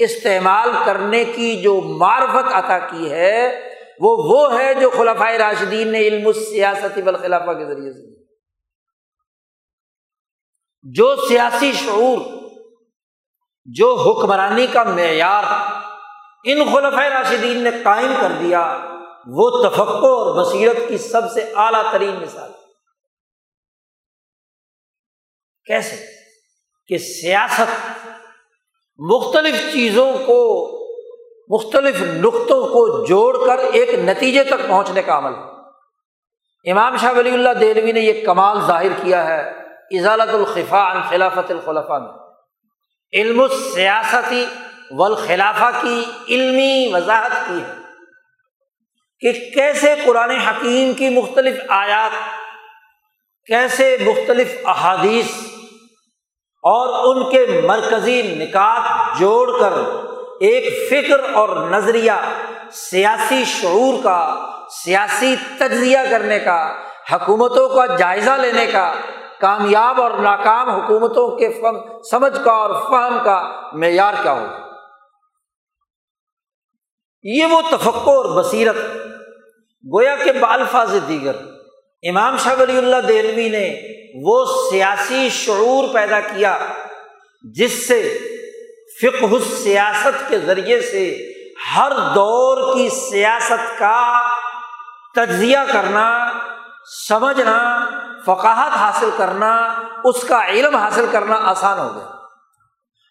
استعمال 0.04 0.70
کرنے 0.84 1.24
کی 1.24 1.56
جو 1.62 1.80
معرفت 1.80 2.52
عطا 2.52 2.78
کی 2.78 3.10
ہے، 3.10 3.60
وہ 4.00 4.16
وہ 4.24 4.58
ہے 4.58 4.74
جو 4.74 4.90
خلفۂ 4.90 5.36
راشدین 5.36 5.88
نے 5.88 5.98
علم 5.98 6.32
سیاستی 6.32 7.02
بالخلافہ 7.02 7.52
کے 7.52 7.64
ذریعے 7.64 7.92
سے 7.92 8.08
جو 10.82 11.16
سیاسی 11.28 11.72
شعور، 11.72 12.18
جو 13.64 13.94
حکمرانی 13.94 14.66
کا 14.72 14.82
معیار 14.82 15.44
ان 16.44 16.62
خلف 16.74 16.98
راشدین 16.98 17.56
نے 17.56 17.70
قائم 17.82 18.12
کر 18.20 18.32
دیا 18.40 18.62
وہ 19.26 19.68
تفقع 19.68 20.06
اور 20.06 20.44
بصیرت 20.44 20.76
کی 20.88 20.98
سب 20.98 21.32
سے 21.34 21.52
اعلیٰ 21.56 21.92
ترین 21.92 22.14
مثال 22.14 22.50
کیسے؟ 25.64 26.06
کہ 26.86 26.98
سیاست 26.98 27.98
مختلف 28.98 29.72
چیزوں 29.72 30.12
کو، 30.12 30.70
مختلف 31.48 32.02
نقطوں 32.02 32.68
کو 32.68 33.06
جوڑ 33.06 33.46
کر 33.46 33.58
ایک 33.58 33.94
نتیجے 33.94 34.44
تک 34.44 34.68
پہنچنے 34.68 35.02
کا 35.02 35.18
عمل 35.18 35.34
ہے۔ 35.34 35.50
امام 36.70 36.96
شاہ 36.96 37.12
ولی 37.12 37.30
اللہ 37.30 37.48
دہلوی 37.60 37.92
نے 37.92 38.00
یہ 38.00 38.26
کمال 38.26 38.60
ظاہر 38.66 38.92
کیا 39.02 39.26
ہے 39.26 39.40
اضالت 39.90 40.34
الخفا 40.34 40.92
عن 40.92 41.02
خلافت 41.08 41.50
الخلفا 41.50 41.98
میں۔ 41.98 42.12
علم 43.12 43.40
السیاستی 43.40 44.46
والخلافہ 44.90 45.70
کی 45.82 46.04
علمی 46.28 46.90
وضاحت 46.94 47.32
کی 47.48 47.62
ہے۔ 47.62 47.79
کہ 49.20 49.32
کیسے 49.32 49.94
قرآن 50.06 50.30
حکیم 50.30 50.92
کی 50.92 51.08
مختلف 51.08 51.60
آیات، 51.68 52.12
کیسے 53.46 53.96
مختلف 54.04 54.54
احادیث 54.64 55.30
اور 56.64 56.88
ان 57.06 57.30
کے 57.30 57.60
مرکزی 57.66 58.22
نکات 58.22 59.18
جوڑ 59.20 59.60
کر 59.60 59.72
ایک 60.40 60.90
فکر 60.90 61.34
اور 61.34 61.70
نظریہ، 61.70 62.12
سیاسی 62.72 63.44
شعور 63.44 64.02
کا، 64.02 64.48
سیاسی 64.84 65.34
تجزیہ 65.58 65.98
کرنے 66.10 66.38
کا، 66.38 66.72
حکومتوں 67.12 67.68
کا 67.68 67.86
جائزہ 67.96 68.30
لینے 68.30 68.66
کا، 68.66 68.92
کامیاب 69.40 70.00
اور 70.00 70.10
ناکام 70.10 70.70
حکومتوں 70.70 71.36
کے 71.36 71.48
فم 71.52 71.78
سمجھ 72.10 72.44
کا 72.44 72.52
اور 72.52 72.70
فہم 72.70 73.18
کا 73.24 73.38
معیار 73.72 74.14
کیا 74.22 74.32
ہوگا؟ 74.32 74.58
یہ 77.22 77.44
وہ 77.44 77.60
تفقع 77.70 78.10
اور 78.10 78.42
بصیرت 78.42 78.76
گویا 79.84 80.16
کے 80.16 80.32
بالفاظ 80.32 80.94
دیگر۔ 81.08 81.36
امام 82.02 82.36
شاہ 82.36 82.54
ولی 82.60 82.78
اللہ 82.78 82.96
دہلوی 82.96 83.48
نے 83.48 83.80
وہ 84.24 84.44
سیاسی 84.70 85.28
شعور 85.28 85.94
پیدا 85.94 86.20
کیا 86.20 86.58
جس 87.54 87.88
سے 87.88 88.18
فقہ 89.02 89.54
سیاست 89.62 90.28
کے 90.28 90.38
ذریعے 90.38 90.80
سے 90.80 91.32
ہر 91.76 91.92
دور 92.14 92.74
کی 92.74 92.88
سیاست 92.88 93.78
کا 93.78 94.26
تجزیہ 95.14 95.58
کرنا، 95.72 96.32
سمجھنا، 97.08 97.86
فقاہت 98.26 98.76
حاصل 98.76 99.10
کرنا، 99.16 99.82
اس 100.04 100.24
کا 100.24 100.46
علم 100.46 100.76
حاصل 100.76 101.06
کرنا 101.10 101.36
آسان 101.42 101.78
ہو 101.78 101.94
گیا۔ 101.94 102.14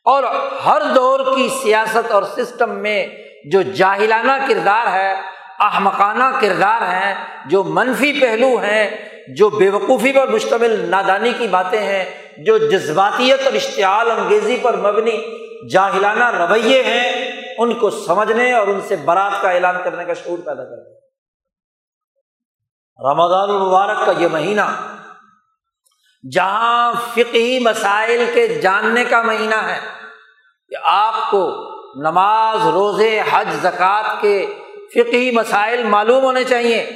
اور 0.06 0.24
ہر 0.66 0.82
دور 0.96 1.20
کی 1.20 1.50
سیاست 1.64 2.12
اور 2.12 2.24
سسٹم 2.24 2.70
میں 2.70 3.08
جو 3.52 3.62
جاہلانہ 3.62 4.32
کردار 4.48 4.88
ہے 4.88 5.39
احمقانہ 5.60 6.30
کردار 6.42 6.82
ہیں، 6.84 7.14
جو 7.46 7.64
منفی 7.64 8.12
پہلو 8.20 8.56
ہیں، 8.58 8.86
جو 9.36 9.50
بے 9.50 9.70
وقوفی 9.70 10.12
پر 10.12 10.28
مشتمل 10.28 10.80
نادانی 10.90 11.32
کی 11.38 11.48
باتیں 11.48 11.80
ہیں، 11.80 12.04
جو 12.46 12.58
جذباتیت 12.58 13.46
اور 13.46 13.54
اشتعال 13.54 14.12
انگیزی 14.12 14.58
پر 14.62 14.78
مبنی 14.78 15.18
جاہلانہ 15.72 16.30
رویے 16.38 16.82
ہیں، 16.84 17.12
ان 17.58 17.74
کو 17.74 17.90
سمجھنے 17.90 18.52
اور 18.54 18.68
ان 18.68 18.80
سے 18.88 18.96
برات 19.06 19.42
کا 19.42 19.52
اعلان 19.52 19.76
کرنے 19.84 20.06
کا 20.06 20.14
شعور 20.14 20.38
پیدا 20.38 20.64
کر 20.64 20.88
رمضان 23.00 23.50
المبارک 23.50 24.06
کا 24.06 24.12
یہ 24.18 24.28
مہینہ، 24.28 24.62
جہاں 26.24 26.94
فقی 27.14 27.60
مسائل 27.60 28.26
کے 28.34 28.48
جاننے 28.62 29.04
کا 29.04 29.22
مہینہ 29.22 29.56
ہے، 29.68 29.80
کہ 30.72 30.76
آپ 30.86 31.30
کو 31.32 31.44
نماز، 32.02 32.66
روزے، 32.68 33.22
حج، 33.32 33.54
زکوٰۃ 33.62 34.10
کے 34.22 34.36
فقی 34.96 35.32
مسائل 35.32 35.84
معلوم 35.84 36.24
ہونے 36.24 36.44
چاہیے 36.44 36.92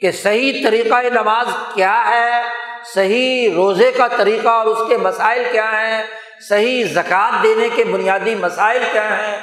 کہ 0.00 0.10
صحیح 0.10 0.64
طریقۂ 0.64 1.04
نماز 1.12 1.46
کیا 1.74 2.04
ہے، 2.06 2.42
صحیح 2.94 3.48
روزے 3.54 3.92
کا 3.92 4.08
طریقہ 4.08 4.48
اور 4.48 4.66
اس 4.66 4.78
کے 4.88 4.96
مسائل 4.96 5.44
کیا 5.52 5.70
ہیں، 5.72 6.02
صحیح 6.48 6.84
زکوٰۃ 6.84 7.42
دینے 7.42 7.68
کے 7.74 7.84
بنیادی 7.84 8.34
مسائل 8.34 8.82
کیا 8.92 9.08
ہیں، 9.18 9.36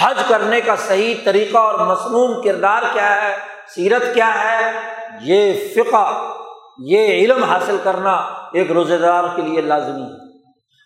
حج 0.00 0.22
کرنے 0.28 0.60
کا 0.60 0.76
صحیح 0.76 1.14
طریقہ 1.24 1.58
اور 1.58 1.86
مصنون 1.86 2.42
کردار 2.42 2.82
کیا 2.92 3.22
ہے، 3.22 3.36
سیرت 3.74 4.02
کیا 4.14 4.44
ہے، 4.44 4.72
یہ 5.20 5.52
فقہ، 5.74 6.34
یہ 6.78 7.12
علم 7.12 7.44
حاصل 7.44 7.76
کرنا 7.84 8.12
ایک 8.52 8.70
روزے 8.70 8.98
دار 8.98 9.24
کے 9.36 9.42
لیے 9.42 9.60
لازمی 9.60 10.02
ہے۔ 10.02 10.24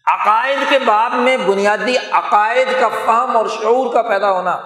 عقائد 0.06 0.58
کے 0.68 0.78
باب 0.84 1.14
میں 1.14 1.36
بنیادی 1.36 1.94
عقائد 2.10 2.68
کا 2.80 2.88
فہم 2.88 3.36
اور 3.36 3.46
شعور 3.46 3.92
کا 3.92 4.02
پیدا 4.02 4.30
ہونا 4.30 4.56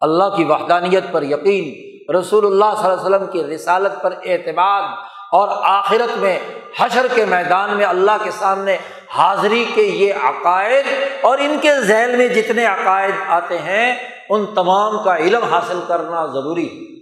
اللہ 0.00 0.36
کی 0.36 0.44
وحدانیت 0.44 1.04
پر 1.12 1.22
یقین، 1.22 1.88
رسول 2.16 2.46
اللہ 2.46 2.64
صلی 2.80 2.90
اللہ 2.90 3.06
علیہ 3.06 3.16
وسلم 3.16 3.26
کی 3.26 3.54
رسالت 3.54 4.02
پر 4.02 4.14
اعتماد 4.24 4.82
اور 5.32 5.48
آخرت 5.62 6.18
میں 6.18 6.38
حشر 6.80 7.06
کے 7.14 7.24
میدان 7.24 7.76
میں 7.76 7.84
اللہ 7.84 8.10
کے 8.24 8.30
سامنے 8.30 8.76
حاضری 9.14 9.64
کے 9.74 9.82
یہ 9.82 10.14
عقائد 10.22 10.86
اور 11.22 11.38
ان 11.38 11.56
کے 11.60 11.80
ذہن 11.80 12.18
میں 12.18 12.28
جتنے 12.28 12.66
عقائد 12.66 13.14
آتے 13.28 13.58
ہیں، 13.58 13.94
ان 14.30 14.46
تمام 14.54 15.02
کا 15.04 15.16
علم 15.16 15.44
حاصل 15.44 15.80
کرنا 15.88 16.26
ضروری 16.26 16.66
ہے۔ 16.66 16.97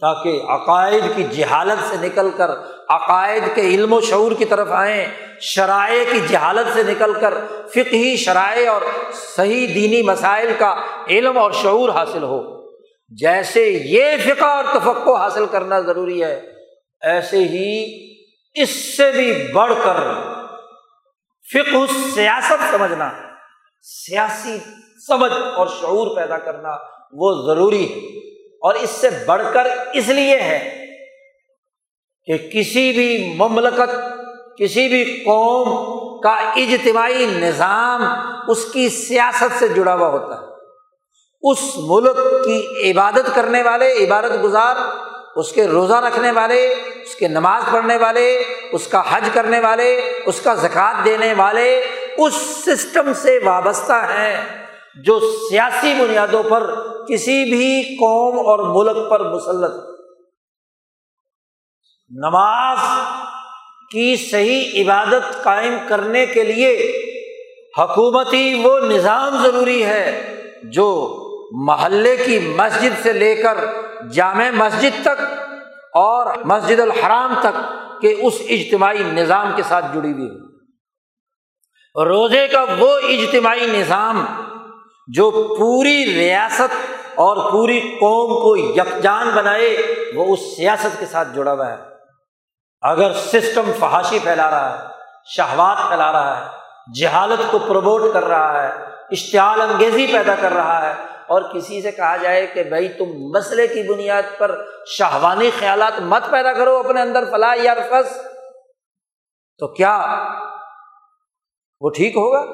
تاکہ 0.00 0.42
عقائد 0.48 1.04
کی 1.16 1.24
جہالت 1.24 1.84
سے 1.90 1.96
نکل 2.00 2.30
کر 2.30 2.50
عقائد 2.88 3.42
کے 3.54 3.60
علم 3.60 3.92
و 3.92 4.00
شعور 4.00 4.32
کی 4.32 4.44
طرف 4.44 4.68
آئیں، 4.70 5.06
شرائع 5.40 6.04
کی 6.12 6.20
جہالت 6.28 6.72
سے 6.74 6.82
نکل 6.82 7.12
کر 7.20 7.34
فقہی 7.66 8.16
شرائع 8.16 8.72
اور 8.72 8.82
صحیح 9.12 9.66
دینی 9.74 10.02
مسائل 10.02 10.52
کا 10.58 10.74
علم 11.08 11.38
اور 11.38 11.52
شعور 11.52 11.88
حاصل 11.88 12.22
ہو۔ 12.22 12.40
جیسے 13.08 13.64
یہ 13.84 14.16
فقہ 14.24 14.44
اور 14.44 14.64
تفقع 14.74 15.16
حاصل 15.16 15.46
کرنا 15.46 15.80
ضروری 15.80 16.22
ہے، 16.24 16.40
ایسے 17.02 17.38
ہی 17.44 17.70
اس 18.54 18.96
سے 18.96 19.10
بھی 19.10 19.52
بڑھ 19.52 19.72
کر 19.84 20.00
فقہ 21.48 21.84
سیاست 22.14 22.70
سمجھنا، 22.70 23.10
سیاسی 23.82 24.58
سمجھ 25.06 25.32
اور 25.32 25.66
شعور 25.80 26.16
پیدا 26.16 26.38
کرنا 26.38 26.76
وہ 27.12 27.34
ضروری 27.46 27.84
ہے۔ 27.84 28.27
اور 28.62 28.74
اس 28.74 28.90
سے 28.90 29.08
بڑھ 29.26 29.42
کر 29.52 29.66
اس 29.92 30.08
لیے 30.08 30.40
ہے 30.40 30.86
کہ 32.26 32.38
کسی 32.52 32.92
بھی 32.92 33.34
مملکت، 33.36 33.90
کسی 34.58 34.88
بھی 34.88 35.22
قوم 35.26 35.98
کا 36.20 36.30
اجتماعی 36.30 37.26
نظام 37.26 38.04
اس 38.50 38.64
کی 38.64 38.88
سیاست 38.88 39.58
سے 39.58 39.68
جڑا 39.68 39.94
ہوا 39.94 40.08
ہوتا 40.08 40.40
ہے۔ 40.40 40.46
اس 41.42 41.58
ملک 41.76 42.16
کی 42.44 42.90
عبادت 42.90 43.34
کرنے 43.34 43.62
والے، 43.62 44.04
عبادت 44.04 44.42
گزار، 44.42 44.76
اس 45.36 45.52
کے 45.52 45.66
روزہ 45.66 45.94
رکھنے 45.94 46.30
والے، 46.30 46.74
اس 47.02 47.14
کے 47.14 47.28
نماز 47.28 47.62
پڑھنے 47.72 47.96
والے، 47.96 48.44
اس 48.72 48.86
کا 48.86 49.02
حج 49.10 49.28
کرنے 49.32 49.60
والے، 49.60 50.00
اس 50.26 50.40
کا 50.40 50.54
زکوٰۃ 50.54 51.04
دینے 51.04 51.34
والے 51.34 51.86
اس 52.18 52.34
سسٹم 52.34 53.12
سے 53.12 53.38
وابستہ 53.44 53.92
ہیں۔ 53.92 54.57
جو 55.04 55.20
سیاسی 55.20 55.94
بنیادوں 55.94 56.42
پر 56.42 56.74
کسی 57.08 57.44
بھی 57.44 57.82
قوم 57.82 58.38
اور 58.38 58.58
ملک 58.58 59.10
پر 59.10 59.32
مسلط 59.32 59.74
نماز 62.10 62.78
کی 63.90 64.16
صحیح 64.16 64.82
عبادت 64.82 65.44
قائم 65.44 65.78
کرنے 65.88 66.26
کے 66.26 66.42
لیے 66.42 67.02
حکومتی 67.78 68.60
وہ 68.64 68.80
نظام 68.80 69.42
ضروری 69.42 69.84
ہے 69.84 70.34
جو 70.62 71.14
محلے 71.52 72.16
کی 72.16 72.38
مسجد 72.38 73.02
سے 73.02 73.12
لے 73.12 73.34
کر 73.34 73.58
جامع 74.12 74.50
مسجد 74.50 75.02
تک 75.02 75.22
اور 75.94 76.36
مسجد 76.44 76.80
الحرام 76.80 77.34
تک 77.40 77.60
کے 78.00 78.12
اس 78.12 78.34
اجتماعی 78.48 79.02
نظام 79.02 79.52
کے 79.56 79.62
ساتھ 79.62 79.84
جڑی 79.94 80.12
ہوئی 80.12 80.26
ہے۔ 80.26 80.48
روزے 82.04 82.48
کا 82.48 82.64
وہ 82.78 82.98
اجتماعی 82.98 83.66
نظام 83.66 84.24
جو 85.08 85.30
پوری 85.30 86.04
ریاست 86.14 86.74
اور 87.16 87.36
پوری 87.52 87.78
قوم 88.00 88.32
کو 88.42 88.56
یکجان 88.56 89.30
بنائے، 89.30 89.76
وہ 90.14 90.24
اس 90.32 90.40
سیاست 90.56 90.98
کے 91.00 91.06
ساتھ 91.06 91.28
جڑا 91.34 91.52
ہوا 91.52 91.70
ہے۔ 91.70 91.76
اگر 92.82 93.12
سسٹم 93.22 93.70
فحاشی 93.78 94.18
پھیلا 94.18 94.50
رہا 94.50 94.72
ہے، 94.72 94.86
شہوات 95.26 95.78
پھیلا 95.88 96.10
رہا 96.12 96.36
ہے، 96.36 96.46
جہالت 97.00 97.50
کو 97.50 97.58
پروموٹ 97.58 98.02
کر 98.12 98.24
رہا 98.24 98.62
ہے، 98.62 98.68
اشتعال 99.10 99.60
انگیزی 99.60 100.06
پیدا 100.12 100.34
کر 100.40 100.52
رہا 100.52 100.80
ہے، 100.86 100.92
اور 101.26 101.42
کسی 101.54 101.80
سے 101.82 101.90
کہا 101.92 102.16
جائے 102.16 102.46
کہ 102.46 102.62
بھائی 102.62 102.88
تم 102.88 103.16
مسئلے 103.32 103.66
کی 103.66 103.82
بنیاد 103.82 104.38
پر 104.38 104.54
شاہوانی 104.96 105.50
خیالات 105.58 106.00
مت 106.02 106.30
پیدا 106.30 106.52
کرو 106.52 106.76
اپنے 106.76 107.00
اندر 107.00 107.30
فلاح 107.30 107.54
یا 107.54 107.74
رفس 107.74 108.16
تو 109.60 109.66
کیا 109.74 109.96
وہ 111.80 111.90
ٹھیک 111.90 112.16
ہوگا؟ 112.16 112.44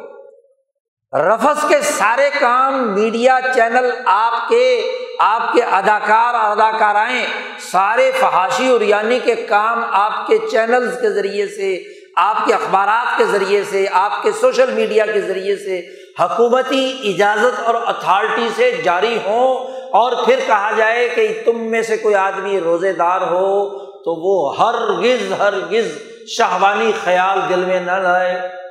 رفس 1.14 1.64
کے 1.68 1.80
سارے 1.80 2.30
کام، 2.40 2.94
میڈیا، 2.94 3.38
چینل، 3.54 3.90
آپ 4.04 4.48
کے 4.48 4.82
آپ 5.18 5.52
کے 5.52 5.62
اداکار 5.62 6.34
اور 6.34 6.50
اداکارائیں، 6.50 7.26
سارے 7.60 8.10
فحاشی 8.20 8.68
اور 8.68 8.80
یعنی 8.80 9.18
کے 9.18 9.34
کام 9.34 9.84
آپ 9.90 10.26
کے 10.26 10.38
چینلز 10.50 11.00
کے 11.00 11.10
ذریعے 11.10 11.46
سے، 11.46 11.82
آپ 12.16 12.36
کے 12.46 12.54
اخبارات 12.54 13.18
کے 13.18 13.24
ذریعے 13.24 13.64
سے، 13.64 13.86
آپ 13.92 14.22
کے 14.22 14.32
سوشل 14.32 14.70
میڈیا 14.70 15.06
کے 15.06 15.20
ذریعے 15.20 15.56
سے 15.56 15.78
حکومتی 16.20 17.12
اجازت 17.14 17.60
اور 17.60 17.74
اتھارٹی 17.74 18.48
سے 18.56 18.70
جاری 18.84 19.18
ہوں 19.26 19.54
اور 19.90 20.12
پھر 20.24 20.40
کہا 20.46 20.70
جائے 20.76 21.08
کہ 21.08 21.42
تم 21.44 21.58
میں 21.58 21.82
سے 21.82 21.96
کوئی 21.96 22.14
آدمی 22.14 22.60
روزے 22.60 22.92
دار 22.92 23.20
ہو 23.20 23.78
تو 23.78 24.14
وہ 24.14 24.58
ہر 24.58 24.92
گز 24.92 25.32
ہر 25.38 25.54
گز 25.72 25.96
شاہوانی 26.28 26.92
خیال 27.04 27.40
دل 27.48 27.64
میں 27.64 27.80
نہ 27.80 27.92
لائے۔ 27.92 28.63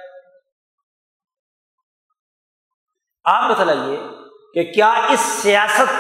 آپ 3.26 3.52
بتلائیے 3.52 4.00
کہ 4.54 4.72
کیا 4.72 4.90
اس 4.90 5.20
سیاست 5.20 5.94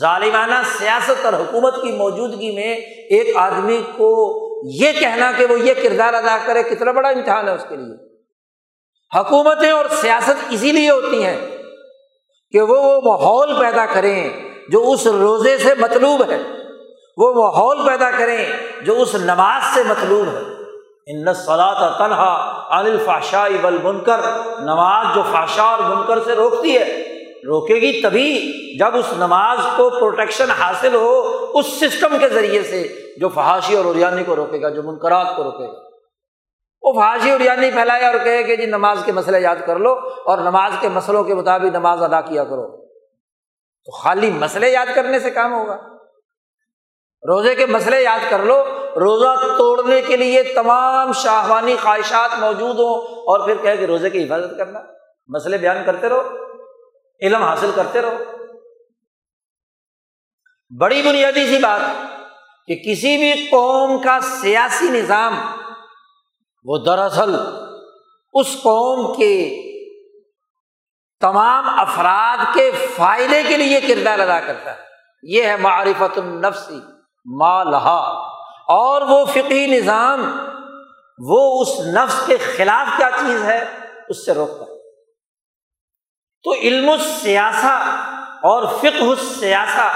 ظالمانہ 0.00 0.54
سیاست 0.78 1.24
اور 1.24 1.32
حکومت 1.32 1.82
کی 1.82 1.92
موجودگی 1.92 2.54
میں 2.54 2.74
ایک 3.10 3.36
آدمی 3.36 3.82
کو 3.96 4.36
یہ 4.74 4.92
کہنا 4.92 5.32
کہ 5.36 5.46
وہ 5.46 5.60
یہ 5.60 5.74
کردار 5.82 6.14
ادا 6.14 6.38
کرے 6.46 6.62
کتنا 6.62 6.92
بڑا 6.92 7.08
امتحان 7.08 7.48
ہے 7.48 7.54
اس 7.54 7.66
کے 7.68 7.76
لیے؟ 7.76 8.16
حکومتیں 9.18 9.70
اور 9.70 9.84
سیاست 10.00 10.44
اسی 10.50 10.72
لیے 10.72 10.90
ہوتی 10.90 11.24
ہیں 11.24 11.56
کہ 12.52 12.60
وہ 12.60 12.76
وہ 12.80 13.00
ماحول 13.00 13.58
پیدا 13.58 13.86
کریں 13.86 14.30
جو 14.68 14.90
اس 14.90 15.06
روزے 15.06 15.58
سے 15.58 15.74
مطلوب 15.78 16.30
ہے، 16.30 16.42
وہ 17.16 17.34
ماحول 17.34 17.86
پیدا 17.86 18.10
کریں 18.10 18.52
جو 18.80 19.02
اس 19.02 19.14
نماز 19.14 19.74
سے 19.74 19.82
مطلوب 19.82 20.28
ہے۔ 20.28 20.55
ان 21.06 21.34
صلاح 21.34 21.98
تنہا 21.98 22.66
الفاشا 22.70 23.48
بل 23.62 23.78
بنکر 23.78 24.20
نماز 24.58 25.06
جو 25.14 25.22
فاشا 25.32 25.62
اور 25.62 25.96
بنکر 25.96 26.24
سے 26.24 26.32
روکتی 26.32 26.78
ہے، 26.78 27.02
روکے 27.46 27.74
گی 27.74 28.02
تبھی 28.02 28.52
جب 28.78 28.96
اس 28.96 29.12
نماز 29.16 29.58
کو 29.76 29.90
پروٹیکشن 29.90 30.50
حاصل 30.50 30.94
ہو 30.94 31.20
اس 31.54 31.66
سسٹم 31.66 32.18
کے 32.18 32.28
ذریعے 32.28 32.62
سے 32.62 32.88
جو 33.16 33.28
فحاشی 33.28 33.76
اور 33.76 33.84
اریانی 33.84 34.24
کو 34.24 34.36
روکے 34.36 34.62
گا، 34.62 34.68
جو 34.68 34.82
منقرات 34.82 35.36
کو 35.36 35.44
روکے 35.44 35.66
گا۔ 35.66 35.88
وہ 36.82 36.92
فحاشی 36.92 37.30
اریانی 37.30 37.70
پھیلائے 37.70 38.04
اور 38.04 38.14
کہے 38.24 38.42
کہ 38.42 38.56
جی 38.56 38.66
نماز 38.66 38.98
کے 39.04 39.12
مسئلے 39.12 39.40
یاد 39.40 39.56
کر 39.66 39.78
لو 39.78 39.92
اور 40.26 40.38
نماز 40.38 40.72
کے 40.80 40.88
مسئلوں 40.88 41.24
کے 41.24 41.34
مطابق 41.34 41.64
نماز 41.64 42.02
ادا 42.02 42.20
کیا 42.20 42.44
کرو۔ 42.44 42.86
تو 43.84 43.92
خالی 43.92 44.30
مسئلے 44.30 44.70
یاد 44.70 44.86
کرنے 44.94 45.20
سے 45.20 45.30
کام 45.30 45.52
ہوگا۔ 45.52 45.76
روزے 47.22 47.54
کے 47.54 47.66
مسئلے 47.66 48.02
یاد 48.02 48.30
کر 48.30 48.38
لو 48.38 48.64
روزہ 48.96 49.56
توڑنے 49.58 50.00
کے 50.00 50.16
لیے 50.16 50.42
تمام 50.42 51.12
شاہوانی 51.12 51.76
خواہشات 51.82 52.30
موجود 52.38 52.78
ہوں 52.78 52.98
اور 53.04 53.48
پھر 53.48 53.76
کہ 53.76 53.84
روزے 53.84 54.10
کی 54.10 54.24
حفاظت 54.24 54.58
کرنا۔ 54.58 54.80
مسئلے 55.28 55.58
بیان 55.58 55.76
کرتے 55.86 56.08
رہو، 56.08 56.22
علم 57.22 57.42
حاصل 57.42 57.70
کرتے 57.74 58.02
رہو۔ 58.02 58.24
بڑی 60.80 61.02
بنیادی 61.02 61.46
سی 61.46 61.58
بات 61.58 61.80
کہ 62.66 62.74
کسی 62.74 63.16
بھی 63.16 63.46
قوم 63.50 64.02
کا 64.02 64.20
سیاسی 64.20 64.88
نظام، 64.88 65.36
وہ 66.64 66.78
دراصل 66.78 67.34
اس 68.32 68.52
قوم 68.52 69.14
کے 69.14 69.62
تمام 71.20 71.64
افراد 71.68 72.54
کے 72.54 72.70
فائدے 72.70 73.42
کے 73.42 73.56
لیے 73.56 73.80
کردار 73.80 74.18
ادا 74.18 74.40
کرتا 74.40 74.70
ہے۔ 74.70 74.80
یہ 75.22 75.42
ہے 75.42 75.56
معرفت 75.56 76.18
النفسی 76.18 76.80
مالحا 77.24 78.35
اور 78.68 79.02
وہ 79.02 79.24
فقی 79.24 79.66
نظام، 79.66 80.48
وہ 81.18 81.62
اس 81.62 81.80
نفس 81.80 82.26
کے 82.26 82.36
خلاف 82.36 82.96
کیا 82.96 83.10
چیز 83.10 83.44
ہے، 83.44 83.64
اس 84.08 84.24
سے 84.24 84.32
روکتا 84.32 84.64
ہے۔ 84.64 84.76
تو 86.42 86.54
علم 86.54 86.90
السیاسہ 86.90 88.00
اور 88.42 88.66
فقہ 88.66 89.04
السیاسہ 89.04 89.90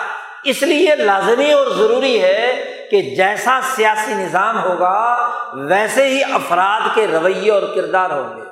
اس 0.44 0.62
لیے 0.62 0.96
لازمی 0.96 1.52
اور 1.52 1.66
ضروری 1.66 2.22
ہے 2.22 2.64
کہ 2.90 3.02
جیسا 3.02 3.60
سیاسی 3.76 4.14
نظام 4.14 4.64
ہوگا، 4.64 5.30
ویسے 5.52 6.08
ہی 6.08 6.24
افراد 6.24 6.80
کے 6.94 7.06
رویے 7.06 7.50
اور 7.50 7.62
کردار 7.74 8.10
ہوں 8.10 8.36
گے۔ 8.36 8.42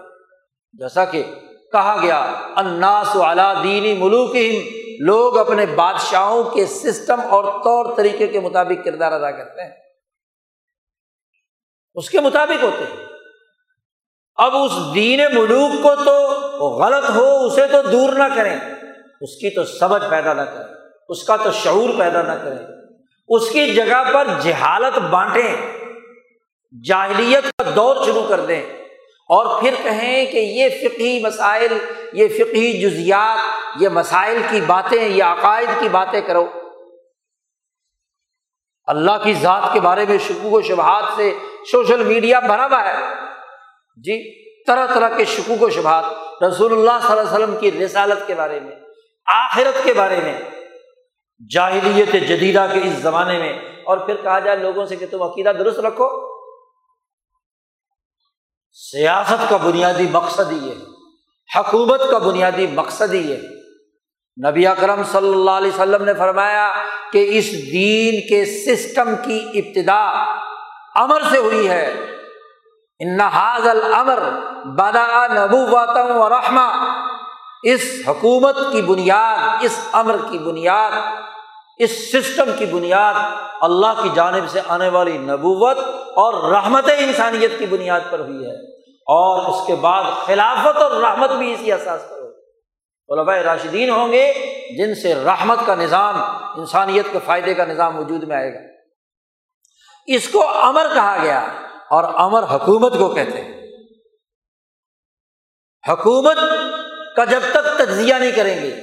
جیسا 0.73 1.05
کہ 1.05 1.23
کہا 1.73 1.97
گیا 2.03 2.21
اناس 2.57 3.17
والا 3.17 3.55
دینی 3.55 3.95
ملوک 3.95 4.37
لوگ 5.01 5.39
اپنے 5.39 5.67
بادشاہوں 5.67 6.45
کے 6.45 6.67
سسٹم 6.67 7.21
اور 7.31 7.45
طور 7.45 7.97
طریقے 7.97 8.27
کے 8.27 8.41
مطابق 8.41 8.85
کردار 8.85 9.13
ادا 9.13 9.31
کرتے 9.31 9.63
ہیں۔ 9.63 9.88
اس 11.99 12.11
کے 12.11 12.21
مطابق 12.21 12.65
ہوتے 12.65 12.85
ہیں۔ 12.85 13.07
اب 14.37 14.57
اس 14.57 14.95
دین 14.95 15.21
ملوک 15.33 15.83
کو 15.83 15.97
تو 16.05 16.31
غلط 16.65 17.11
ہو، 17.11 17.47
اسے 17.47 17.67
تو 17.67 17.83
دور 17.83 18.13
نہ 18.13 18.35
کریں۔ 18.35 18.57
اس 19.21 19.37
کی 19.37 19.51
تو 19.51 19.65
سبج 19.65 20.03
پیدا 20.11 20.33
نہ 20.33 20.43
کریں۔ 20.43 20.75
اس 21.09 21.25
کا 21.25 21.37
تو 21.37 21.53
شعور 21.53 21.89
پیدا 21.99 22.23
نہ 22.23 22.33
کریں۔ 22.33 22.67
اس 23.29 23.51
کی 23.51 23.75
جگہ 23.75 24.13
پر 24.13 24.25
جہالت 24.41 24.99
بانٹیں۔ 24.99 25.79
جاہلیت 26.85 27.45
کا 27.45 27.71
دور 27.77 27.97
شروع 28.07 28.27
کر 28.29 28.41
دیں۔ 28.41 28.63
اور 29.29 29.61
پھر 29.61 29.75
کہیں 29.83 30.27
کہ 30.27 30.39
یہ 30.39 30.69
فقی 30.69 31.21
مسائل، 31.21 31.79
یہ 32.13 32.29
فقی 32.29 32.73
جزیات، 32.81 33.39
یہ 33.83 33.89
مسائل 33.89 34.39
کی 34.51 34.61
باتیں، 34.61 35.09
یہ 35.09 35.25
عقائد 35.25 35.69
کی 35.81 35.89
باتیں 35.89 36.21
کرو۔ 36.21 36.47
اللہ 38.89 39.11
کی 39.23 39.33
ذات 39.33 39.63
کے 39.73 39.81
بارے 39.81 40.05
میں 40.09 40.19
شکوک 40.19 40.53
و 40.53 40.61
شبہات 40.61 41.05
سے 41.17 41.39
سوشل 41.73 42.05
میڈیا 42.05 42.41
بھرا 42.41 42.67
ہوا 42.67 42.85
ہے۔ 42.85 43.15
جی 43.97 44.49
طرح 44.65 44.87
طرح 44.95 45.09
کے 45.17 45.25
شکوک 45.25 45.63
و 45.63 45.71
شبہات 45.71 46.05
رسول 46.43 46.73
اللہ 46.73 46.91
صلی 47.03 47.19
اللہ 47.19 47.21
علیہ 47.21 47.45
وسلم 47.45 47.57
کی 47.57 47.73
رسالت 47.73 48.27
کے 48.27 48.35
بارے 48.35 48.61
میں، 48.61 48.77
آخرت 49.27 49.85
کے 49.85 49.93
بارے 49.93 50.21
میں، 50.21 50.41
جاہلیت 51.51 52.13
جدیدہ 52.13 52.67
کے 52.73 52.79
اس 52.79 52.93
زمانے 52.93 53.39
میں۔ 53.39 53.53
اور 53.87 53.99
پھر 53.99 54.17
کہا 54.17 54.39
جائے 54.39 54.57
لوگوں 54.57 54.87
سے 54.87 54.97
کہ 54.97 55.07
تم 55.11 55.23
عقیدہ 55.23 55.49
درست 55.49 55.79
رکھو۔ 55.79 56.39
سیاست 58.73 59.51
کا 59.51 59.57
بنیادی 59.57 60.07
مقصد 60.11 60.53
ہی 60.53 60.71
ہے۔ 60.71 60.75
حکومت 61.59 62.03
کا 62.11 62.19
بنیادی 62.19 62.67
مقصد 62.67 63.15
ہی 63.15 63.33
ہے۔ 63.33 63.58
نبی 64.47 64.67
اکرم 64.67 65.03
صلی 65.13 65.29
اللہ 65.29 65.51
علیہ 65.51 65.71
وسلم 65.75 66.05
نے 66.05 66.15
فرمایا 66.15 66.73
کہ 67.13 67.39
اس 67.39 67.53
دین 67.53 68.29
کے 68.29 68.45
سسٹم 68.45 69.15
کی 69.23 69.47
ابتدا 69.55 70.11
امر 70.95 71.21
سے 71.31 71.39
ہوئی 71.39 71.69
ہے۔ 71.69 71.95
انحاظ 72.99 73.67
الامر 73.67 74.19
بدا 74.65 75.27
نبوتم 75.27 76.17
و 76.17 76.29
رحمہ۔ 76.29 76.95
اس 77.63 77.81
حکومت 78.09 78.57
کی 78.73 78.83
بنیاد، 78.83 79.39
اس 79.61 79.79
امر 79.93 80.17
کی 80.31 80.39
بنیاد، 80.39 80.91
اس 81.79 82.13
سسٹم 82.13 82.51
کی 82.59 82.67
بنیاد 82.67 83.15
اللہ 83.61 84.03
کی 84.03 84.09
جانب 84.15 84.49
سے 84.49 84.61
آنے 84.69 84.89
والی 84.89 85.19
نبوت 85.19 85.79
اور 86.17 86.51
رحمت 86.51 86.91
انسانیت 86.99 87.59
کی 87.59 87.67
بنیاد 87.67 88.01
پر 88.11 88.19
ہوئی 88.19 88.47
ہے۔ 88.47 88.77
اور 88.91 89.47
اس 89.47 89.67
کے 89.67 89.75
بعد 89.75 90.05
خلافت 90.27 90.77
اور 90.77 90.91
رحمت 90.91 91.31
بھی 91.31 91.53
اسی 91.53 91.73
احساس 91.73 92.09
پر۔ 92.11 92.18
علماء 93.09 93.37
راشدین 93.37 93.91
ہوں 93.91 94.13
گے 94.13 94.33
جن 94.79 94.95
سے 94.95 95.15
رحمت 95.15 95.59
کا 95.67 95.75
نظام، 95.75 96.17
انسانیت 96.61 97.07
کے 97.13 97.19
فائدے 97.25 97.55
کا 97.55 97.65
نظام 97.65 97.99
وجود 97.99 98.23
میں 98.23 98.37
آئے 98.37 98.55
گا۔ 98.55 98.59
اس 100.07 100.29
کو 100.29 100.49
امر 100.49 100.87
کہا 100.95 101.17
گیا 101.23 101.41
اور 101.91 102.05
امر 102.15 102.43
حکومت 102.43 102.93
کو 102.93 103.15
کہتے 103.15 103.41
ہیں۔ 103.41 103.59
حکومت 105.89 106.37
کا 107.17 107.25
جب 107.25 107.41
تک 107.53 107.79
تجزیہ 107.79 108.15
نہیں 108.15 108.33
کریں 108.33 108.63
گے، 108.63 108.81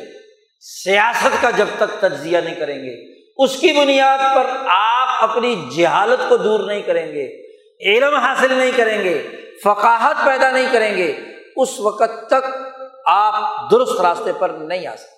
سیاست 0.60 1.42
کا 1.42 1.50
جب 1.50 1.66
تک 1.78 2.02
تجزیہ 2.02 2.38
نہیں 2.38 2.56
کریں 2.56 2.80
گے، 2.80 3.26
اس 3.44 3.58
کی 3.58 3.74
بنیاد 3.74 4.36
پر 4.36 4.46
آپ 4.68 5.30
اپنی 5.30 5.70
جہالت 5.78 6.30
کو 6.30 6.38
دور 6.38 6.60
نہیں 6.60 6.82
کریں 6.82 7.14
گے، 7.14 7.56
علم 7.82 8.16
حاصل 8.16 8.54
نہیں 8.54 8.72
کریں 8.76 9.04
گے، 9.04 9.28
فقاہت 9.64 10.16
پیدا 10.26 10.52
نہیں 10.52 10.68
کریں 10.72 10.98
گے، 10.98 11.22
اس 11.56 11.80
وقت 11.80 12.28
تک 12.28 12.65
آپ 13.06 13.72
درست 13.72 14.02
راستے 14.02 14.32
پر 14.40 14.50
نہیں 14.50 14.88
آ 14.88 14.96
سکتے۔ 14.96 15.16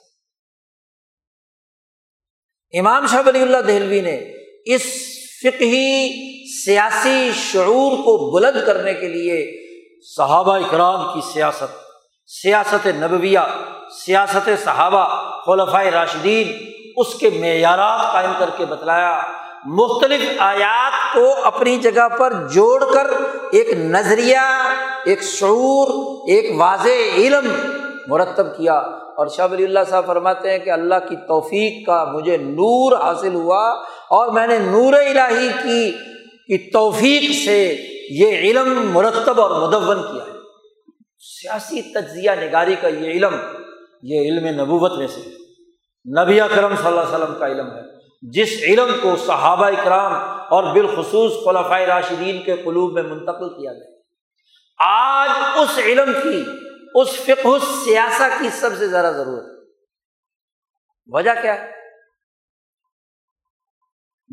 امام 2.79 3.07
شاہ 3.07 3.21
ولی 3.25 3.41
اللہ 3.41 3.57
دہلوی 3.57 4.01
نے 4.01 4.15
اس 4.75 4.83
فقہی 5.41 6.09
سیاسی 6.65 7.31
شعور 7.33 7.91
کو 7.91 8.31
بلند 8.31 8.65
کرنے 8.65 8.93
کے 8.93 9.07
لیے 9.07 9.67
صحابہ 10.15 10.57
اکرام 10.57 11.13
کی 11.13 11.33
سیاست 11.33 11.87
سیاست 12.27 12.87
نبویہ، 12.87 13.39
سیاست 14.05 14.49
صحابہ 14.63 15.31
خلفۂ 15.45 15.85
راشدین، 15.85 16.71
اس 16.95 17.15
کے 17.15 17.29
معیارات 17.29 18.13
قائم 18.13 18.31
کر 18.39 18.49
کے 18.57 18.65
بتلایا۔ 18.65 19.46
مختلف 19.65 20.21
آیات 20.37 21.13
کو 21.13 21.43
اپنی 21.43 21.77
جگہ 21.77 22.07
پر 22.09 22.33
جوڑ 22.53 22.83
کر 22.93 23.07
ایک 23.51 23.69
نظریہ، 23.77 24.37
ایک 25.05 25.23
شعور، 25.23 25.87
ایک 26.27 26.51
واضح 26.57 27.15
علم 27.15 27.51
مرتب 28.07 28.57
کیا۔ 28.57 28.81
اور 29.17 29.27
شاہ 29.27 29.47
ولی 29.51 29.63
اللہ 29.63 29.79
صاحب 29.89 30.05
فرماتے 30.05 30.51
ہیں 30.51 30.59
کہ 30.59 30.69
اللہ 30.69 30.95
کی 31.09 31.15
توفیق 31.15 31.87
کا 31.87 32.03
مجھے 32.03 32.37
نور 32.37 33.01
حاصل 33.01 33.35
ہوا 33.35 33.69
اور 34.09 34.27
میں 34.27 34.47
نے 34.47 34.57
نور 34.57 34.93
الہی 34.93 35.49
کی 35.63 36.67
توفیق 36.71 37.45
سے 37.45 37.77
یہ 38.09 38.27
علم 38.27 38.91
مرتب 38.91 39.41
اور 39.41 39.67
مدون 39.67 40.01
کیا 40.01 40.23
ہے۔ 40.23 40.31
سیاسی 41.19 41.81
تجزیہ 41.81 42.31
نگاری 42.31 42.75
کا 42.81 42.87
یہ 42.87 43.11
علم 43.11 43.35
یہ 44.03 44.19
علم 44.21 44.61
نبوت 44.61 44.91
میں 44.97 45.07
سے 45.07 45.21
نبی 46.23 46.41
اکرم 46.41 46.75
صلی 46.75 46.87
اللہ 46.87 46.99
علیہ 46.99 47.15
وسلم 47.15 47.35
کا 47.39 47.47
علم 47.47 47.67
ہے۔ 47.67 47.96
جس 48.21 48.49
علم 48.61 48.95
کو 49.01 49.15
صحابہ 49.15 49.65
اکرام 49.65 50.13
اور 50.49 50.73
بالخصوص 50.73 51.45
خلفۂ 51.45 51.81
راشدین 51.81 52.43
کے 52.43 52.55
قلوب 52.55 52.93
میں 52.93 53.03
منتقل 53.03 53.49
کیا 53.49 53.73
گیا۔ 53.73 53.97
آج 54.85 55.29
اس 55.55 55.77
علم 55.77 56.13
کی، 56.23 56.43
اس 56.95 57.09
فقہ 57.09 57.65
سیاسہ 57.85 58.23
کی 58.39 58.49
سب 58.49 58.69
سے 58.77 58.87
زیادہ 58.87 59.13
ضرورت 59.15 59.45
ہے۔ 59.45 59.57
وجہ 61.07 61.41
کیا 61.41 61.53
ہے؟ 61.53 61.71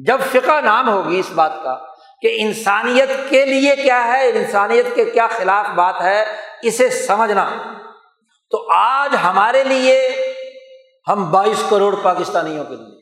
جب 0.06 0.20
فقہ 0.20 0.60
نام 0.60 0.88
ہوگی 0.88 1.18
اس 1.18 1.30
بات 1.34 1.52
کا 1.64 1.78
کہ 2.22 2.36
انسانیت 2.40 3.08
کے 3.28 3.44
لیے 3.44 3.76
کیا 3.76 4.04
ہے، 4.06 4.28
انسانیت 4.28 4.86
کے 4.94 5.04
کیا 5.04 5.26
خلاف 5.26 5.66
بات 5.66 5.94
ہے، 6.00 6.24
اسے 6.62 6.90
سمجھنا، 6.90 7.50
تو 8.50 8.68
آج 8.74 9.16
ہمارے 9.22 9.64
لیے 9.64 10.10
ہم 11.08 11.30
بائیس 11.30 11.62
کروڑ 11.70 11.94
پاکستانیوں 12.02 12.64
کے 12.64 12.76
لیے۔ 12.76 12.93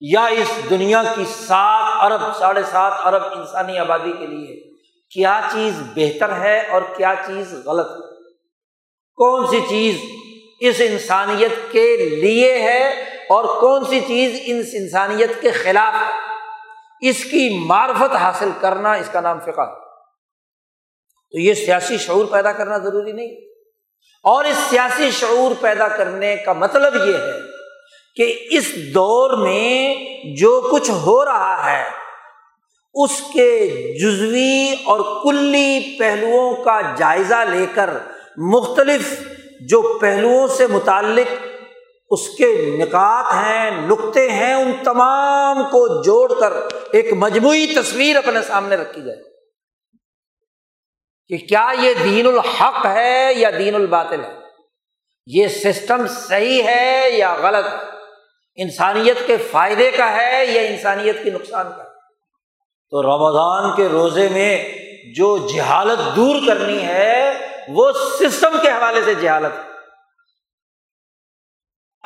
یا 0.00 0.24
اس 0.24 0.70
دنیا 0.70 1.02
کی 1.16 1.24
سات 1.24 2.12
ارب 2.12 2.36
ساڑھے 2.36 2.62
سات 2.62 2.92
ارب 3.04 3.38
انسانی 3.38 3.78
آبادی 3.78 4.12
کے 4.12 4.26
لیے 4.26 4.70
کیا 5.10 5.40
چیز 5.52 5.74
بہتر 5.94 6.36
ہے 6.40 6.66
اور 6.66 6.82
کیا 6.96 7.14
چیز 7.26 7.54
غلط 7.66 7.90
ہے؟ 7.90 8.32
کون 9.14 9.46
سی 9.46 9.60
چیز 9.68 9.98
اس 10.60 10.76
انسانیت 10.78 11.72
کے 11.72 11.96
لیے 11.96 12.62
ہے 12.62 12.88
اور 13.28 13.60
کون 13.60 13.84
سی 13.84 14.00
چیز 14.00 14.40
اس 14.44 14.66
انسانیت 14.72 15.30
کے 15.40 15.50
خلاف 15.50 15.94
ہے؟ 15.94 16.14
اس 17.08 17.24
کی 17.24 17.66
معرفت 17.66 18.16
حاصل 18.16 18.50
کرنا 18.60 18.92
اس 18.92 19.08
کا 19.12 19.20
نام 19.20 19.40
فقہ 19.40 19.78
تو 21.30 21.38
یہ 21.38 21.54
سیاسی 21.54 21.98
شعور 21.98 22.24
پیدا 22.24 22.52
کرنا 22.52 22.78
ضروری 22.78 23.12
نہیں۔ 23.12 23.30
اور 24.22 24.44
اس 24.44 24.56
سیاسی 24.70 25.10
شعور 25.10 25.54
پیدا 25.60 25.88
کرنے 25.88 26.36
کا 26.36 26.52
مطلب 26.52 26.94
یہ 26.94 27.14
ہے 27.14 27.47
کہ 28.18 28.46
اس 28.50 28.94
دور 28.94 29.30
میں 29.30 29.94
جو 30.36 30.68
کچھ 30.72 30.90
ہو 30.90 31.24
رہا 31.24 31.72
ہے، 31.72 31.84
اس 32.94 33.20
کے 33.34 33.68
جزوی 34.00 34.74
اور 34.84 35.22
کلی 35.24 35.96
پہلوؤں 35.98 36.64
کا 36.64 36.80
جائزہ 36.96 37.34
لے 37.34 37.66
کر 37.74 37.90
مختلف 38.36 39.20
جو 39.60 39.98
پہلوؤں 40.00 40.46
سے 40.46 40.66
متعلق 40.66 41.46
اس 42.10 42.28
کے 42.28 42.76
نکات 42.78 43.32
ہیں، 43.32 43.70
نقطے 43.86 44.30
ہیں، 44.30 44.54
ان 44.54 44.72
تمام 44.84 45.62
کو 45.62 46.02
جوڑ 46.02 46.40
کر 46.40 46.52
ایک 46.92 47.12
مجموعی 47.12 47.66
تصویر 47.66 48.16
اپنے 48.16 48.42
سامنے 48.42 48.76
رکھی 48.76 49.02
جائے۔ 49.02 49.22
کہ 51.28 51.46
کیا 51.46 51.72
یہ 51.80 51.94
دین 52.04 52.26
الحق 52.26 52.86
ہے 52.86 53.28
یا 53.36 53.50
دین 53.58 53.74
الباطل 53.74 54.24
ہے؟ 54.24 54.34
یہ 55.26 55.48
سسٹم 55.48 56.06
صحیح 56.06 56.62
ہے 56.62 57.10
یا 57.10 57.34
غلط 57.34 57.66
ہے؟ 57.66 57.97
انسانیت 58.58 59.26
کے 59.26 59.36
فائدے 59.36 59.90
کا 59.90 60.12
ہے 60.12 60.46
یا 60.46 60.62
انسانیت 60.62 61.24
کے 61.24 61.30
نقصان 61.30 61.70
کا 61.76 61.82
ہے؟ 61.82 61.88
تو 62.90 63.02
رمضان 63.02 63.76
کے 63.76 63.88
روزے 63.88 64.28
میں 64.28 64.78
جو 65.16 65.48
جہالت 65.54 66.16
دور 66.16 66.36
کرنی 66.46 66.82
ہے، 66.86 67.48
وہ 67.68 67.92
سسٹم 67.92 68.56
کے 68.62 68.68
حوالے 68.68 69.02
سے 69.04 69.14
جہالت 69.14 69.52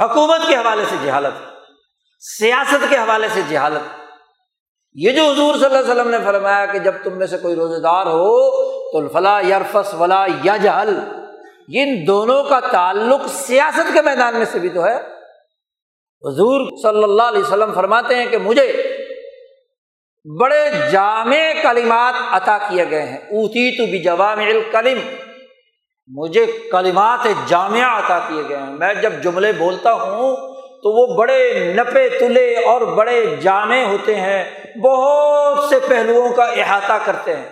حکومت 0.03 0.41
کے 0.49 0.57
حوالے 0.57 0.85
سے 0.91 0.97
جہالت 1.05 1.33
سیاست 2.21 2.85
کے 2.89 2.97
حوالے 2.97 3.29
سے 3.35 3.41
جہالت 3.49 4.01
یہ 4.95 5.13
جو 5.13 5.25
حضور 5.25 5.55
صلی 5.55 5.65
اللہ 5.65 5.79
علیہ 5.79 5.93
وسلم 5.93 6.09
نے 6.09 6.19
فرمایا 6.25 6.67
کہ 6.67 6.79
جب 6.79 6.95
تم 7.05 7.19
میں 7.19 7.27
سے 7.27 7.39
کوئی 7.39 7.55
روزے 7.55 7.81
دار 7.81 8.07
ہو، 8.07 8.63
تو 8.93 9.09
فلاں 9.09 9.43
یرفس 9.43 9.95
ولا 9.95 10.27
یا 10.43 10.57
جہل 10.57 10.99
ان 11.75 12.07
دونوں 12.07 12.45
کا 12.45 12.61
تعلق 12.61 13.21
سیاست 13.29 13.95
کے 13.95 14.03
میدان 14.03 14.35
میں 14.35 14.45
سے 14.45 14.59
بھی 14.59 14.69
تو 14.69 14.85
ہے۔ 14.85 15.22
حضور 16.25 16.71
صلی 16.83 17.03
اللہ 17.03 17.23
علیہ 17.23 17.41
وسلم 17.41 17.73
فرماتے 17.75 18.15
ہیں 18.15 18.27
کہ 18.27 18.39
مجھے 18.39 18.93
بڑے 20.41 20.71
جامع 20.93 21.63
کلمات 21.63 22.15
عطا 22.31 22.59
کیے 22.59 22.91
گئے 22.91 23.03
ہیں۔ 23.03 23.19
اوتی 23.19 23.77
تو 23.77 23.87
بھی 23.87 23.99
جوام 23.99 24.39
الکلم۔ 24.39 24.99
مجھے 26.07 26.47
کلمات 26.73 27.27
جامعہ 27.47 28.05
عطا 28.05 28.19
کیے 28.19 28.43
گئے 28.49 28.57
ہیں۔ 28.57 28.67
میں 28.67 28.95
جب 28.95 29.13
جملے 29.23 29.53
بولتا 29.53 29.93
ہوں 29.93 30.37
تو 30.57 30.91
وہ 30.93 31.17
بڑے 31.17 31.75
نپے 31.75 32.09
تلے 32.09 32.55
اور 32.65 32.81
بڑے 32.81 33.37
جامع 33.37 33.83
ہوتے 33.83 34.15
ہیں۔ 34.15 34.67
بہت 34.85 35.65
سے 35.69 35.79
پہلوؤں 35.89 36.33
کا 36.33 36.45
احاطہ 36.45 36.99
کرتے 37.05 37.37
ہیں۔ 37.37 37.49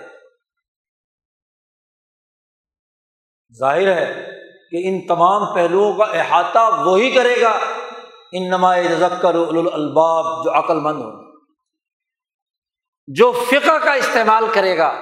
ظاہر 3.59 3.93
ہے 3.97 4.31
کہ 4.71 4.89
ان 4.89 5.07
تمام 5.07 5.55
پہلوؤں 5.55 5.93
کا 5.93 6.05
احاطہ 6.05 6.83
وہی 6.85 7.11
کرے 7.11 7.41
گا۔ 7.41 7.59
ان 8.33 8.49
نمائے 8.49 8.89
ذکر 9.01 9.35
الباب 9.73 10.45
جو 10.45 10.59
عقل 10.59 10.81
مند 10.81 11.03
ہو 11.03 11.11
جو 13.07 13.33
فقہ 13.33 13.79
کا 13.79 13.93
استعمال 13.93 14.45
کرے 14.53 14.79
گا، 14.79 15.01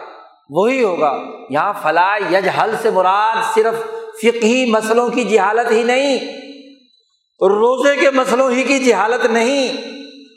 وہی 0.51 0.85
ہوگا۔ 0.85 1.22
یہاں 1.51 1.72
فلاح 1.83 2.16
یج 2.33 2.49
حل 2.49 2.74
سے 2.83 2.91
مراد 2.91 3.55
صرف 3.55 3.74
فقہی 4.22 4.64
مسلوں 4.70 5.09
کی 5.09 5.24
جہالت 5.24 5.70
ہی 5.70 5.83
نہیں، 5.83 6.18
روزے 7.41 7.97
کے 7.97 8.11
مسلوں 8.11 8.51
ہی 8.51 8.62
کی 8.62 8.79
جہالت 8.79 9.24
نہیں، 9.24 9.76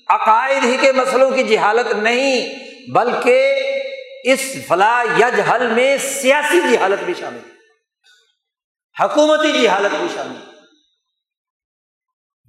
عقائد 0.10 0.66
ہی 0.66 0.78
کے 0.82 0.92
مسلوں 0.92 1.32
کی 1.32 1.44
جہالت 1.44 1.94
نہیں، 1.94 2.50
بلکہ 2.92 3.62
اس 4.24 4.68
فلاح 4.68 5.04
یج 5.20 5.39
حل 5.52 5.68
میں 5.68 5.98
سیاسی 5.98 6.60
جہالت 6.72 7.04
بھی 7.04 7.14
شامل 7.20 7.39
حکومتی 9.02 9.62
جہالت 9.62 9.96
بھی 10.00 10.08
شامل 10.16 10.51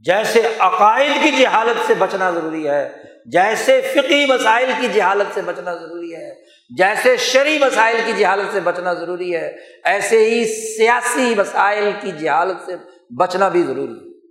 جیسے 0.05 0.55
عقائد 0.59 1.13
کی 1.23 1.31
جہالت 1.31 1.87
سے 1.87 1.95
بچنا 1.95 2.31
ضروری 2.31 2.69
ہے، 2.69 2.93
جیسے 3.27 3.81
فقی 3.81 4.27
مسائل 4.27 4.73
کی 4.81 4.89
جہالت 4.89 5.35
سے 5.35 5.43
بچنا 5.43 5.75
ضروری 5.75 6.17
ہے، 6.17 6.35
جیسے 6.77 7.17
شرعی 7.17 7.59
مسائل 7.59 8.01
کی 8.07 8.13
جہالت 8.13 8.53
سے 8.53 8.61
بچنا 8.61 8.93
ضروری 8.93 9.37
ہے، 9.37 9.53
ایسے 9.85 10.25
ہی 10.25 10.45
سیاسی 10.77 11.35
مسائل 11.35 11.91
کی 12.01 12.13
جہالت 12.13 12.57
سے 12.67 12.73
بچنا 13.19 13.49
بھی 13.49 13.63
ضروری 13.63 13.93
ہے۔ 13.93 14.29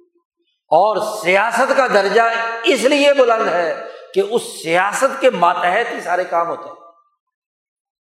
اور 0.47 1.21
سیاست 1.23 1.77
کا 1.77 1.87
درجہ 1.87 2.21
اس 2.63 2.83
لیے 2.83 3.13
بلند 3.13 3.47
ہے 3.47 3.83
کہ 4.13 4.21
اس 4.29 4.41
سیاست 4.63 5.21
کے 5.21 5.29
ماتحت 5.29 5.93
ہی 5.93 6.01
سارے 6.03 6.23
کام 6.23 6.47
ہوتے 6.47 6.69
ہیں۔ 6.69 6.75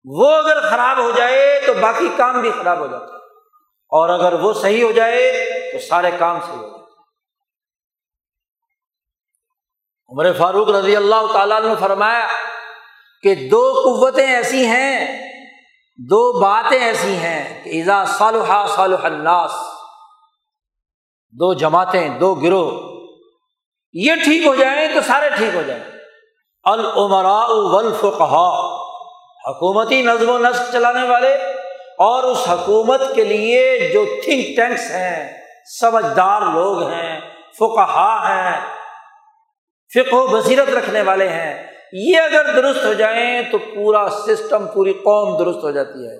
وہ 0.04 0.30
اگر 0.30 0.60
خراب 0.60 0.98
ہو 0.98 1.10
جائے 1.10 1.60
تو 1.66 1.74
باقی 1.80 2.08
کام 2.16 2.40
بھی 2.40 2.50
خراب 2.50 2.78
ہو 2.78 2.86
جاتے 2.86 3.12
ہیں۔ 3.12 3.18
اور 3.88 4.08
اگر 4.08 4.32
وہ 4.32 4.52
صحیح 4.52 4.84
ہو 4.84 4.92
جائے 4.92 5.32
تو 5.72 5.78
سارے 5.78 6.10
کام 6.18 6.40
صحیح 6.40 6.56
ہو 6.56 6.62
جاتے 6.62 6.77
عمر 10.10 10.32
فاروق 10.32 10.68
رضی 10.68 10.96
اللہ 10.96 11.32
تعالیٰ 11.32 11.60
نے 11.62 11.74
فرمایا 11.80 12.26
کہ 13.22 13.34
دو 13.34 13.72
قوتیں 13.84 14.26
ایسی 14.26 14.66
ہیں، 14.66 15.18
دو 15.96 16.40
باتیں 16.40 16.78
ایسی 16.78 17.16
ہیں 17.16 17.64
کہ 17.64 17.70
ایزا 17.70 18.04
صالحہ 18.04 18.66
صالح 18.76 19.04
الناس، 19.04 19.50
دو 21.30 21.52
جماعتیں، 21.54 22.08
دو 22.08 22.34
گروہ، 22.34 22.70
یہ 23.92 24.14
ٹھیک 24.24 24.46
ہو 24.46 24.54
جائیں 24.54 24.88
تو 24.94 25.00
سارے 25.06 25.28
ٹھیک 25.36 25.54
ہو 25.54 25.62
جائیں۔ 25.66 25.82
المرا 26.64 27.38
ولفقہ 27.48 28.40
حکومتی 29.48 30.02
نظم 30.02 30.30
و 30.30 30.38
نسق 30.38 30.72
چلانے 30.72 31.06
والے 31.08 31.34
اور 31.98 32.22
اس 32.22 32.48
حکومت 32.48 33.02
کے 33.14 33.24
لیے 33.24 33.90
جو 33.92 34.04
تھنک 34.24 34.56
ٹینکس 34.56 34.90
ہیں، 34.90 35.38
سمجھدار 35.80 36.42
لوگ 36.42 36.82
ہیں 36.82 37.20
فقہا 37.58 38.12
ہیں 38.28 38.77
فقہ 39.94 40.14
و 40.14 40.26
بصیرت 40.26 40.68
رکھنے 40.68 41.02
والے 41.02 41.28
ہیں۔ 41.28 41.66
یہ 41.92 42.16
اگر 42.16 42.52
درست 42.54 42.84
ہو 42.84 42.92
جائیں 42.92 43.42
تو 43.52 43.58
پورا 43.58 44.08
سسٹم، 44.08 44.66
پوری 44.66 44.92
قوم 44.92 45.44
درست 45.44 45.64
ہو 45.64 45.70
جاتی 45.70 46.08
ہے۔ 46.08 46.16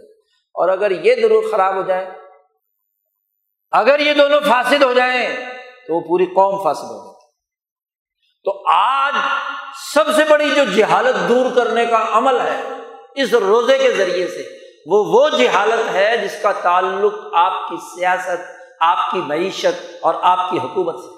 اور 0.55 0.69
اگر 0.69 0.91
یہ 0.91 1.15
درست 1.15 1.51
خراب 1.51 1.77
ہو 1.77 1.83
جائے، 1.83 2.11
اگر 3.71 4.01
یہ 4.01 4.15
دونوں 4.15 4.41
فاسد 4.49 4.83
ہو 4.83 4.93
جائیں 4.93 5.37
تو 5.87 5.95
وہ 5.95 6.01
پوری 6.01 6.27
قوم 6.27 6.65
فاسد 6.65 6.85
ہو 6.85 7.05
جاتی 7.05 7.19
تو 8.45 8.63
آج 8.73 9.15
سب 9.95 10.05
سے 10.17 10.23
بڑی 10.29 10.51
جو 10.57 10.65
جہالت 10.65 11.29
دور 11.29 11.47
کرنے 11.57 11.87
کا 11.87 12.07
عمل 12.13 12.41
ہے، 12.41 12.63
اس 13.15 13.33
روزے 13.33 13.79
کے 13.79 13.93
ذریعے 13.93 14.27
سے، 14.27 14.59
وہ 14.87 15.05
وہ 15.07 15.29
جہالت 15.29 15.95
ہے 15.95 16.17
جس 16.17 16.43
کا 16.43 16.53
تعلق 16.53 17.15
آپ 17.33 17.69
کی 17.69 17.77
سیاست، 17.95 18.41
آپ 18.81 19.11
کی 19.11 19.19
معیشت 19.19 19.85
اور 20.01 20.15
آپ 20.23 20.51
کی 20.51 20.59
حکومت 20.59 20.95
سے 20.95 21.18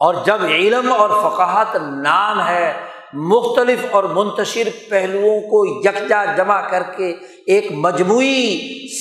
اور 0.00 0.14
جب 0.24 0.44
علم 0.46 0.92
اور 0.92 1.10
فقاہت 1.22 1.76
نام 2.02 2.40
ہے، 2.46 2.72
مختلف 3.12 3.84
اور 3.90 4.04
منتشر 4.04 4.68
پہلوؤں 4.88 5.40
کو 5.40 5.64
یکجا 5.84 6.24
جمع 6.36 6.60
کر 6.70 6.82
کے 6.96 7.10
ایک 7.46 7.70
مجموعی 7.72 8.46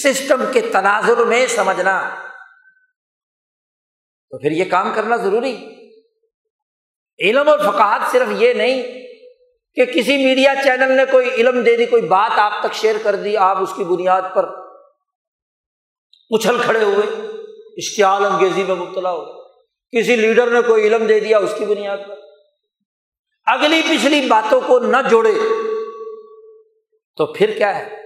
سسٹم 0.04 0.44
کے 0.54 0.62
تناظر 0.62 1.24
میں 1.26 1.46
سمجھنا، 1.48 1.98
تو 4.32 4.38
پھر 4.38 4.52
یہ 4.52 4.70
کام 4.70 4.92
کرنا 4.96 5.16
ضروری۔ 5.16 5.56
علم 7.20 7.50
اور 7.50 7.60
فقاہت 7.60 8.12
صرف 8.12 8.28
یہ 8.42 8.54
نہیں 8.54 8.84
کہ 9.78 9.86
کسی 9.86 10.18
میڈیا 10.26 10.54
چینل 10.64 10.92
نے 10.92 11.06
کوئی 11.12 11.30
علم 11.32 11.62
دے 11.62 11.76
دی، 11.78 11.86
کوئی 11.86 12.02
بات 12.08 12.40
آپ 12.40 12.62
تک 12.64 12.74
شیئر 12.74 12.96
کر 13.04 13.16
دی، 13.16 13.38
آپ 13.38 13.58
اس 13.62 13.74
کی 13.76 13.84
بنیاد 13.84 14.22
پر 14.36 14.50
اچھل 16.32 16.58
کھڑے 16.62 16.84
ہوئے 16.84 17.08
اشتعال 17.78 18.26
انگیزی 18.26 18.64
میں 18.64 18.76
مبتلا 18.76 19.12
ہو 19.12 19.26
کسی 19.92 20.16
لیڈر 20.16 20.48
نے 20.48 20.62
کوئی 20.62 20.88
علم 20.88 21.06
دے 21.06 21.20
دیا، 21.20 21.38
اس 21.38 21.54
کی 21.58 21.66
بنیاد 21.66 21.98
پر۔ 22.08 22.16
اگلی 23.46 23.82
پچھلی 23.82 24.28
باتوں 24.28 24.62
کو 24.62 24.80
نہ 24.80 24.98
جوڑے 25.10 25.32
تو 27.16 27.26
پھر 27.26 27.52
کیا 27.58 27.80
ہے؟ 27.80 28.02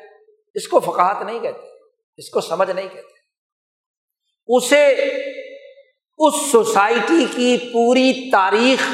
اس 0.53 0.67
کو 0.67 0.79
فقاہت 0.79 1.25
نہیں 1.25 1.39
کہتے، 1.39 1.67
اس 2.17 2.29
کو 2.29 2.41
سمجھ 2.41 2.71
نہیں 2.71 2.89
کہتے۔ 2.89 3.21
اسے، 4.47 4.88
اس 6.17 6.51
سوسائٹی 6.51 7.25
کی 7.36 7.57
پوری 7.73 8.29
تاریخ 8.32 8.89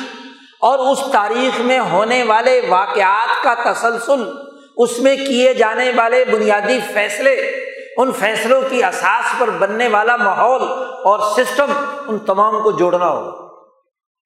اور 0.61 0.79
اس 0.79 0.99
تاریخ 1.11 1.61
میں 1.61 1.79
ہونے 1.79 2.23
والے 2.23 2.61
واقعات 2.67 3.43
کا 3.43 3.73
تسلسل، 3.73 4.31
اس 4.77 4.99
میں 4.99 5.15
کیے 5.15 5.53
جانے 5.53 5.91
والے 5.95 6.25
بنیادی 6.25 6.79
فیصلے 6.93 7.51
ان 7.97 8.11
فیصلوں 8.11 8.61
کی 8.69 8.83
اساس 8.83 9.39
پر 9.39 9.49
بننے 9.49 9.87
والا 9.87 10.15
ماحول 10.15 10.61
اور 10.81 11.19
سسٹم 11.35 11.71
ان 12.07 12.19
تمام 12.19 12.63
کو 12.63 12.71
جوڑنا 12.71 13.09
ہوگا 13.09 13.43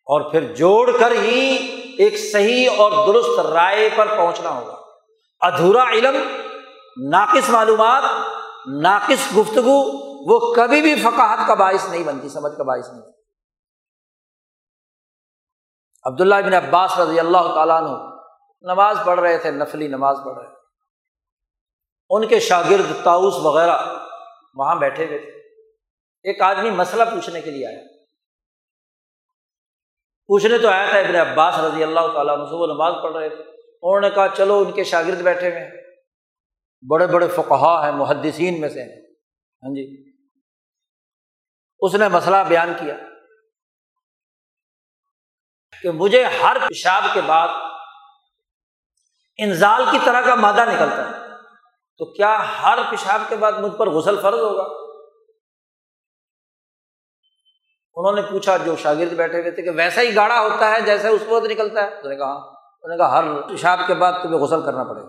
اور 0.05 0.31
پھر 0.31 0.55
جوڑ 0.55 0.91
کر 0.99 1.11
ہی 1.11 1.55
ایک 1.97 2.31
صحیح 2.31 2.69
اور 2.77 2.91
درست 3.07 3.39
رائے 3.39 3.89
پر 3.95 4.05
پہنچنا 4.17 4.49
ہوگا۔ 4.49 4.75
ادھورا 5.41 5.83
علم، 5.89 6.15
ناقص 7.09 7.49
معلومات، 7.49 8.03
ناقص 8.67 9.37
گفتگو، 9.37 9.77
وہ 10.31 10.53
کبھی 10.53 10.81
بھی 10.81 10.95
فقاہت 10.95 11.47
کا 11.47 11.53
باعث 11.53 11.89
نہیں 11.89 12.03
بنتی، 12.03 12.29
سمجھ 12.29 12.57
کا 12.57 12.63
باعث 12.63 12.89
نہیں۔ 12.89 13.11
عبداللہ 16.03 16.35
بن 16.45 16.53
عباس 16.53 16.99
رضی 16.99 17.19
اللہ 17.19 17.53
تعالیٰ 17.55 17.81
نماز 18.61 18.97
پڑھ 19.05 19.19
رہے 19.19 19.37
تھے، 19.37 19.51
نفلی 19.51 19.87
نماز 19.87 20.17
پڑھ 20.25 20.37
رہے 20.37 20.47
تھے۔ 20.47 20.60
ان 22.11 22.27
کے 22.27 22.39
شاگرد 22.39 23.03
تاؤس 23.03 23.33
وغیرہ 23.37 23.77
وہاں 24.55 24.75
بیٹھے 24.75 25.05
ہوئے 25.05 25.17
تھے۔ 25.17 25.31
ایک 26.23 26.41
آدمی 26.41 26.69
مسئلہ 26.69 27.03
پوچھنے 27.03 27.41
کے 27.41 27.51
لیے 27.51 27.67
آیا۔ 27.67 27.79
پوچھنے 30.27 30.57
تو 30.57 30.69
آیا 30.69 30.85
تھا 30.89 30.97
ابن 30.97 31.15
عباس 31.15 31.59
رضی 31.59 31.83
اللہ 31.83 32.13
تعالیٰ 32.13 32.37
وہ 32.51 32.67
نماز 32.67 32.93
پڑھ 33.03 33.17
رہے 33.17 33.29
تھے۔ 33.29 33.43
انہوں 33.81 34.01
نے 34.01 34.09
کہا، 34.09 34.27
چلو 34.37 34.63
ان 34.65 34.71
کے 34.71 34.83
شاگرد 34.83 35.21
بیٹھے 35.21 35.49
ہوئے 35.49 35.63
ہیں۔ 35.63 35.71
بڑے 36.89 37.07
بڑے 37.07 37.27
فقہا 37.27 37.85
ہیں، 37.85 37.91
محدثین 37.91 38.61
میں 38.61 38.69
سے 38.69 38.83
ہاں 38.83 39.75
جی۔ 39.75 40.11
اس 41.79 41.95
نے 41.95 42.07
مسئلہ 42.07 42.37
بیان 42.47 42.73
کیا 42.79 42.97
کہ 45.81 45.91
مجھے 45.91 46.23
ہر 46.23 46.57
پیشاب 46.67 47.03
کے 47.13 47.21
بعد 47.25 47.47
انزال 49.37 49.83
کی 49.91 49.97
طرح 50.05 50.21
کا 50.21 50.35
مادہ 50.35 50.65
نکلتا 50.73 51.09
ہے۔ 51.09 51.20
تو 52.01 52.05
کیا 52.05 52.61
ہر 52.63 52.79
پیشاب 52.89 53.21
کے 53.29 53.35
بعد 53.35 53.51
مجھ 53.51 53.75
پر 53.77 53.89
غسل 53.89 54.21
فرض 54.21 54.39
ہوگا؟ 54.39 54.63
انہوں 57.95 58.11
نے 58.11 58.21
پوچھا، 58.21 58.57
جو 58.57 58.75
شاگرد 58.75 59.13
بیٹھے 59.13 59.39
ہوئے 59.39 59.51
تھے 59.51 59.61
کہ 59.61 59.69
ویسا 59.69 60.01
ہی 60.01 60.15
گاڑا 60.15 60.39
ہوتا 60.39 60.71
ہے 60.71 60.81
جیسے 60.81 61.07
اس 61.07 61.23
وقت 61.29 61.45
نکلتا 61.45 61.83
ہے؟ 61.83 61.87
انہوں 61.87 62.09
نے 62.09 62.17
کہا 62.17 62.25
ہاں۔ 62.25 62.35
انہوں 62.35 62.89
نے 62.89 62.97
کہا، 62.97 63.19
ہر 63.19 63.41
پیشاب 63.41 63.79
کے 63.87 63.93
بعد 63.93 64.13
تمہیں 64.23 64.39
غسل 64.39 64.61
کرنا 64.61 64.83
پڑے 64.83 65.01
گا۔ 65.01 65.07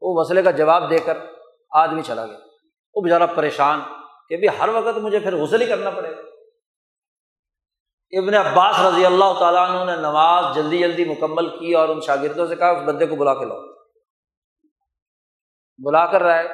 وہ 0.00 0.20
مسئلے 0.20 0.42
کا 0.42 0.50
جواب 0.50 0.90
دے 0.90 0.98
کر 0.98 1.18
آدمی 1.70 2.02
چلا 2.02 2.26
گیا۔ 2.26 2.38
وہ 2.94 3.02
بیچارہ 3.02 3.26
پریشان 3.36 3.80
کہ 4.28 4.36
بھی 4.36 4.48
ہر 4.58 4.68
وقت 4.68 4.98
مجھے 4.98 5.18
پھر 5.18 5.36
غسل 5.36 5.60
ہی 5.60 5.66
کرنا 5.66 5.90
پڑے 5.90 6.16
گا۔ 6.16 6.20
ابن 8.18 8.34
عباس 8.34 8.80
رضی 8.80 9.06
اللہ 9.06 9.32
تعالیٰ 9.38 9.70
عنہ 9.70 9.90
نے 9.90 9.96
نماز 9.96 10.54
جلدی 10.54 10.78
جلدی 10.78 11.04
مکمل 11.04 11.58
کی 11.58 11.72
اور 11.72 11.88
ان 11.88 12.00
شاگردوں 12.00 12.46
سے 12.46 12.56
کہا، 12.56 12.70
اس 12.70 12.82
بندے 12.82 13.06
کو 13.06 13.16
بلا 13.16 13.34
کے 13.34 13.44
لاؤ۔ 13.44 13.75
بلا 15.78 16.06
کر 16.06 16.22
رہے 16.22 16.46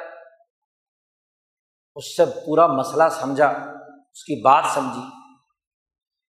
اس 1.95 2.17
سے 2.17 2.25
پورا 2.25 2.67
مسئلہ 2.67 3.03
سمجھا، 3.11 3.47
اس 4.13 4.23
کی 4.23 4.41
بات 4.41 4.63
سمجھی۔ 4.73 5.01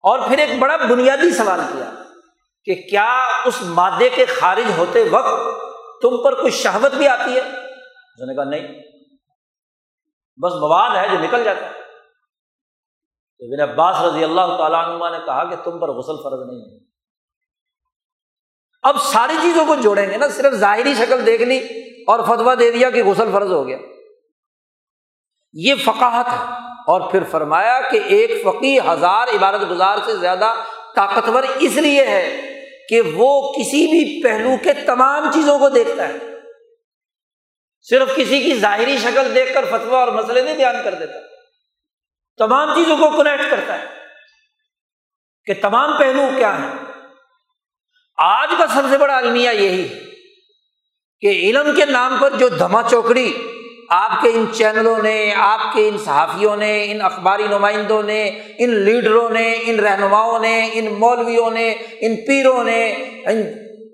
اور 0.01 0.19
پھر 0.27 0.37
ایک 0.37 0.59
بڑا 0.59 0.77
بنیادی 0.77 1.31
سوال 1.31 1.59
کیا 1.73 1.91
کہ 2.65 2.75
کیا 2.75 3.27
اس 3.45 3.61
مادے 3.61 4.09
کے 4.09 4.25
خارج 4.25 4.71
ہوتے 4.77 5.09
وقت 5.09 5.61
تم 6.01 6.23
پر 6.23 6.39
کوئی 6.39 6.51
شہوت 6.51 6.93
بھی 6.93 7.07
آتی 7.07 7.35
ہے؟ 7.35 7.41
اس 7.41 8.21
نے 8.21 8.35
کہا، 8.35 8.43
نہیں۔ 8.43 8.67
بس 10.37 10.53
مواد 10.53 10.95
ہے 10.95 11.09
جو 11.09 11.23
نکل 11.23 11.43
جاتا 11.43 11.65
ہے۔ 11.65 11.77
ابن 13.39 13.71
عباس 13.71 14.01
رضی 14.01 14.23
اللہ 14.23 14.57
تعالیٰ 14.57 14.85
عنہ 14.85 15.17
نے 15.17 15.25
کہا 15.25 15.43
کہ 15.43 15.55
تم 15.55 15.79
پر 15.79 15.89
غسل 15.89 16.23
فرض 16.23 16.47
نہیں 16.47 16.61
ہے۔ 16.61 16.85
اب 18.81 18.95
ساری 19.01 19.33
چیزوں 19.41 19.65
کو 19.65 19.75
جوڑیں 19.75 20.09
گے 20.09 20.17
نا، 20.17 20.27
صرف 20.27 20.53
ظاہری 20.53 20.95
شکل 20.95 21.25
دیکھ 21.25 21.41
لی 21.41 21.86
اور 22.07 22.19
فتوا 22.19 22.53
دے 22.59 22.71
دیا 22.71 22.89
کہ 22.89 23.03
غسل 23.03 23.29
فرض 23.31 23.51
ہو 23.51 23.67
گیا۔ 23.67 23.77
یہ 25.53 25.75
فقاہت 25.75 26.25
ہے۔ 26.27 26.67
اور 26.87 27.11
پھر 27.11 27.23
فرمایا 27.23 27.81
کہ 27.81 27.99
ایک 28.05 28.31
فقی 28.43 28.79
ہزار 28.79 29.27
عبادت 29.27 29.69
گزار 29.69 29.97
سے 30.05 30.17
زیادہ 30.17 30.53
طاقتور 30.95 31.43
اس 31.59 31.75
لیے 31.75 32.05
ہے 32.05 32.41
کہ 32.89 33.01
وہ 33.01 33.51
کسی 33.51 33.87
بھی 33.87 34.23
پہلو 34.23 34.49
کے 34.63 34.73
تمام 34.73 35.31
چیزوں 35.33 35.59
کو 35.59 35.69
دیکھتا 35.69 36.07
ہے۔ 36.07 36.13
صرف 37.81 38.15
کسی 38.15 38.43
کی 38.43 38.55
ظاہری 38.55 38.97
شکل 38.97 39.35
دیکھ 39.35 39.53
کر 39.53 39.65
فتوا 39.65 39.99
اور 39.99 40.07
مسئلے 40.07 40.41
نہیں 40.41 40.57
بیان 40.57 40.75
کر 40.83 40.93
دیتا۔ 40.93 41.19
تمام 42.37 42.75
چیزوں 42.75 42.97
کو 42.97 43.09
کنیکٹ 43.09 43.51
کرتا 43.51 43.79
ہے۔ 43.79 43.85
کہ 45.45 45.53
تمام 45.61 45.97
پہلو 45.97 46.29
کیا 46.35 46.57
ہیں۔ 46.57 46.73
آج 48.17 48.49
کا 48.57 48.67
سب 48.67 48.81
سے 48.89 48.97
بڑا 48.97 49.17
المیہ 49.17 49.49
یہی 49.49 49.89
ہے۔ 49.89 50.06
کہ 51.21 51.27
علم 51.27 51.75
کے 51.75 51.85
نام 51.85 52.17
پر 52.21 52.29
جو 52.37 52.49
دھما 52.49 52.81
چوکڑی 52.89 53.33
آپ 53.89 54.21
کے 54.21 54.29
ان 54.29 54.45
چینلوں 54.53 54.97
نے، 55.03 55.33
آپ 55.37 55.73
کے 55.73 55.89
ان 55.89 55.97
صحافیوں 55.97 56.55
نے، 56.55 56.91
ان 56.91 57.01
اخباری 57.01 57.47
نمائندوں 57.47 58.03
نے، 58.03 58.29
ان 58.59 58.69
لیڈروں 58.69 59.29
نے، 59.29 59.59
ان 59.65 59.79
رہنماؤں 59.79 60.39
نے، 60.39 60.69
ان 60.73 60.93
مولویوں 60.93 61.51
نے، 61.51 61.75
ان 62.01 62.15
پیروں 62.15 62.63
نے 62.63 62.85
ان 63.25 63.41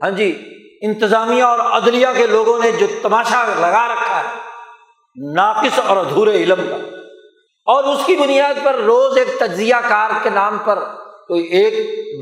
ہاں 0.04 0.10
جی 0.10 0.40
انتظامیہ 0.82 1.44
اور 1.44 1.60
عدلیہ 1.60 2.08
کے 2.18 2.28
لوگوں 2.28 2.60
نے 2.64 2.72
جو 2.72 2.88
تماشا 3.02 3.44
لگا 3.60 3.88
رکھا 3.94 4.20
ہے، 4.20 4.28
ناقص 5.34 5.80
اور 5.86 5.98
ادھورے 5.98 6.32
علم 6.32 6.62
کا۔ 6.70 6.76
اور 7.66 7.84
اس 7.84 8.06
کی 8.06 8.16
بنیاد 8.16 8.54
پر 8.64 8.76
روز 8.76 9.18
ایک 9.18 9.40
تجزیہ 9.40 9.76
کار 9.88 10.10
کے 10.24 10.30
نام 10.30 10.58
پر 10.66 10.80
کوئی 11.28 11.44
ایک 11.44 11.74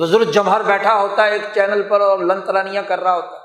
بزرگ 0.01 0.31
جمہر 0.31 0.61
بیٹھا 0.61 1.01
ہوتا 1.01 1.25
ہے 1.25 1.31
ایک 1.31 1.41
چینل 1.53 1.81
پر 1.89 2.01
اور 2.01 2.19
لن 2.19 2.41
ترانیاں 2.41 2.83
کر 2.83 2.99
رہا 3.03 3.15
ہوتا 3.15 3.35
ہے۔ 3.35 3.40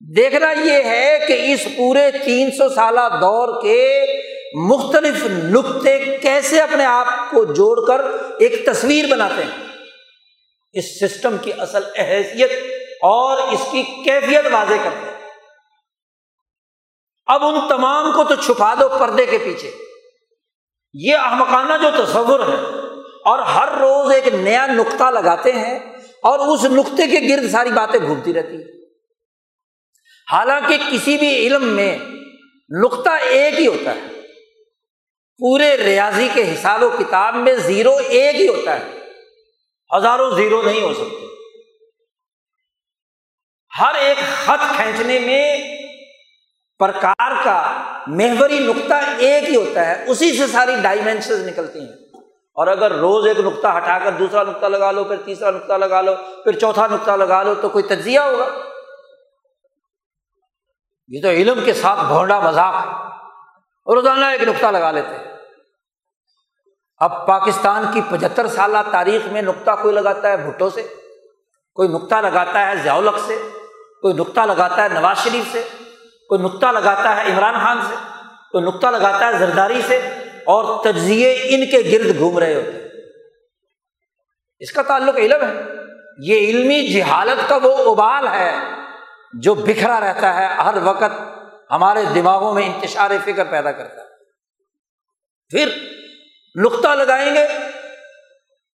دیکھنا 0.00 0.50
یہ 0.50 0.84
ہے 0.84 1.18
کہ 1.28 1.52
اس 1.52 1.64
پورے 1.76 2.10
تین 2.24 2.50
سو 2.50 2.68
سالہ 2.68 3.00
دور 3.20 3.62
کے 3.62 4.06
مختلف 4.68 5.26
نقطے 5.26 6.18
کیسے 6.22 6.60
اپنے 6.60 6.84
آپ 6.84 7.06
کو 7.30 7.44
جوڑ 7.44 7.86
کر 7.86 8.00
ایک 8.38 8.66
تصویر 8.66 9.04
بناتے 9.06 9.42
ہیں۔ 9.44 9.66
اس 10.72 11.00
سسٹم 11.00 11.36
کی 11.42 11.52
اصل 11.58 11.82
اہیثیت 11.96 12.50
اور 13.02 13.38
اس 13.38 13.60
کی 13.70 13.82
کیفیت 13.82 14.46
واضح 14.50 14.74
کرتے 14.84 15.10
ہیں۔ 15.10 15.30
اب 17.26 17.44
ان 17.44 17.68
تمام 17.68 18.12
کو 18.12 18.24
تو 18.24 18.34
چھپا 18.34 18.74
دو 18.74 18.88
پردے 19.00 19.26
کے 19.26 19.38
پیچھے۔ 19.38 19.70
یہ 20.94 21.16
احمقانہ 21.16 21.72
جو 21.82 22.04
تصور 22.04 22.40
ہے 22.40 22.88
اور 23.24 23.38
ہر 23.38 23.68
روز 23.68 24.12
ایک 24.12 24.34
نیا 24.34 24.66
نقطہ 24.66 25.04
لگاتے 25.04 25.52
ہیں 25.52 25.78
اور 26.22 26.38
اس 26.38 26.64
نقطے 26.64 27.06
کے 27.06 27.28
گرد 27.28 27.50
ساری 27.50 27.70
باتیں 27.70 28.00
گھومتی 28.00 28.34
رہتی 28.34 28.54
ہیں۔ 28.54 28.79
حالانکہ 30.32 30.78
کسی 30.92 31.18
بھی 31.18 31.46
علم 31.46 31.64
میں 31.64 31.98
نقطہ 32.84 33.10
ایک 33.10 33.60
ہی 33.60 33.66
ہوتا 33.66 33.94
ہے۔ 33.94 34.06
پورے 35.38 35.76
ریاضی 35.76 36.28
کے 36.34 36.54
حساب 36.54 36.82
و 36.82 36.90
کتاب 36.98 37.34
میں 37.34 37.54
زیرو 37.54 37.96
ایک 38.08 38.34
ہی 38.34 38.48
ہوتا 38.48 38.80
ہے۔ 38.80 38.98
ہزاروں 39.96 40.36
زیرو 40.36 40.62
نہیں 40.62 40.82
ہو 40.82 40.94
سکتے۔ 40.94 41.26
ہر 43.80 43.94
ایک 43.94 44.16
خط 44.44 44.76
کھینچنے 44.76 45.18
میں 45.18 45.56
پرکار 46.78 47.44
کا 47.44 47.82
محوری 48.06 48.58
نقطہ 48.58 48.94
ایک 49.18 49.48
ہی 49.48 49.56
ہوتا 49.56 49.86
ہے، 49.86 50.04
اسی 50.08 50.36
سے 50.36 50.46
ساری 50.46 50.72
ڈائمینشن 50.82 51.46
نکلتی 51.46 51.80
ہیں۔ 51.80 52.22
اور 52.54 52.66
اگر 52.66 52.92
روز 52.92 53.26
ایک 53.26 53.40
نقطہ 53.40 53.66
ہٹا 53.76 53.98
کر 53.98 54.10
دوسرا 54.10 54.42
نقطہ 54.42 54.66
لگا 54.66 54.90
لو، 54.90 55.04
پھر 55.04 55.16
تیسرا 55.16 55.50
نقطہ 55.50 55.72
لگا 55.72 56.00
لو، 56.00 56.14
پھر 56.44 56.58
چوتھا 56.58 56.86
نقطہ 56.86 57.10
لگا 57.10 57.42
لو، 57.42 57.54
تو 57.54 57.68
کوئی 57.68 57.84
تجزیہ 57.84 58.20
ہوگا۔ 58.20 58.69
یہ 61.10 61.22
تو 61.22 61.28
علم 61.28 61.60
کے 61.64 61.74
ساتھ 61.74 62.00
بھونڈا 62.00 62.40
مذاق 62.40 62.74
روزانہ 63.94 64.24
ایک 64.24 64.42
نقطہ 64.42 64.66
لگا 64.66 64.90
لیتے 64.90 65.16
اب 66.98 67.26
پاکستان 67.26 67.84
کی 67.94 68.00
پچہتر 68.10 68.46
سالہ 68.46 68.78
تاریخ 68.92 69.26
میں 69.26 69.42
نقطہ 69.42 69.70
کوئی 69.82 69.94
لگاتا 69.94 70.28
ہے 70.28 70.36
بھٹو 70.36 70.70
سے؟ 70.70 70.94
کوئی 71.74 71.88
نقطہ 71.88 72.14
لگاتا 72.14 72.66
ہے 72.66 72.76
ضیاء 72.76 73.00
سے؟ 73.26 73.42
کوئی 74.00 74.14
نقطہ 74.14 74.40
لگاتا 74.40 74.84
ہے 74.84 74.88
نواز 74.88 75.18
شریف 75.18 75.52
سے؟ 75.52 75.68
کوئی 76.28 76.42
نقطہ 76.42 76.66
لگاتا 76.66 77.16
ہے 77.16 77.32
عمران 77.32 77.54
خان 77.54 77.78
سے؟ 77.88 77.94
کوئی 78.52 78.64
نقطہ 78.64 78.86
لگاتا 78.86 79.26
ہے 79.26 79.32
زرداری 79.38 79.82
سے؟ 79.88 79.96
اور 80.46 80.84
تجزیے 80.84 81.32
ان 81.32 81.66
کے 81.66 81.98
گرد 81.98 82.18
گھوم 82.18 82.38
رہے 82.38 82.54
ہوتے 82.54 82.86
اس 84.58 84.72
کا 84.72 84.82
تعلق 84.82 85.16
علم 85.16 85.42
ہے۔ 85.42 85.62
یہ 86.18 86.38
علمی 86.38 86.88
جہالت 86.88 87.48
کا 87.48 87.58
وہ 87.62 87.94
ابال 87.94 88.28
ہے۔ 88.28 88.79
جو 89.32 89.54
بکھرا 89.54 90.00
رہتا 90.00 90.34
ہے، 90.34 90.46
ہر 90.46 90.74
وقت 90.82 91.12
ہمارے 91.70 92.02
دماغوں 92.14 92.54
میں 92.54 92.66
انتشار 92.66 93.10
فکر 93.24 93.44
پیدا 93.44 93.72
کرتا 93.72 94.02
ہے۔ 94.02 94.08
پھر 95.48 95.68
نقطہ 96.60 96.88
لگائیں 96.88 97.34
گے 97.34 97.46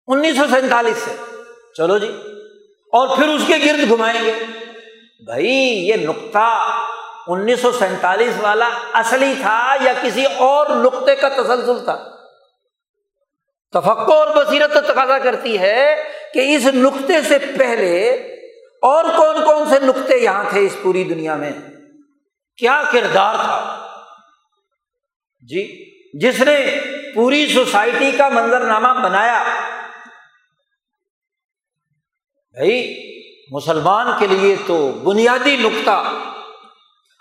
انیس 0.07 0.37
سو 0.37 0.45
سینتالیس 0.51 0.97
سے۔ 0.97 1.17
چلو 1.77 1.99
جی۔ 1.99 2.21
اور 2.93 3.17
پھر 3.17 3.29
اس 3.29 3.43
کے 3.47 3.55
گرد 3.65 3.89
گھمائیں 3.89 4.25
گے۔ 4.25 4.33
بھائی، 5.25 5.49
یہ 5.89 5.97
نقطہ 5.97 6.71
انیس 7.27 7.61
سو 7.61 7.73
سینتالیس 7.73 8.35
والا 8.41 8.69
اصلی 8.93 9.35
تھا 9.41 9.77
یا 9.81 9.93
کسی 10.03 10.25
اور 10.25 10.67
نقطے 10.77 11.17
کا 11.17 11.29
تسلسل 11.29 11.85
تھا؟ 11.85 12.05
تفقع 13.73 14.13
اور 14.13 14.45
بصیرت 14.45 14.75
تو 14.75 14.81
تقاضا 14.81 15.19
کرتی 15.19 15.59
ہے 15.59 16.09
کہ 16.35 16.57
اس 16.57 16.67
نقطے 16.67 17.23
سے 17.23 17.39
پہلے 17.39 18.17
اور 18.83 19.05
کون 19.05 19.45
کون 19.45 19.69
سے 19.69 19.79
نقطے 19.79 20.17
یہاں 20.17 20.45
تھے 20.49 20.67
اس 20.67 20.77
پوری 20.83 21.05
دنیا 21.05 21.37
میں؟ 21.37 21.53
کیا 22.57 22.83
کردار 22.93 23.35
تھا؟ 23.35 23.87
جی 25.41 25.91
جس 26.19 26.41
نے 26.41 26.81
پوری 27.15 27.49
سوسائٹی 27.55 28.13
کا 28.13 28.29
منظر 28.29 28.61
نامہ 28.61 29.01
بنایا۔ 29.01 29.43
بھائی، 32.53 32.97
مسلمان 33.51 34.07
کے 34.19 34.27
لیے 34.27 34.57
تو 34.67 34.93
بنیادی 34.93 35.57
نقطہ 35.57 36.13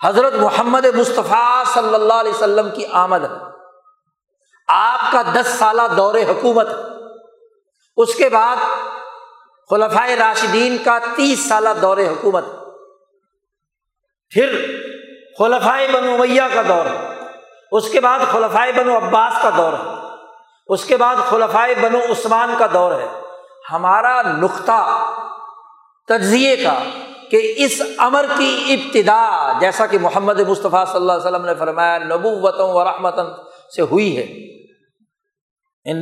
حضرت 0.04 0.34
محمد 0.34 0.84
مصطفیٰ 0.84 1.64
صلی 1.74 1.94
اللہ 1.94 2.12
علیہ 2.12 2.32
وسلم 2.32 2.68
کی 2.74 2.86
آمد۔ 2.86 3.24
ہے 3.24 3.36
آپ 4.68 5.12
کا 5.12 5.22
دس 5.22 5.46
سالہ 5.46 5.82
دور 5.96 6.14
حکومت۔ 6.14 6.66
اس 7.96 8.14
کے 8.14 8.28
بعد 8.28 8.56
خلفۂ 9.70 10.10
راشدین 10.10 10.76
کا 10.84 10.98
تیس 11.16 11.48
سالہ 11.48 11.68
دور 11.82 11.98
حکومت۔ 11.98 12.44
پھر 14.30 14.76
خلفائے 15.38 15.88
بنو 15.88 16.16
میاں 16.16 16.48
کا 16.54 16.62
دور۔ 16.68 16.86
ہے 16.86 17.14
اس 17.72 17.88
کے 17.88 18.00
بعد 18.00 18.18
خلفائے 18.32 18.72
بنو 18.72 18.96
عباس 18.96 19.32
کا 19.42 19.50
دور۔ 19.56 19.72
ہے 19.72 19.94
اس 20.66 20.84
کے 20.84 20.96
بعد 20.96 21.16
خلفائے 21.30 21.74
بنو 21.74 21.98
عثمان 21.98 22.54
کا 22.58 22.66
دور 22.72 23.00
ہے۔ 23.00 23.08
ہمارا 23.72 24.22
نقطہ 24.22 25.10
تجزیے 26.08 26.56
کا 26.56 26.74
کہ 27.30 27.54
اس 27.56 27.82
امر 27.98 28.26
کی 28.38 28.64
ابتدا، 28.68 29.52
جیسا 29.58 29.86
کہ 29.86 29.98
محمد 29.98 30.40
مصطفیٰ 30.40 30.86
صلی 30.86 30.96
اللہ 30.96 31.12
علیہ 31.12 31.26
وسلم 31.26 31.44
نے 31.44 31.54
فرمایا 31.54 31.98
نبوتوں 31.98 32.72
و 32.72 32.84
رحمتن 32.84 33.26
سے 33.76 33.82
ہوئی 33.82 34.16
ہے۔ 34.16 34.56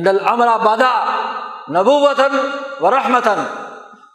الامر 0.07 0.47
بدا 0.57 1.05
نبوتن 1.69 2.49
و 2.81 2.91
رحمتن 2.91 3.45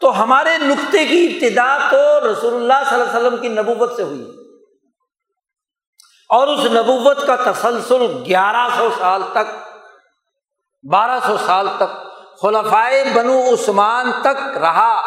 تو 0.01 0.23
ہمارے 0.23 0.59
نقطے 0.59 1.07
کی 1.07 1.39
ابتدا 1.43 1.79
تو 1.91 2.33
رسول 2.33 2.55
اللہ 2.55 2.91
صلی 2.91 3.01
اللہ 3.01 3.11
علیہ 3.11 3.27
وسلم 3.27 3.37
کی 3.37 3.49
نبوت 3.49 3.97
سے 3.97 4.03
ہوئی۔ 4.03 4.31
اور 6.29 6.49
اس 6.49 6.65
نبوت 6.65 7.27
کا 7.27 7.53
تسلسل 7.53 8.23
گیارہ 8.27 8.69
سو 8.77 8.89
سال 8.99 9.23
تک، 9.33 9.75
بارہ 10.93 11.19
سو 11.27 11.37
سال 11.47 11.69
تک 11.77 12.11
خلفائے 12.43 13.05
بنو 13.15 13.55
عثمان 13.55 14.13
تک 14.23 14.59
رہا۔ 14.59 15.03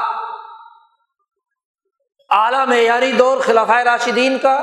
اعلیٰ 2.30 2.68
معیاری 2.68 3.12
دور 3.12 3.38
خلافۂ 3.38 3.84
راشدین 3.84 4.38
کا۔ 4.40 4.56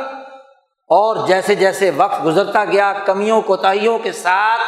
اور 0.89 1.27
جیسے 1.27 1.55
جیسے 1.55 1.91
وقت 1.97 2.25
گزرتا 2.25 2.65
گیا، 2.65 2.93
کمیوں، 2.93 3.43
کوتاہیوں 3.43 3.99
کے 3.99 4.13
ساتھ 4.13 4.61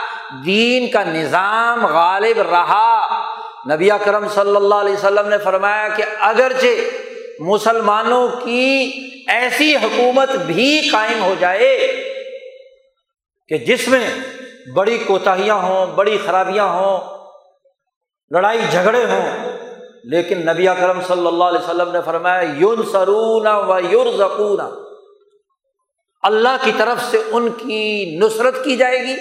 دین 0.47 0.91
کا 0.91 1.03
نظام 1.03 1.87
غالب 1.87 2.41
رہا۔ 2.41 3.22
نبی 3.71 3.89
کرم 4.05 4.29
صلی 4.29 4.57
اللہ 4.57 4.75
علیہ 4.75 4.93
وسلم 4.93 5.29
نے 5.29 5.39
فرمایا 5.39 5.89
کہ 5.89 6.05
اگرچہ 6.21 7.43
مسلمانوں 7.43 8.29
کی 8.45 8.91
ایسی 9.29 9.77
حکومت 9.77 10.31
بھی 10.47 10.89
قائم 10.93 11.23
ہو 11.23 11.35
جائے 11.39 11.77
کہ 13.49 13.59
جس 13.59 13.89
میں 13.89 14.07
بڑی 14.75 14.99
کوتاہیاں 14.99 15.55
ہوں، 15.55 15.87
بڑی 15.87 16.19
خرابیاں 16.25 16.67
ہوں، 16.67 16.99
لڑائی 18.31 18.61
جھگڑے 18.71 19.05
ہوں، 19.05 19.51
لیکن 20.05 20.47
نبی 20.47 20.67
کرم 20.81 21.01
صلی 21.07 21.27
اللہ 21.27 21.45
علیہ 21.45 21.59
وسلم 21.59 21.93
نے 21.93 21.99
فرمایا 22.05 22.41
یون 22.59 22.83
سرون 22.93 23.47
و 23.47 23.79
یور 23.91 24.07
زکون 24.17 24.61
اللہ 26.23 26.57
کی 26.63 26.73
طرف 26.77 27.05
سے 27.11 27.19
ان 27.31 27.49
کی 27.49 28.19
نصرت 28.21 28.65
کی 28.65 28.77
جائے 28.77 28.99
گی۔ 28.99 29.17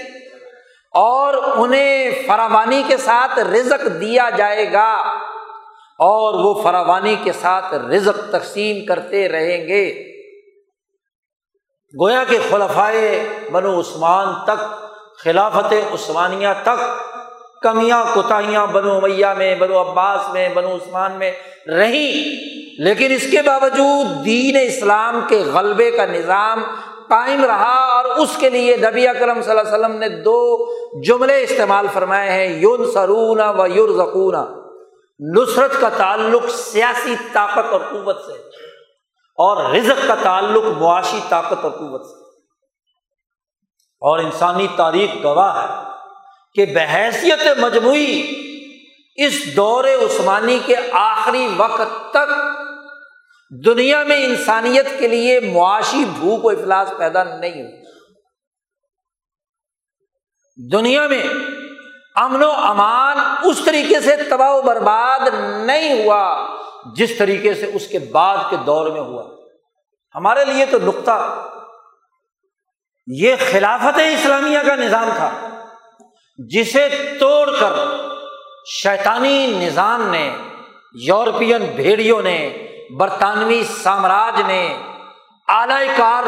اور 0.91 1.33
انہیں 1.33 2.11
فراوانی 2.27 2.83
کے 2.87 2.97
ساتھ 2.97 3.39
رزق 3.39 4.01
دیا 4.01 4.29
جائے 4.37 4.73
گا 4.73 4.93
اور 5.99 6.33
وہ 6.33 6.61
فراوانی 6.61 7.15
کے 7.23 7.31
ساتھ 7.31 7.73
رزق 7.73 8.31
تقسیم 8.31 8.85
کرتے 8.85 9.29
رہیں 9.29 9.67
گے۔ 9.67 10.11
گویا 12.01 12.23
کے 12.29 12.37
خلفائے 12.49 13.27
بنو 13.51 13.79
عثمان 13.79 14.45
تک، 14.45 14.87
خلافت 15.23 15.73
عثمانیہ 15.93 16.47
تک، 16.63 17.03
کمیاں 17.61 18.05
کوتاہیاں 18.13 18.67
بنو 18.67 19.01
میاں 19.01 19.35
میں، 19.35 19.55
بنو 19.55 19.81
عباس 19.81 20.21
میں، 20.33 20.49
بنو 20.49 20.75
عثمان 20.75 21.11
میں 21.11 21.31
رہیں۔ 21.67 22.51
لیکن 22.77 23.11
اس 23.11 23.31
کے 23.31 23.41
باوجود 23.41 24.25
دین 24.25 24.57
اسلام 24.61 25.21
کے 25.27 25.39
غلبے 25.39 25.91
کا 25.91 26.05
نظام 26.05 26.63
قائم 27.11 27.45
رہا 27.45 27.73
اور 27.73 28.05
اس 28.05 28.37
کے 28.37 28.49
لیے 28.49 28.77
نبی 28.77 29.07
اکرم 29.07 29.41
صلی 29.41 29.51
اللہ 29.51 29.61
علیہ 29.61 29.71
وسلم 29.71 29.97
نے 29.97 30.09
دو 30.09 30.39
جملے 31.01 31.41
استعمال 31.43 31.87
فرمائے 31.93 32.31
ہیں 32.31 32.47
یون 32.47 32.91
سرون 32.91 33.39
و 33.39 33.67
یور 33.67 33.89
زکون 33.89 34.35
نصرت 35.19 35.81
کا 35.81 35.89
تعلق 35.89 36.49
سیاسی 36.49 37.15
طاقت 37.33 37.73
اور 37.73 37.79
قوت 37.79 38.17
سے 38.25 38.33
اور 39.37 39.73
رزق 39.73 40.07
کا 40.07 40.15
تعلق 40.23 40.63
معاشی 40.77 41.19
طاقت 41.29 41.63
اور 41.63 41.71
قوت 41.71 42.05
سے۔ 42.05 42.21
اور 44.01 44.19
انسانی 44.19 44.67
تاریخ 44.75 45.23
گواہ 45.23 45.61
ہے 45.61 45.89
کہ 46.55 46.73
بحیثیت 46.73 47.47
مجموعی 47.57 48.21
اس 49.15 49.55
دور 49.55 49.83
عثمانی 49.83 50.59
کے 50.65 50.75
آخری 50.91 51.47
وقت 51.57 52.00
دنیا 53.65 54.03
میں 54.03 54.25
انسانیت 54.25 54.99
کے 54.99 55.07
لیے 55.07 55.39
معاشی 55.39 56.05
بھوک 56.05 56.45
و 56.45 56.49
افلاس 56.49 56.93
پیدا 56.97 57.23
نہیں 57.23 57.61
ہوئی 57.61 57.81
دنیا 60.71 61.07
میں 61.07 61.23
امن 62.15 62.43
و 62.43 62.51
امان 62.51 63.17
اس 63.43 63.61
طریقے 63.65 63.99
سے 63.99 64.15
تباہ 64.15 64.51
و 64.51 64.61
برباد 64.61 65.19
نہیں 65.65 66.03
ہوا 66.03 66.47
جس 66.95 67.17
طریقے 67.17 67.53
سے 67.53 67.71
اس 67.73 67.87
کے 67.87 67.99
بعد 67.99 68.37
کے 68.49 68.55
دور 68.55 68.91
میں 68.91 69.01
ہوا۔ 69.01 69.23
ہمارے 70.15 70.45
لیے 70.45 70.65
تو 70.65 70.77
نقطہ۔ 70.85 71.47
یہ 73.07 73.35
خلافت 73.51 73.99
اسلامیہ 73.99 74.59
کا 74.65 74.75
نظام 74.75 75.09
تھا 75.15 75.59
جسے 76.37 76.89
توڑ 77.19 77.51
کر 77.59 77.73
شیطانی 78.65 79.47
نظام 79.47 80.09
نے، 80.09 80.37
یورپین 80.93 81.65
بھیڑیوں 81.75 82.21
نے 82.21 82.67
برطانوی 82.97 83.63
سامراج 83.63 84.41
نے 84.47 84.77
اعلی 85.47 85.87
کار 85.97 86.23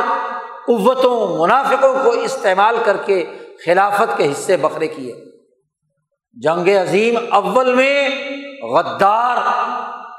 قوتوں، 0.65 1.37
منافقوں 1.37 2.03
کو 2.03 2.09
استعمال 2.09 2.75
کر 2.83 2.97
کے 2.97 3.25
خلافت 3.65 4.17
کے 4.17 4.31
حصے 4.31 4.57
بکرے 4.57 4.87
کیے۔ 4.87 5.13
جنگ 6.33 6.67
عظیم 6.67 7.17
اول 7.31 7.73
میں 7.73 8.09
غدار 8.63 9.37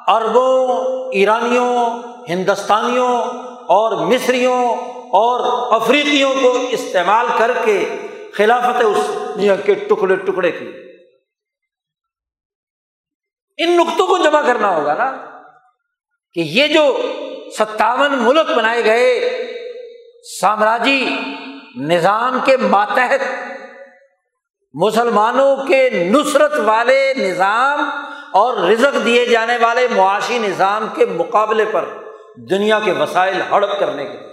اربوں 0.07 0.69
ایرانیوں، 1.13 2.03
ہندوستانیوں 2.29 3.21
اور 3.69 4.07
مصریوں 4.07 4.75
اور 5.19 5.41
افریقیوں 5.81 6.35
کو 6.43 6.57
استعمال 6.71 7.27
کر 7.37 7.51
کے 7.65 8.07
خلافت 8.35 8.83
اس 8.85 9.11
کے 9.65 9.75
ٹکڑے 9.75 10.17
ٹکڑے 10.17 10.51
کی 10.51 10.71
ان 13.59 13.77
نقطوں 13.77 14.07
کو 14.07 14.19
جمع 14.19 14.41
کرنا 14.43 14.77
ہوگا 14.77 14.95
نا۔ 14.95 15.34
کہ 16.35 16.41
یہ 16.41 16.69
جو 16.69 17.03
ستاون 17.59 18.19
ملک 18.19 18.51
بنائے 18.57 18.85
گئے 18.85 19.31
سامراجی 20.41 21.05
نظام 21.77 22.39
کے 22.45 22.57
ماتحت 22.57 23.21
مسلمانوں 24.75 25.57
کے 25.67 25.91
نصرت 25.91 26.53
والے 26.59 27.15
نظام 27.17 27.81
اور 28.33 28.57
رزق 28.57 29.05
دیے 29.05 29.27
جانے 29.27 29.57
والے 29.57 29.87
معاشی 29.89 30.39
نظام 30.39 30.87
کے 30.95 31.07
مقابلے 31.07 31.65
پر 31.65 31.85
دنیا 32.51 32.79
کے 32.85 32.93
وسائل 32.93 33.41
ہڑپ 33.51 33.79
کرنے 33.81 34.05
کے 34.05 34.13
لیے، 34.13 34.33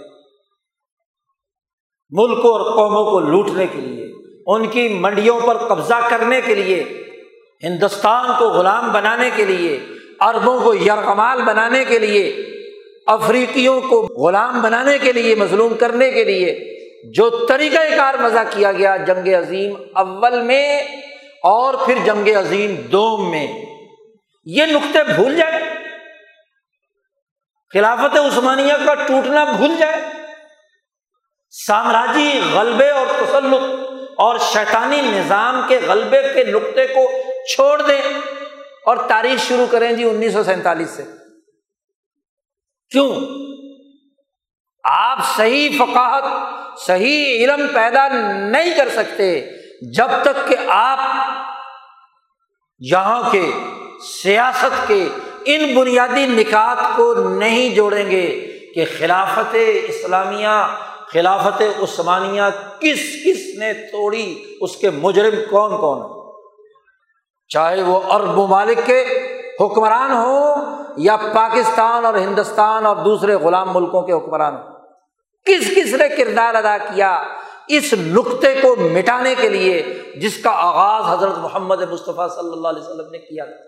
ملکوں 2.10 2.50
اور 2.50 2.74
قوموں 2.76 3.04
کو 3.10 3.20
لوٹنے 3.20 3.66
کے 3.66 3.80
لیے، 3.80 4.10
ان 4.46 4.68
کی 4.68 4.88
منڈیوں 4.88 5.40
پر 5.40 5.58
قبضہ 5.58 6.00
کرنے 6.10 6.40
کے 6.40 6.54
لیے، 6.54 6.82
ہندوستان 7.62 8.32
کو 8.38 8.48
غلام 8.48 8.92
بنانے 8.92 9.30
کے 9.36 9.44
لیے 9.44 9.78
اربوں 10.22 10.60
کو 10.60 10.74
یرغمال 10.74 11.42
بنانے 11.42 11.84
کے 11.84 11.98
لیے، 11.98 12.36
افریقیوں 13.06 13.80
کو 13.80 14.00
غلام 14.00 14.62
بنانے 14.62 14.98
کے 14.98 15.12
لیے، 15.12 15.34
مظلوم 15.34 15.74
کرنے 15.74 16.10
کے 16.10 16.24
لیے 16.24 16.72
جو 17.14 17.46
طریقۂ 17.48 17.96
کار 17.96 18.14
مزہ 18.14 18.38
کیا 18.50 18.72
گیا 18.72 18.96
جنگ 18.96 19.28
عظیم 19.28 19.74
اول 19.94 20.42
میں 20.42 20.82
اور 21.42 21.74
پھر 21.74 21.94
جنگ 22.04 22.28
عظیم 22.28 22.74
دوم 22.74 23.30
میں۔ 23.30 23.46
یہ 24.44 24.66
نقطے 24.66 25.04
بھول 25.14 25.36
جائے۔ 25.36 25.62
خلافت 27.72 28.16
عثمانیہ 28.16 28.72
کا 28.86 28.94
ٹوٹنا 28.94 29.44
بھول 29.44 29.70
جائے۔ 29.78 30.02
سامراجی 31.66 32.40
غلبے 32.52 32.90
اور 32.90 33.06
تسلط 33.06 33.62
اور 34.16 34.38
شیطانی 34.38 35.00
نظام 35.00 35.62
کے 35.68 35.78
غلبے 35.86 36.22
کے 36.34 36.44
نقطے 36.44 36.86
کو 36.86 37.10
چھوڑ 37.54 37.82
دیں۔ 37.82 38.00
اور 38.86 38.96
تاریخ 39.08 39.48
شروع 39.48 39.66
کریں 39.70 39.92
جی 39.92 40.04
انیس 40.04 40.32
سو 40.32 40.44
سینتالیس 40.44 40.90
سے۔ 40.90 41.02
کیوں؟ 42.90 43.14
آپ 44.84 45.18
صحیح 45.36 45.68
فقاہت، 45.78 46.24
صحیح 46.80 47.44
علم 47.44 47.66
پیدا 47.74 48.08
نہیں 48.48 48.76
کر 48.76 48.88
سکتے 48.88 49.50
جب 49.96 50.08
تک 50.22 50.48
کہ 50.48 50.56
آپ 50.68 50.98
یہاں 52.78 53.30
کے 53.30 53.50
سیاست 54.22 54.88
کے 54.88 55.08
ان 55.44 55.74
بنیادی 55.74 56.26
نکات 56.26 56.96
کو 56.96 57.14
نہیں 57.14 57.74
جوڑیں 57.74 58.10
گے 58.10 58.48
کہ 58.74 58.84
خلافت 58.98 59.56
اسلامیہ، 59.82 60.76
خلافت 61.06 61.62
عثمانیہ 61.82 62.42
کس 62.80 63.00
کس 63.24 63.58
نے 63.58 63.72
توڑی، 63.72 64.56
اس 64.60 64.76
کے 64.76 64.90
مجرم 64.90 65.34
کون 65.50 65.70
کون 65.80 66.16
ہے 66.16 66.21
چاہے 67.52 67.82
وہ 67.82 68.00
ارب 68.12 68.38
ممالک 68.38 68.78
کے 68.86 69.04
حکمران 69.60 70.10
ہوں 70.10 70.56
یا 70.96 71.16
پاکستان 71.16 72.04
اور 72.04 72.14
ہندوستان 72.14 72.86
اور 72.86 72.96
دوسرے 72.96 73.34
غلام 73.34 73.74
ملکوں 73.74 74.02
کے 74.02 74.12
حکمران 74.12 74.54
ہوں۔ 74.54 74.62
کس 75.44 75.70
کس 75.76 75.94
نے 75.94 76.08
کردار 76.08 76.54
ادا 76.54 76.78
کیا 76.78 77.22
اس 77.68 77.92
نقطے 77.92 78.54
کو 78.62 78.76
مٹانے 78.76 79.34
کے 79.40 79.48
لیے 79.48 80.02
جس 80.16 80.42
کا 80.42 80.50
آغاز 80.50 81.18
حضرت 81.18 81.38
محمد 81.38 81.82
مصطفیٰ 81.82 82.28
صلی 82.28 82.50
اللہ 82.52 82.68
علیہ 82.68 82.82
وسلم 82.82 83.10
نے 83.10 83.18
کیا 83.18 83.44
تھا؟ 83.44 83.64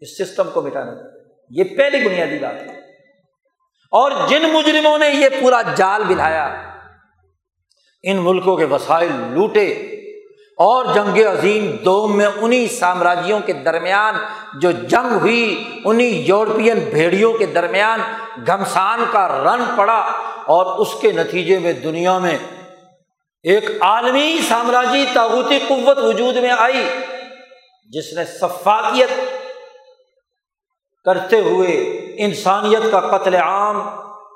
اس 0.00 0.18
سسٹم 0.18 0.50
کو 0.52 0.62
مٹانے 0.62 0.90
یہ 1.50 1.64
پہلی 1.76 2.08
بنیادی 2.08 2.38
بات 2.38 2.54
ہے۔ 2.54 2.78
اور 3.90 4.10
جن 4.28 4.42
مجرموں 4.42 4.98
نے 4.98 5.08
یہ 5.08 5.28
پورا 5.40 5.62
جال 5.74 6.02
بلایا 6.04 6.44
ان 8.02 8.16
ملکوں 8.16 8.56
کے 8.56 8.64
وسائل 8.64 9.12
لوٹے۔ 9.30 9.95
اور 10.56 10.84
جنگ 10.94 11.18
عظیم 11.18 11.76
دوم 11.84 12.16
میں 12.16 12.26
انہیں 12.36 12.66
سامراجیوں 12.66 13.40
کے 13.40 13.52
درمیان 13.52 14.14
جو 14.60 14.70
جنگ 14.70 15.12
ہوئی 15.12 15.64
انہیں 15.84 16.10
یورپین 16.10 16.78
بھیڑیوں 16.78 17.32
کے 17.32 17.46
درمیان 17.46 18.00
گھمسان 18.46 19.04
کا 19.10 19.28
رن 19.28 19.64
پڑا 19.76 19.98
اور 20.46 20.78
اس 20.78 20.88
کے 21.00 21.12
نتیجے 21.12 21.58
میں 21.58 21.72
دنیا 21.72 22.18
میں 22.18 22.38
ایک 23.42 23.70
عالمی 23.80 24.38
سامراجی 24.48 25.04
تاغوتی 25.12 25.58
قوت 25.68 25.98
وجود 25.98 26.36
میں 26.36 26.50
آئی، 26.50 26.88
جس 27.88 28.12
نے 28.12 28.24
صفاقیت 28.24 29.10
کرتے 31.04 31.40
ہوئے 31.40 31.72
انسانیت 32.18 32.92
کا 32.92 33.00
قتل 33.00 33.34
عام 33.34 33.88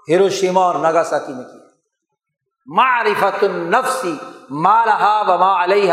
ہیروشیما 0.09 0.65
اور 0.65 0.75
نگاساکی 0.75 1.33
میں 1.33 1.45
کیا۔ 1.45 1.60
معرفت 2.77 3.45
النفسی 3.45 4.17
مالحا 4.51 5.21
و 5.21 5.39
ما 5.39 5.65
علیہ 5.65 5.93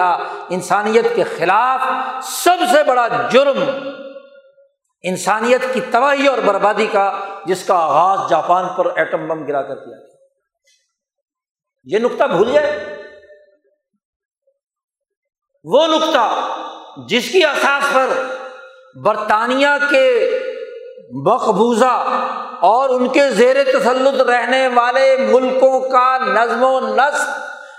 انسانیت 0.50 1.06
کے 1.16 1.24
خلاف 1.24 1.82
سب 2.24 2.58
سے 2.72 2.84
بڑا 2.84 3.08
جرم 3.32 3.64
انسانیت 5.02 5.62
کی 5.74 5.82
تباہی 5.92 6.28
اور 6.28 6.38
بربادی 6.38 6.86
کا، 6.92 7.20
جس 7.46 7.68
کا 7.68 7.76
آغاز 7.76 8.30
جاپان 8.30 8.66
پر 8.78 8.86
ایٹم 8.96 9.28
بم 9.28 9.46
گرا 9.46 9.62
کر 9.62 9.76
کیا 9.76 9.98
یہ 11.84 12.00
نقطہ 12.00 12.24
بھول 12.24 12.52
جائے۔ 12.54 12.72
وہ 15.64 15.88
نقطہ 15.88 16.50
جس 17.08 17.30
کی 17.32 17.46
اثاث 17.46 17.94
پر 17.94 18.10
برطانیہ 19.04 19.68
کے 19.90 20.37
مقبوضہ 21.12 22.24
اور 22.62 22.90
ان 22.90 23.08
کے 23.08 23.30
زیر 23.30 23.64
تسلط 23.64 24.22
رہنے 24.22 24.68
والے 24.68 25.18
ملکوں 25.20 25.80
کا 25.80 26.18
نظم 26.18 26.64
و 26.64 26.80
نسق 26.80 27.30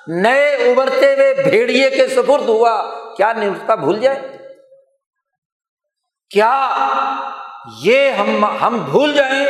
نئے 0.06 0.50
ابھرتے 0.50 1.14
ہوئے 1.14 1.34
بھیڑیے 1.34 1.90
کے 1.90 2.08
سپرد 2.08 2.48
ہوا۔ 2.48 2.82
کیا 3.16 3.32
نقطہ 3.32 3.72
بھول 3.72 3.98
جائے؟ 4.00 4.38
کیا 6.30 6.70
یہ 7.82 8.10
ہم 8.10 8.44
ہم 8.44 8.78
بھول 8.90 9.12
جائیں 9.12 9.46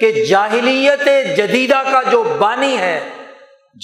کہ 0.00 0.24
جاہلیت 0.24 1.04
جدیدہ 1.36 1.82
کا 1.92 2.02
جو 2.02 2.22
بانی 2.38 2.78
ہے، 2.78 3.08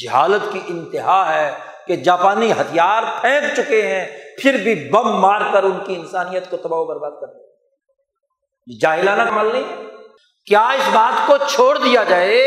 جہالت 0.02 0.52
کی 0.52 0.60
انتہا 0.66 1.34
ہے 1.34 1.50
کہ 1.86 1.96
جاپانی 1.96 2.52
ہتھیار 2.52 3.02
پھینک 3.20 3.56
چکے 3.56 3.82
ہیں، 3.82 4.06
پھر 4.38 4.56
بھی 4.56 4.90
بم 4.90 5.20
مار 5.20 5.40
کر 5.52 5.62
ان 5.62 5.78
کی 5.86 5.94
انسانیت 5.94 6.50
کو 6.50 6.56
تباہ 6.56 6.78
و 6.78 6.84
برباد 6.84 7.10
کر 7.10 7.45
جاہلانہ 8.82 9.22
عمل 9.22 9.52
نہیں 9.52 9.84
کیا 10.46 10.68
اس 10.68 10.88
بات 10.92 11.26
کو 11.26 11.36
چھوڑ 11.48 11.78
دیا 11.78 12.02
جائے 12.02 12.40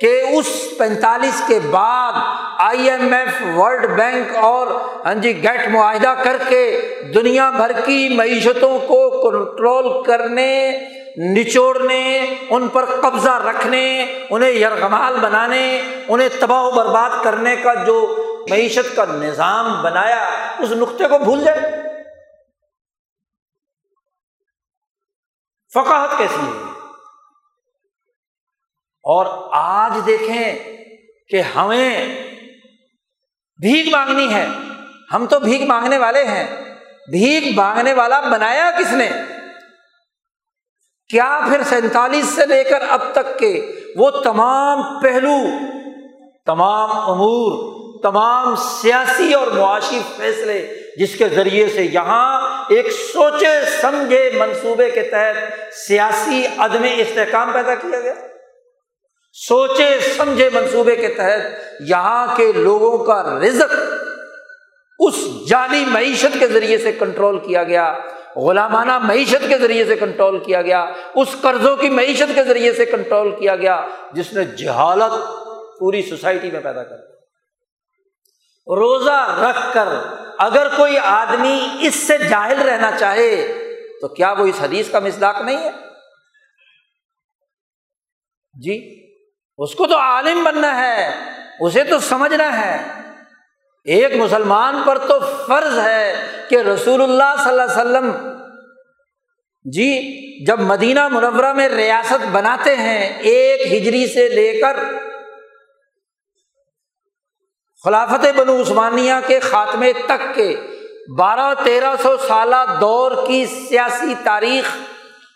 کہ 0.00 0.20
اس 0.32 0.46
پینتالیس 0.78 1.42
کے 1.46 1.58
بعد 1.70 2.12
I 2.58 2.90
M 2.90 3.12
F, 3.12 3.58
world 3.58 3.86
bank 3.86 4.36
اور 4.36 4.66
ہاں 5.06 5.14
جی 5.14 5.42
گیٹ 5.42 5.68
معاہدہ 5.68 6.14
کر 6.22 6.36
کے 6.48 6.80
دنیا 7.14 7.50
بھر 7.50 7.72
کی 7.84 8.08
معیشتوں 8.08 8.78
کو 8.78 9.30
کنٹرول 9.30 10.04
کرنے، 10.04 10.78
نچوڑنے، 11.34 12.26
ان 12.50 12.68
پر 12.68 12.84
قبضہ 12.84 13.38
رکھنے، 13.46 14.06
انہیں 14.30 14.50
یرغمال 14.50 15.16
بنانے، 15.16 15.82
انہیں 16.08 16.28
تباہ 16.40 16.64
و 16.64 16.70
برباد 16.70 17.10
کرنے 17.24 17.56
کا 17.56 17.74
جو 17.74 18.16
معیشت 18.50 18.96
کا 18.96 19.04
نظام 19.04 19.82
بنایا، 19.82 20.30
اس 20.58 20.70
نقطے 20.70 21.08
کو 21.08 21.18
بھول 21.18 21.44
جائے؟ 21.44 21.70
فقاہت 25.76 26.18
کیسی 26.18 26.46
ہے؟ 26.46 26.62
اور 29.02 29.48
آج 29.52 30.06
دیکھیں 30.06 30.76
کہ 31.28 31.40
ہمیں 31.40 32.08
بھیگ 33.60 33.90
مانگنی 33.90 34.34
ہے۔ 34.34 34.46
ہم 35.12 35.26
تو 35.26 35.38
بھیگ 35.38 35.66
مانگنے 35.66 35.98
والے 35.98 36.24
ہیں۔ 36.24 36.74
بھیگ 37.10 37.54
مانگنے 37.54 37.92
والا 37.92 38.20
بنایا 38.20 38.70
کس 38.70 38.92
نے؟ 38.92 39.10
کیا 41.08 41.40
پھر 41.48 41.62
سینتالیس 41.62 42.26
سے 42.26 42.46
لے 42.46 42.64
کر 42.64 42.82
اب 42.88 43.00
تک 43.12 43.38
کے 43.38 43.72
وہ 43.96 44.10
تمام 44.10 45.00
پہلو، 45.00 45.36
تمام 46.46 46.90
امور، 46.90 47.76
تمام 48.02 48.56
سیاسی 48.56 49.34
اور 49.34 49.46
معاشی 49.46 50.00
فیصلے 50.16 50.85
جس 50.96 51.16
کے 51.16 51.28
ذریعے 51.28 51.68
سے 51.68 51.82
یہاں 51.82 52.40
ایک 52.68 52.90
سوچے 52.92 53.52
سمجھے 53.80 54.30
منصوبے 54.34 54.90
کے 54.90 55.02
تحت 55.02 55.36
سیاسی 55.74 56.42
عدم 56.58 56.86
استحکام 56.96 57.52
پیدا 57.52 57.74
کیا 57.74 58.00
گیا۔ 58.00 58.14
سوچے 59.32 59.88
سمجھے 60.16 60.48
منصوبے 60.52 60.96
کے 60.96 61.08
تحت 61.08 61.40
یہاں 61.80 62.36
کے 62.36 62.52
لوگوں 62.52 62.98
کا 63.04 63.22
رزق 63.22 63.74
اس 65.00 65.14
جعلی 65.48 65.84
معیشت 65.84 66.36
کے 66.38 66.46
ذریعے 66.48 66.78
سے 66.78 66.92
کنٹرول 66.92 67.38
کیا 67.38 67.62
گیا، 67.64 67.92
غلامانہ 68.36 68.98
معیشت 68.98 69.48
کے 69.48 69.58
ذریعے 69.58 69.84
سے 69.84 69.96
کنٹرول 69.96 70.38
کیا 70.38 70.62
گیا، 70.62 70.80
اس 71.14 71.28
قرضوں 71.40 71.76
کی 71.76 71.88
معیشت 71.88 72.34
کے 72.34 72.44
ذریعے 72.44 72.72
سے 72.72 72.84
کنٹرول 72.84 73.30
کیا 73.30 73.56
گیا، 73.56 73.80
جس 74.12 74.32
نے 74.32 74.44
جہالت 74.44 75.12
پوری 75.78 76.02
سوسائٹی 76.02 76.50
میں 76.50 76.60
پیدا 76.60 76.82
کر 76.82 76.96
روزہ 78.66 79.18
رکھ 79.40 79.74
کر 79.74 79.88
اگر 80.38 80.66
کوئی 80.76 80.98
آدمی 80.98 81.58
اس 81.80 81.94
سے 81.94 82.18
جاہل 82.18 82.60
رہنا 82.62 82.90
چاہے 82.98 83.30
تو 84.00 84.08
کیا 84.08 84.32
وہ 84.32 84.46
اس 84.46 84.60
حدیث 84.60 84.90
کا 84.90 84.98
مسداق 84.98 85.40
نہیں 85.40 85.56
ہے؟ 85.56 85.70
جی 88.54 88.76
اس 89.58 89.74
کو 89.74 89.86
تو 89.86 89.96
عالم 89.98 90.44
بننا 90.44 90.76
ہے، 90.76 91.10
اسے 91.60 91.84
تو 91.84 91.98
سمجھنا 91.98 92.48
ہے۔ 92.60 92.76
ایک 93.84 94.16
مسلمان 94.16 94.82
پر 94.86 94.98
تو 94.98 95.18
فرض 95.46 95.78
ہے 95.78 96.14
کہ 96.48 96.56
رسول 96.56 97.02
اللہ 97.02 97.34
صلی 97.38 97.48
اللہ 97.48 97.62
علیہ 97.62 97.80
وسلم 97.80 98.10
جی 99.64 99.90
جب 100.46 100.60
مدینہ 100.60 101.08
منورہ 101.08 101.52
میں 101.52 101.68
ریاست 101.68 102.26
بناتے 102.32 102.76
ہیں، 102.76 103.18
ایک 103.22 103.72
ہجری 103.72 104.06
سے 104.06 104.28
لے 104.28 104.60
کر 104.60 104.76
خلافت 107.84 108.24
بنو 108.36 108.60
عثمانیہ 108.60 109.14
کے 109.26 109.38
خاتمے 109.40 109.92
تک 110.06 110.34
کے 110.34 110.54
بارہ 111.18 111.52
تیرہ 111.64 111.94
سو 112.02 112.16
سالہ 112.28 112.64
دور 112.80 113.12
کی 113.26 113.44
سیاسی 113.46 114.14
تاریخ، 114.24 114.70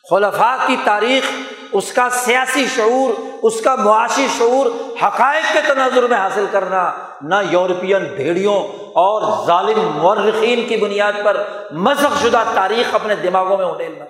خلفاء 0.04 0.56
کی 0.66 0.76
تاریخ، 0.84 1.30
اس 1.72 1.92
کا 1.92 2.08
سیاسی 2.10 2.64
شعور، 2.76 3.12
اس 3.42 3.60
کا 3.60 3.74
معاشی 3.76 4.26
شعور 4.38 4.66
حقائق 5.02 5.52
کے 5.52 5.60
تناظر 5.66 6.06
میں 6.08 6.16
حاصل 6.16 6.46
کرنا، 6.50 6.90
نہ 7.22 7.34
یورپین 7.50 8.04
بھیڑیوں 8.14 8.56
اور 9.02 9.46
ظالم 9.46 9.78
مورخین 9.98 10.66
کی 10.68 10.76
بنیاد 10.76 11.24
پر 11.24 11.42
مذہب 11.72 12.16
شدہ 12.22 12.42
تاریخ 12.54 12.94
اپنے 12.94 13.14
دماغوں 13.14 13.56
میں 13.56 13.66
اٹھیلنا 13.66 14.04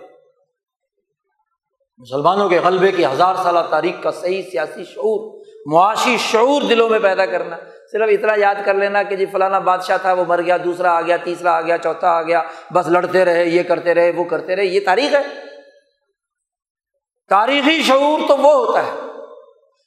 مسلمانوں 2.01 2.49
کے 2.49 2.59
غلبے 2.59 2.93
کی 2.93 3.05
ہزار 3.07 3.35
سالہ 3.43 3.59
تاریخ 3.71 4.03
کا 4.03 4.11
صحیح 4.11 4.43
سیاسی 4.43 4.85
شعور، 4.85 5.21
معاشی 5.73 6.17
شعور 6.31 6.63
دلوں 6.63 6.89
میں 6.89 6.99
پیدا 6.99 7.27
کرنا 7.27 7.57
صرف 7.93 8.09
اتنا 8.13 8.33
یاد 8.37 8.55
کر 8.65 8.75
لینا 8.75 9.03
کہ 9.03 9.17
جی 9.17 9.27
فلانا 9.27 9.59
بادشاہ 9.59 9.97
تھا، 9.97 10.13
وہ 10.13 10.25
مر 10.29 10.43
گیا، 10.43 10.57
دوسرا 10.65 10.97
آ 10.97 11.01
گیا، 11.01 11.17
تیسرا 11.17 11.53
آ 11.57 11.61
گیا، 11.61 11.79
چوتھا 11.79 12.09
آ 12.09 12.23
گیا، 12.23 12.43
بس 12.75 12.89
لڑتے 12.89 13.25
رہے، 13.25 13.45
یہ 13.45 13.63
کرتے 13.63 13.95
رہے، 13.95 14.11
وہ 14.11 14.25
کرتے 14.25 14.57
رہے، 14.57 14.65
یہ 14.65 14.81
تاریخ 14.85 15.15
ہے۔ 15.15 15.23
تاریخی 17.29 17.83
شعور 17.83 18.21
تو 18.29 18.37
وہ 18.37 18.53
ہوتا 18.53 18.87
ہے 18.87 18.93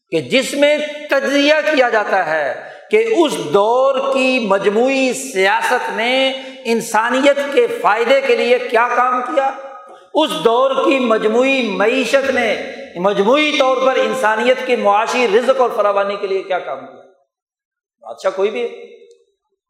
کہ 0.10 0.22
جس 0.22 0.54
میں 0.54 0.78
تجزیہ 1.10 1.54
کیا 1.76 1.90
جاتا 1.90 2.26
ہے 2.26 2.70
کہ 2.92 3.14
اس 3.18 3.38
دور 3.54 4.14
کی 4.14 4.40
مجموعی 4.40 5.14
سیاست 5.14 5.90
نے 5.96 6.34
انسانیت 6.66 7.40
کے 7.54 7.68
فائدے 7.68 8.22
کے 8.22 8.36
لیے 8.36 8.60
کیا 8.60 8.88
کام 8.96 9.22
کیا۔ 9.22 9.52
اس 10.14 10.30
دور 10.46 10.72
کی 10.86 11.00
مجموعی 11.00 11.68
معیشت 11.68 12.30
نے 12.30 12.72
مجموعی 12.96 13.52
طور 13.60 13.78
پر 13.86 13.96
انسانیت 13.96 14.58
کی 14.66 14.76
معاشی 14.76 15.28
رزق 15.28 15.62
اور 15.62 15.70
فراوانی 15.76 16.16
کے 16.16 16.28
لیے 16.28 16.44
کیا 16.44 16.60
کام 16.60 16.80
کیا۔ 16.80 17.03
بادشاہ 18.04 18.32
کوئی 18.36 18.50
بھی 18.50 18.68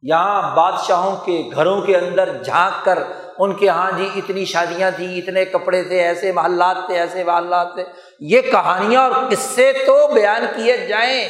یہاں 0.02 0.56
بادشاہوں 0.56 1.16
کے 1.16 1.42
گھروں 1.54 1.80
کے 1.80 1.96
اندر 1.96 2.42
جھانک 2.42 2.84
کر 2.84 2.98
ان 3.38 3.54
کے 3.54 3.66
یہاں 3.66 3.92
جی 3.98 4.08
اتنی 4.16 4.44
شادیاں 4.44 4.90
تھیں، 4.96 5.16
اتنے 5.16 5.44
کپڑے 5.44 5.82
تھے، 5.82 6.00
ایسے 6.00 6.32
محلات 6.32 6.76
تھے، 6.86 6.98
ایسے 6.98 7.24
محلات 7.24 7.74
تھے۔ 7.74 7.84
یہ 8.20 8.40
کہانیاں 8.40 9.02
اور 9.02 9.12
قصے 9.30 9.72
تو 9.72 10.14
بیان 10.14 10.46
کیے 10.56 10.76
جائیں، 10.76 11.28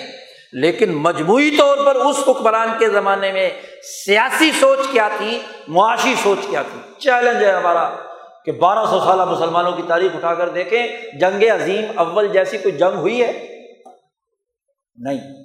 لیکن 0.53 0.95
مجموعی 0.95 1.57
طور 1.57 1.79
پر 1.87 1.95
اس 1.95 2.17
حکمران 2.29 2.69
کے 2.79 2.89
زمانے 2.89 3.33
میں 3.33 3.51
سیاسی 4.07 4.51
سوچ 4.61 4.79
کیا 4.93 5.09
تھی، 5.19 5.39
معاشی 5.69 6.15
سوچ 6.23 6.39
کیا 6.51 6.63
تھی۔ 6.63 6.81
چیلنج 7.01 7.45
ہے 7.45 7.53
ہمارا 7.53 7.91
کہ 8.45 8.53
بارہ 8.53 8.87
سو 8.87 9.01
سالہ 9.01 9.25
مسلمانوں 9.25 9.73
کی 9.73 9.83
تاریخ 9.89 10.17
اٹھا 10.17 10.35
کر 10.35 10.49
دیکھیں، 10.49 10.87
جنگ 11.21 11.43
عظیم 11.43 11.99
اول 11.99 12.29
جیسی 12.29 12.59
کوئی 12.59 12.77
جنگ 12.77 12.99
ہوئی 12.99 13.23
ہے؟ 13.23 13.63
نہیں۔ 14.97 15.44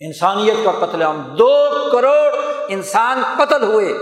انسانیت 0.00 0.56
کا 0.64 0.86
قتل 0.86 1.02
عام۔ 1.02 1.22
دو 1.22 1.66
کروڑ 1.92 2.34
انسان 2.68 3.22
قتل 3.36 3.62
ہوئے۔ 3.62 3.92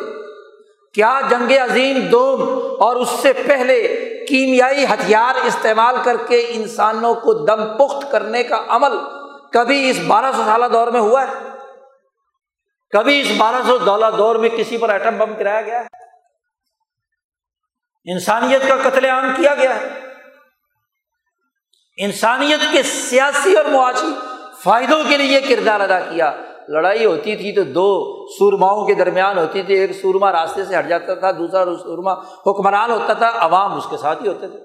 کیا 0.94 1.20
جنگ 1.30 1.52
عظیم 1.52 1.98
دوم 1.98 2.42
اور 2.82 2.96
اس 2.96 3.08
سے 3.22 3.32
پہلے 3.32 3.78
کیمیائی 4.28 4.84
ہتھیار 4.84 5.34
استعمال 5.44 5.96
کر 6.04 6.16
کے 6.28 6.46
انسانوں 6.48 7.14
کو 7.14 7.32
دم 7.32 7.76
پخت 7.78 8.12
کرنے 8.12 8.42
کا 8.42 8.64
عمل 8.68 8.92
کبھی 9.52 9.90
اس 9.90 9.98
بارہ 10.06 10.32
سو 10.36 10.42
سالہ 10.44 10.64
دور 10.72 10.86
میں 10.86 11.00
ہوا 11.00 11.22
ہے؟ 11.22 11.32
کبھی 12.90 13.20
اس 13.20 13.30
بارہ 13.36 13.56
سو 13.66 13.78
دولہ 13.78 14.06
دور 14.18 14.36
میں 14.36 14.48
کسی 14.48 14.76
پر 14.76 14.88
ایٹم 14.88 15.18
بم 15.18 15.34
گرایا 15.38 15.60
گیا 15.60 15.80
ہے؟ 15.80 15.86
انسانیت 18.12 18.62
کا 18.68 18.90
قتل 18.90 19.04
عام 19.04 19.32
کیا 19.36 19.54
گیا 19.54 19.74
ہے؟ 19.74 19.88
انسانیت 21.96 22.60
کے 22.72 22.82
سیاسی 22.82 23.54
اور 23.54 23.64
معاشی 23.64 24.33
فائدوں 24.64 25.02
کے 25.08 25.16
لیے 25.16 25.40
کردار 25.40 25.80
ادا 25.80 26.00
کیا۔ 26.00 26.32
لڑائی 26.68 27.04
ہوتی 27.04 27.36
تھی 27.36 27.52
تو 27.52 27.62
دو 27.62 28.26
سورماؤں 28.38 28.86
کے 28.86 28.94
درمیان 28.94 29.38
ہوتی 29.38 29.62
تھی۔ 29.62 29.74
ایک 29.74 29.92
سورما 29.92 30.32
راستے 30.32 30.64
سے 30.64 30.78
ہٹ 30.78 30.88
جاتا 30.88 31.14
تھا، 31.14 31.30
دوسرا 31.30 31.64
سورما 31.64 32.12
حکمران 32.46 32.90
ہوتا 32.90 33.12
تھا، 33.12 33.30
عوام 33.38 33.74
اس 33.74 33.86
کے 33.90 33.96
ساتھ 33.96 34.22
ہی 34.22 34.28
ہوتے 34.28 34.48
تھے۔ 34.48 34.58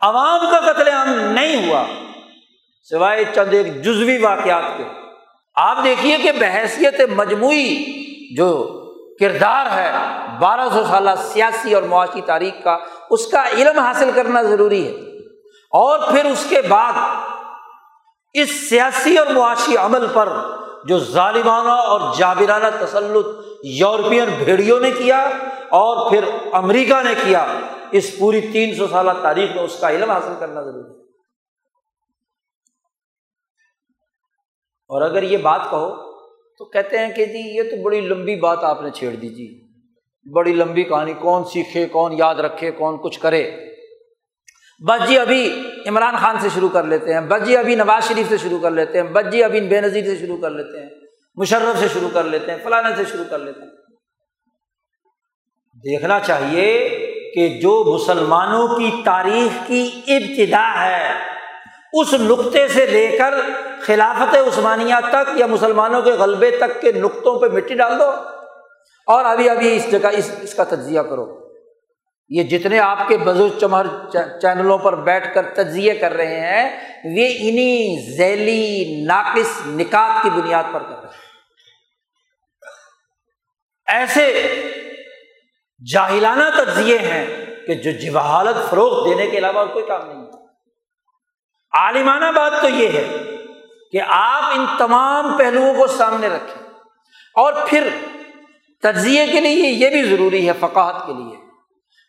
عوام 0.00 0.40
کا 0.40 0.72
قتل 0.72 0.88
عام 0.88 1.08
نہیں 1.10 1.70
ہوا، 1.70 1.84
سوائے 2.90 3.24
چند 3.34 3.54
ایک 3.54 3.82
جزوی 3.82 4.18
واقعات 4.18 4.78
کے۔ 4.78 4.84
آپ 5.54 5.78
دیکھیے 5.84 6.16
کہ 6.18 6.32
بحثیت 6.32 7.00
مجموعی 7.16 7.84
جو 8.36 8.78
کردار 9.20 9.66
ہے 9.66 9.92
بارہ 10.40 10.68
سو 10.72 10.84
سالہ 10.88 11.10
سیاسی 11.22 11.74
اور 11.74 11.82
معاشی 11.82 12.20
تاریخ 12.20 12.64
کا، 12.64 12.78
اس 13.10 13.26
کا 13.26 13.48
علم 13.48 13.78
حاصل 13.78 14.10
کرنا 14.14 14.42
ضروری 14.42 14.86
ہے۔ 14.86 14.92
اور 15.70 15.98
پھر 16.10 16.24
اس 16.24 16.46
کے 16.48 16.62
بعد 16.62 16.92
اس 18.32 18.68
سیاسی 18.68 19.18
اور 19.18 19.26
معاشی 19.26 19.76
عمل 19.76 20.06
پر 20.12 20.28
جو 20.84 20.98
ظالمانہ 20.98 21.70
اور 21.70 22.00
جابرانہ 22.18 22.84
تسلط 22.84 23.26
یورپین 23.64 24.24
بھیڑیوں 24.44 24.80
نے 24.80 24.90
کیا 24.90 25.18
اور 25.70 26.10
پھر 26.10 26.24
امریکہ 26.52 27.02
نے 27.02 27.14
کیا، 27.24 27.60
اس 27.90 28.18
پوری 28.18 28.40
تین 28.40 28.74
سو 28.74 28.86
سالہ 28.86 29.10
تاریخ 29.22 29.54
میں 29.54 29.62
اس 29.62 29.80
کا 29.80 29.90
علم 29.90 30.10
حاصل 30.10 30.32
کرنا 30.38 30.62
ضروری 30.62 30.94
ہے۔ 30.94 31.02
اور 34.88 35.02
اگر 35.02 35.22
یہ 35.22 35.36
بات 35.36 35.60
کہو 35.70 36.12
تو 36.58 36.64
کہتے 36.64 36.98
ہیں 36.98 37.12
کہ 37.12 37.24
جی 37.24 37.56
یہ 37.56 37.62
تو 37.62 37.82
بڑی 37.82 38.00
لمبی 38.00 38.36
بات 38.36 38.64
آپ 38.64 38.82
نے 38.82 38.90
چھیڑ 38.90 39.14
دی 39.14 39.28
جی۔ 39.28 39.72
بڑی 40.32 40.54
لمبی 40.54 40.82
کہانی، 40.82 41.12
کون 41.12 41.44
سیکھے، 41.44 41.86
کون 41.86 42.12
یاد 42.12 42.34
رکھے، 42.34 42.70
کون 42.70 42.98
کچھ 43.02 43.20
کرے۔ 43.20 43.71
بس 44.88 45.08
جی 45.08 45.18
ابھی 45.18 45.66
عمران 45.86 46.16
خان 46.16 46.38
سے 46.40 46.48
شروع 46.54 46.68
کر 46.68 46.84
لیتے 46.84 47.14
ہیں 47.14 47.20
بس 47.20 47.46
جی 47.46 47.56
ابھی 47.56 47.74
نواز 47.74 48.08
شریف 48.08 48.28
سے 48.28 48.36
شروع 48.36 48.58
کر 48.58 48.70
لیتے 48.70 49.00
ہیں 49.00 49.08
بس 49.08 49.32
جی 49.32 49.44
ابھی 49.44 49.60
بے 49.60 49.80
نظیر 49.80 50.04
سے 50.04 50.16
شروع 50.16 50.36
کر 50.36 50.50
لیتے 50.50 50.80
ہیں، 50.80 50.88
مشرف 51.36 51.80
سے 51.80 51.88
شروع 51.92 52.08
کر 52.12 52.24
لیتے 52.24 52.50
ہیں 52.50 52.58
فلانا 52.62 52.96
سے 52.96 53.02
شروع 53.12 53.24
کر 53.30 53.38
لیتے 53.38 53.60
ہیں۔ 53.60 53.70
دیکھنا 55.84 56.20
چاہیے 56.20 56.88
کہ 57.34 57.48
جو 57.48 57.84
مسلمانوں 57.94 58.66
کی 58.68 59.02
تاریخ 59.04 59.66
کی 59.66 59.90
ابتدا 60.06 60.84
ہے، 60.84 61.12
اس 61.92 62.14
نقطے 62.20 62.68
سے 62.68 62.86
لے 62.86 63.18
کر 63.18 63.34
خلافت 63.80 64.36
عثمانیہ 64.36 64.94
تک 65.10 65.30
یا 65.36 65.46
مسلمانوں 65.46 66.02
کے 66.02 66.10
غلبے 66.10 66.50
تک 66.50 66.80
کے 66.80 66.92
نقطوں 66.92 67.40
پہ 67.40 67.46
مٹی 67.46 67.74
ڈال 67.74 67.98
دو 67.98 68.10
اور 69.06 69.24
ابھی 69.24 69.48
ابھی 69.48 69.76
اس 69.76 69.90
جگہ 69.90 70.08
اس 70.12 70.30
اس 70.42 70.54
کا 70.54 70.64
تجزیہ 70.64 71.00
کرو۔ 71.00 71.41
یہ 72.34 72.42
جتنے 72.42 72.78
آپ 72.78 73.08
کے 73.08 73.16
بزرگ 73.16 73.58
چمر 73.58 73.86
چینلوں 74.40 74.78
پر 74.78 74.96
بیٹھ 74.96 75.34
کر 75.34 75.42
تجزیے 75.42 75.94
کر 75.94 76.12
رہے 76.12 76.40
ہیں، 76.40 76.80
یہ 77.04 77.36
انہیں 77.40 78.16
ذیلی 78.16 79.02
ناقص 79.04 79.66
نکات 79.66 80.22
کی 80.22 80.30
بنیاد 80.30 80.64
پر 80.72 80.82
کر 80.82 81.02
رہے 81.02 81.08
ہیں۔ 81.08 81.22
ایسے 83.86 84.52
جاہلانہ 85.92 86.44
تجزیے 86.56 86.98
ہیں 86.98 87.26
کہ 87.66 87.74
جو 87.74 87.90
جوہالت 87.90 88.70
فروغ 88.70 89.08
دینے 89.08 89.26
کے 89.26 89.38
علاوہ 89.38 89.58
اور 89.58 89.66
کوئی 89.66 89.86
کام 89.86 90.06
نہیں 90.06 90.22
عالمانہ 91.72 92.32
بات 92.34 92.52
تو 92.60 92.68
یہ 92.68 92.88
ہے 92.88 93.06
کہ 93.92 94.00
آپ 94.08 94.42
ان 94.44 94.66
تمام 94.78 95.36
پہلوؤں 95.36 95.74
کو 95.74 95.86
سامنے 95.86 96.28
رکھیں۔ 96.28 96.68
اور 97.34 97.52
پھر 97.68 97.88
تجزیے 98.82 99.26
کے 99.26 99.40
لیے 99.40 99.70
یہ 99.70 99.90
بھی 99.90 100.02
ضروری 100.02 100.48
ہے، 100.48 100.52
فقاہت 100.60 101.06
کے 101.06 101.12
لیے۔ 101.12 101.41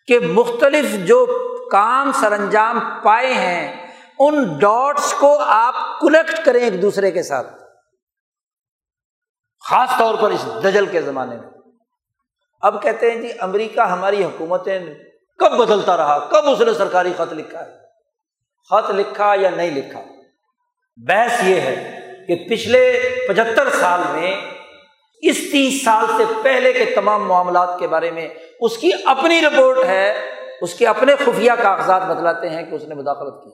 کہ 0.07 0.19
مختلف 0.19 1.07
جو 1.07 1.25
کام 1.71 2.11
سر 2.11 2.31
انجام 2.31 2.79
پائے 3.03 3.33
ہیں، 3.33 3.91
ان 4.19 4.59
ڈاٹس 4.59 5.13
کو 5.13 5.39
آپ 5.39 5.99
کلیکٹ 5.99 6.45
کریں 6.45 6.63
ایک 6.63 6.81
دوسرے 6.81 7.11
کے 7.11 7.23
ساتھ۔ 7.23 7.47
خاص 9.69 9.89
طور 9.99 10.15
پر 10.15 10.31
اس 10.31 10.45
دجل 10.63 10.85
کے 10.85 11.01
زمانے 11.01 11.35
میں۔ 11.35 11.49
اب 12.61 12.81
کہتے 12.81 13.11
ہیں 13.11 13.21
جی 13.21 13.27
امریکہ 13.39 13.79
ہماری 13.79 14.23
حکومتیں 14.23 14.79
کب 15.39 15.51
بدلتا 15.51 15.97
رہا؟ 15.97 16.19
کب 16.19 16.49
اس 16.49 16.61
نے 16.61 16.73
سرکاری 16.73 17.13
خط 17.17 17.33
لکھا 17.33 17.65
ہے؟ 17.65 17.71
خط 18.69 18.91
لکھا 18.91 19.35
یا 19.35 19.49
نہیں 19.49 19.71
لکھا؟ 19.71 19.99
بحث 20.95 21.43
یہ 21.43 21.61
ہے 21.61 21.99
کہ 22.27 22.35
پچھلے 22.49 23.09
پچہتر 23.27 23.69
سال 23.69 23.99
میں، 24.11 24.41
اس 25.21 25.51
تیس 25.51 25.83
سال 25.83 26.05
سے 26.17 26.23
پہلے 26.43 26.73
کے 26.73 26.85
تمام 26.85 27.27
معاملات 27.27 27.79
کے 27.79 27.87
بارے 27.87 28.11
میں 28.11 28.29
اس 28.63 28.77
کی 28.77 28.91
اپنی 29.05 29.41
رپورٹ 29.41 29.77
ہے، 29.85 30.31
اس 30.61 30.73
کے 30.73 30.87
اپنے 30.87 31.15
خفیہ 31.15 31.51
کاغذات 31.63 32.03
بدلاتے 32.03 32.49
ہیں 32.49 32.63
کہ 32.63 32.75
اس 32.75 32.83
نے 32.83 32.95
مداخلت 32.95 33.43
کی۔ 33.43 33.49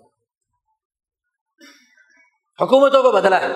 حکومتوں 2.61 3.03
کو 3.03 3.11
بدلا 3.11 3.41
ہے۔ 3.41 3.47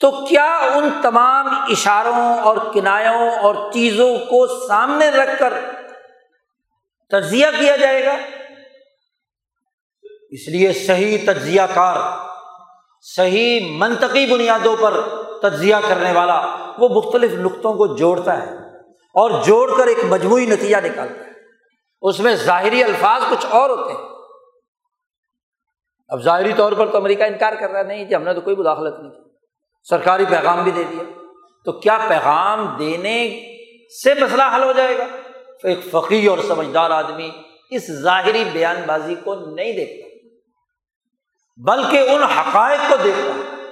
تو 0.00 0.10
کیا 0.10 0.56
ان 0.56 0.90
تمام 1.02 1.46
اشاروں 1.48 2.38
اور 2.38 2.56
کنایوں 2.74 3.30
اور 3.30 3.72
چیزوں 3.72 4.18
کو 4.18 4.68
سامنے 4.68 5.10
رکھ 5.10 5.38
کر 5.38 5.52
تجزیہ 7.10 7.46
کیا 7.58 7.76
جائے 7.76 8.04
گا؟ 8.04 8.14
اس 10.30 10.48
لیے 10.48 10.72
صحیح 10.72 11.18
تجزیہ 11.26 11.62
کار، 11.74 11.96
صحیح 13.00 13.76
منطقی 13.76 14.26
بنیادوں 14.26 14.76
پر 14.80 15.00
تجزیہ 15.42 15.76
کرنے 15.88 16.12
والا 16.12 16.56
وہ 16.78 16.88
مختلف 16.88 17.32
نقطوں 17.32 17.74
کو 17.74 17.96
جوڑتا 17.96 18.42
ہے۔ 18.42 18.71
اور 19.14 19.42
جوڑ 19.42 19.76
کر 19.76 19.86
ایک 19.86 19.98
مجموعی 20.04 20.46
نتیجہ 20.46 20.76
نکالتا 20.76 21.24
ہے 21.24 21.30
اس 22.02 22.20
میں 22.20 22.34
ظاہری 22.34 22.84
الفاظ 22.84 23.22
کچھ 23.30 23.46
اور 23.50 23.70
ہوتے 23.70 23.92
ہیں۔ 23.92 24.08
اب 26.08 26.22
ظاہری 26.22 26.52
طور 26.56 26.72
پر 26.72 26.86
تو 26.86 26.96
امریکہ 26.96 27.22
انکار 27.22 27.52
کر 27.52 27.70
رہا 27.70 27.78
ہے، 27.78 27.84
نہیں 27.84 28.04
کہ 28.04 28.14
ہم 28.14 28.22
نے 28.22 28.34
تو 28.34 28.40
کوئی 28.40 28.56
مداخلت 28.56 29.00
نہیں 29.00 29.10
کی۔ 29.10 29.30
سرکاری 29.90 30.24
پیغام 30.24 30.62
بھی 30.62 30.70
دے 30.70 30.84
دیا۔ 30.84 31.02
تو 31.64 31.72
کیا 31.72 31.98
پیغام 32.08 32.76
دینے 32.78 33.42
سے 34.02 34.14
مسئلہ 34.14 34.42
حل 34.54 34.62
ہو 34.62 34.72
جائے 34.72 34.98
گا؟ 34.98 35.04
ایک 35.64 35.78
فقیر 35.90 36.30
اور 36.30 36.38
سمجھدار 36.38 36.90
آدمی 36.90 37.30
اس 37.70 37.90
ظاہری 37.90 38.44
بیان 38.52 38.76
بازی 38.86 39.14
کو 39.14 39.34
نہیں 39.34 39.72
دیکھتا، 39.72 40.28
بلکہ 41.56 42.10
ان 42.10 42.22
حقائق 42.22 42.90
کو 42.90 42.96
دیکھتا 42.96 43.34
ہے، 43.34 43.62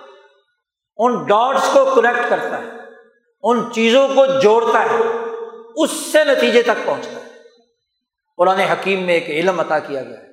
ان 0.97 1.27
ڈاٹس 1.27 1.71
کو 1.73 1.85
کنیکٹ 1.85 2.31
کرتا 2.31 2.59
ہے، 2.59 2.69
ان 3.43 3.73
چیزوں 3.73 4.09
کو 4.09 4.27
جوڑتا 4.27 4.85
ہے۔ 4.85 4.97
اس 5.77 5.91
سے 5.91 6.25
نتیجے 6.25 6.63
تک 6.63 6.87
پہنچتا 6.87 7.13
ہے۔ 7.13 7.31
قرآن 8.37 8.59
حکیم 8.59 9.03
میں 9.03 9.15
ایک 9.15 9.29
علم 9.29 9.61
عطا 9.61 9.79
کیا 9.79 10.03
گیا 10.03 10.19
ہے۔ 10.19 10.31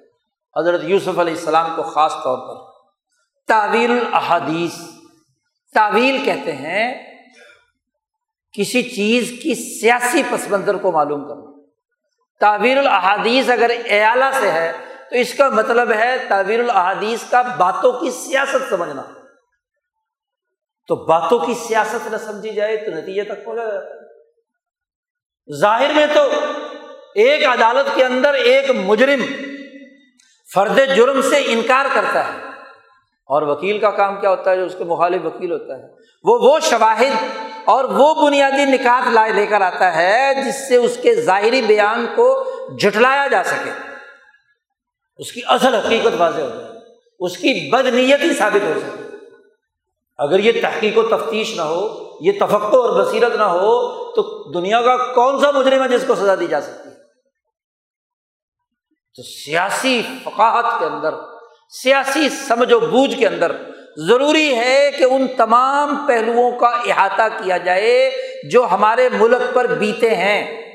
حضرت 0.60 0.82
یوسف 0.84 1.20
علیہ 1.20 1.34
السلام 1.34 1.76
کو 1.76 1.84
خاص 1.84 2.14
طور 2.14 2.38
پر 2.48 2.72
تعویل 3.48 3.92
الحادیث 3.92 4.74
تعویل 5.74 6.26
کہتے 6.26 6.52
ہیں 6.52 7.18
کسی 8.52 8.84
چیز 8.84 9.40
کی 9.44 9.80
سیاسی 9.80 10.24
پس 10.30 10.50
منظر 10.50 10.76
کو 10.76 10.92
معلوم 10.92 11.28
کرنا۔ 11.28 11.62
تعویر 12.40 12.78
الحادیث 12.78 13.50
اگر 13.50 13.72
اعلیٰ 13.90 14.32
سے 14.40 14.52
ہے 14.52 14.72
تو 15.10 15.16
اس 15.16 15.34
کا 15.34 15.50
مطلب 15.50 15.92
ہے 15.92 16.18
تعویر 16.28 16.60
الحادیث 16.60 17.30
کا 17.30 17.42
باتوں 17.42 17.92
کی 17.92 18.12
سیاست 18.12 18.70
سمجھنا۔ 18.70 19.04
تو 20.88 20.96
باتوں 20.96 21.40
کی 21.40 21.54
سیاست 21.54 22.08
نہ 22.12 22.18
سمجھی 22.18 22.54
جائے 22.54 22.78
تو 22.78 22.92
نتیجے 22.92 23.24
تک 23.24 23.46
پہنچا 23.46 23.64
جاتا 23.64 23.90
ہے۔ 23.90 24.07
ظاہر 25.53 25.94
میں 25.94 26.06
تو 26.14 26.22
ایک 27.15 27.45
عدالت 27.45 27.95
کے 27.95 28.06
اندر 28.06 28.34
ایک 28.34 28.72
مجرم 28.76 29.26
فرد 30.53 30.80
جرم 30.95 31.22
سے 31.22 31.44
انکار 31.45 31.86
کرتا 31.94 32.28
ہے۔ 32.28 32.40
اور 33.26 33.41
وکیل 33.41 33.80
کا 33.80 33.91
کام 33.91 34.22
کیا 34.22 34.30
ہوتا 34.30 34.52
ہے 34.52 34.56
جو 34.56 34.65
اس 34.65 34.76
کے 34.78 34.84
مخالف 34.84 35.22
وکیل 35.26 35.52
ہوتا 35.52 35.78
ہے؟ 35.78 35.84
وہ 36.24 36.40
وہ 36.41 36.60
شواہد 36.60 37.38
اور 37.65 37.84
وہ 37.84 38.28
بنیادی 38.28 38.65
نکات 38.65 39.07
لائے 39.07 39.34
لے 39.34 39.45
کر 39.45 39.61
آتا 39.61 39.95
ہے 39.95 40.34
جس 40.48 40.68
سے 40.68 40.76
اس 40.76 40.98
کے 41.02 41.15
ظاہری 41.15 41.61
بیان 41.61 42.06
کو 42.15 42.52
جٹلایا 42.80 43.28
جا 43.28 43.44
سکے۔ 43.44 43.69
اس 45.18 45.32
کی 45.32 45.41
اصل 45.45 45.76
حقیقت 45.76 46.14
واضح 46.18 46.41
ہو 46.41 46.49
جائے۔ 46.49 46.80
اس 47.19 47.38
کی 47.38 47.69
بد 47.72 47.86
نیت 47.86 48.22
ہی 48.24 48.34
ثابت 48.34 48.64
ہو 48.64 48.74
سکے۔ 48.80 49.15
اگر 50.18 50.40
یہ 50.40 50.61
تحقیق 50.61 50.98
و 50.98 51.03
تفتیش 51.03 51.56
نہ 51.56 51.61
ہو 51.61 52.07
یہ 52.22 52.31
تفقع 52.39 52.77
اور 52.77 53.06
بصیرت 53.06 53.35
نہ 53.35 53.44
ہو 53.44 53.94
تو 54.11 54.52
دنیا 54.52 54.81
کا 54.81 54.98
کون 55.14 55.39
سا 55.39 55.52
مجرم 55.52 55.84
ہے 55.84 55.88
جس 55.88 56.03
کو 56.07 56.15
سزا 56.15 56.35
دی 56.35 56.48
جا 56.48 56.61
سکتی 56.61 56.89
ہے؟ 56.89 56.95
تو 59.15 59.23
سیاسی 59.23 60.02
فقاہت 60.23 60.80
کے 60.80 60.85
اندر، 60.85 61.14
سیاسی 61.69 62.30
سمجھ 62.30 62.73
و 62.73 62.80
بوجھ 62.80 63.15
کے 63.15 63.27
اندر 63.27 63.52
ضروری 63.98 64.56
ہے 64.56 64.91
کہ 64.98 65.03
ان 65.03 65.27
تمام 65.38 66.07
پہلوؤں 66.07 66.60
کا 66.60 66.68
احاطہ 66.68 67.44
کیا 67.44 67.57
جائے 67.57 68.11
جو 68.52 68.68
ہمارے 68.72 69.10
ملک 69.10 69.56
پر 69.56 69.68
بیتے 69.68 70.15
ہیں۔ 70.15 70.68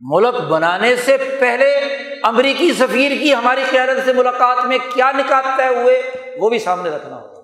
ملک 0.00 0.40
بنانے 0.40 0.96
سے 0.96 1.16
پہلے 1.40 1.74
امریکی 2.22 2.72
سفیر 2.72 3.12
کی 3.22 3.34
ہماری 3.34 3.64
قیادت 3.70 4.04
سے 4.04 4.12
ملاقات 4.12 4.64
میں 4.64 4.78
کیا 4.94 5.12
نکات 5.12 5.44
طے 5.56 5.66
ہوئے 5.66 6.02
وہ 6.40 6.50
بھی 6.50 6.58
سامنے 6.58 6.90
رکھنا 6.90 7.16
ہوگا 7.16 7.40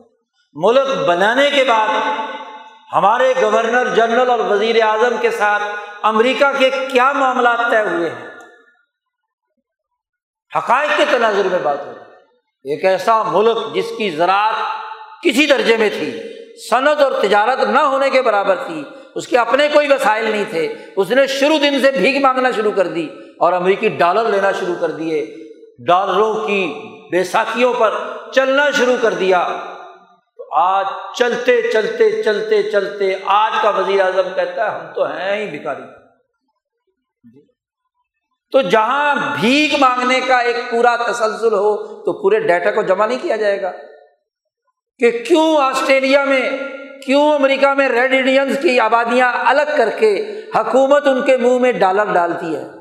ملک 0.55 1.09
بنانے 1.09 1.51
کے 1.51 1.65
بعد 1.65 1.89
ہمارے 2.93 3.35
گورنر 3.43 3.95
جنرل 3.95 4.31
اور 4.31 4.39
وزیر 4.39 4.83
اعظم 4.83 5.17
کے 5.21 5.31
ساتھ 5.31 5.63
امریکہ 6.03 6.47
کے 6.59 6.71
کیا 6.71 7.13
معاملات 7.13 7.59
طے 7.71 7.81
ہوئے 7.81 8.11
ہیں؟ 8.11 8.29
حقائق 10.57 10.91
کے 10.97 11.05
تناظر 11.11 11.49
میں 11.51 11.59
بات 11.63 11.87
ہوگی 11.87 11.99
ایک 12.71 12.85
ایسا 12.85 13.23
ملک 13.23 13.75
جس 13.75 13.85
کی 13.99 14.11
زراعت 14.11 14.55
کسی 15.23 15.47
درجے 15.47 15.77
میں 15.77 15.91
تھی، 15.91 16.21
صنعت 16.71 17.01
اور 17.03 17.13
تجارت 17.23 17.61
نہ 17.61 17.79
ہونے 17.79 18.11
کے 18.11 18.23
برابر 18.23 18.55
تھی، 18.55 18.85
اس 19.15 19.29
کے 19.29 19.39
اپنے 19.39 19.69
کوئی 19.69 19.93
وسائل 19.93 20.31
نہیں 20.31 20.45
تھے، 20.51 20.75
اس 20.97 21.11
نے 21.11 21.27
شروع 21.27 21.59
دن 21.59 21.81
سے 21.81 21.91
بھیک 21.91 22.23
مانگنا 22.23 22.51
شروع 22.51 22.73
کر 22.73 22.87
دی 22.87 23.09
اور 23.39 23.53
امریکی 23.53 23.89
ڈالر 23.89 24.29
لینا 24.29 24.53
شروع 24.53 24.75
کر 24.81 24.91
دیے۔ 24.91 25.35
ڈالروں 25.87 26.35
کی 26.35 26.83
بیساکھیوں 27.11 27.75
پر 27.79 27.99
چلنا 28.35 28.71
شروع 28.71 28.97
کر 29.01 29.15
دیا۔ 29.15 29.49
آج 30.53 30.87
چلتے 31.15 31.63
چلتے 31.73 32.23
چلتے 32.23 32.63
چلتے 32.63 33.15
آج 33.27 33.53
کا 33.63 33.71
وزیر 33.71 34.01
اعظم 34.01 34.35
کہتا 34.35 34.65
ہے، 34.65 34.79
ہم 34.79 34.93
تو 34.95 35.05
ہیں 35.05 35.37
ہی 35.37 35.59
بھکاری 35.59 35.83
تو 38.53 38.61
جہاں 38.61 39.37
بھیک 39.41 39.75
مانگنے 39.81 40.21
کا 40.21 40.39
ایک 40.39 40.57
پورا 40.71 40.97
تسلسل 40.97 41.53
ہو، 41.53 41.77
تو 41.87 42.23
پورے 42.23 42.41
ڈیٹا 42.41 42.71
کو 42.71 42.83
جمع 42.83 43.07
نہیں 43.07 43.19
کیا 43.23 43.37
جائے 43.37 43.63
گا۔ 43.63 43.73
کہ 44.99 45.25
کیوں 45.29 45.57
آسٹریلیا 45.57 46.25
میں، 46.25 46.51
کیوں 47.07 47.35
امریکہ 47.35 47.75
میں 47.75 47.89
ریڈ 47.89 48.15
انڈینس 48.15 48.59
کی 48.63 48.81
آبادیاں 48.81 49.33
الگ 49.47 49.77
کر 49.77 49.91
کے 49.91 50.41
حکومت 50.55 51.07
ان 51.07 51.23
کے 51.23 51.37
منہ 51.37 51.59
میں 51.59 51.73
ڈالر 51.73 52.05
ڈالتی 52.05 52.57
ہے؟ 52.57 52.78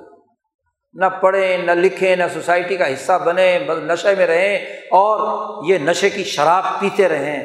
نہ 0.98 1.06
پڑھیں، 1.06 1.57
نہ 1.57 1.72
لکھیں، 1.72 2.15
نہ 2.15 2.24
سوسائٹی 2.34 2.78
کا 2.78 2.94
حصہ 2.94 3.18
بنے 3.26 3.60
بس 3.68 3.78
نشے 3.78 4.15
میں 4.15 4.28
رہیں 4.28 4.56
اور 4.91 5.19
یہ 5.69 5.78
نشے 5.78 6.10
کی 6.10 6.24
شراب 6.24 6.64
پیتے 6.80 7.10
رہیں۔ 7.10 7.44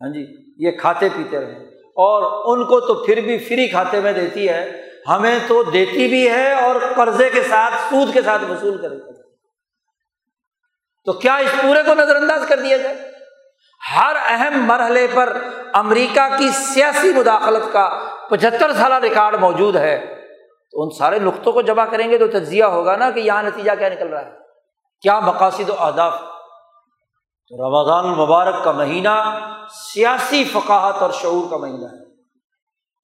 ہاں 0.00 0.12
جی 0.12 0.26
یہ 0.56 0.70
کھاتے 0.70 1.08
پیتے 1.16 1.40
رہیں۔ 1.40 1.58
اور 1.76 2.56
ان 2.56 2.64
کو 2.64 2.80
تو 2.80 2.94
پھر 2.94 3.20
بھی 3.20 3.38
فری 3.38 3.68
کھاتے 3.68 4.00
میں 4.00 4.12
دیتی 4.12 4.48
ہے، 4.48 4.82
ہمیں 5.08 5.38
تو 5.48 5.62
دیتی 5.62 6.08
بھی 6.08 6.30
ہے 6.30 6.52
اور 6.52 6.76
قرضے 6.96 7.30
کے 7.30 7.42
ساتھ، 7.42 7.74
سود 7.74 8.12
کے 8.12 8.22
ساتھ 8.22 8.50
وصول 8.50 8.82
کر 8.82 8.88
تو 11.04 11.12
کیا 11.12 11.36
اس 11.36 11.62
پورے 11.62 11.82
کو 11.82 11.94
نظر 11.94 12.16
انداز 12.16 12.40
کر 12.48 12.60
دیا 12.60 12.76
جائے؟ 12.76 12.96
ہر 13.96 14.16
اہم 14.26 14.64
مرحلے 14.64 15.06
پر 15.14 15.36
امریکہ 15.72 16.28
کی 16.38 16.48
سیاسی 16.48 17.12
مداخلت 17.12 17.72
کا 17.72 17.98
پچہتر 18.30 18.72
سالہ 18.72 18.94
ریکارڈ 18.94 19.34
موجود 19.34 19.76
ہے۔ 19.76 20.17
تو 20.70 20.82
ان 20.82 20.90
سارے 20.90 21.18
نقطوں 21.18 21.52
کو 21.52 21.62
جمع 21.62 21.84
کریں 21.84 22.10
گے 22.10 22.18
تو 22.18 22.26
تجزیہ 22.26 22.64
ہوگا 22.64 22.96
نا 22.96 23.10
کہ 23.10 23.20
یہاں 23.20 23.42
نتیجہ 23.42 23.70
کیا 23.78 23.88
نکل 23.88 24.08
رہا 24.08 24.20
ہے۔ 24.20 24.30
کیا 25.02 25.20
مقاصد 25.20 25.70
و 25.70 25.74
اہداف؟ 25.78 26.14
تو 27.48 27.56
رمضان 27.56 28.04
المبارک 28.04 28.64
کا 28.64 28.72
مہینہ 28.72 29.38
سیاسی 29.70 30.44
فقاہت 30.44 31.02
اور 31.02 31.10
شعور 31.10 31.50
کا 31.50 31.56
مہینہ 31.56 31.84
ہے۔ 31.84 32.08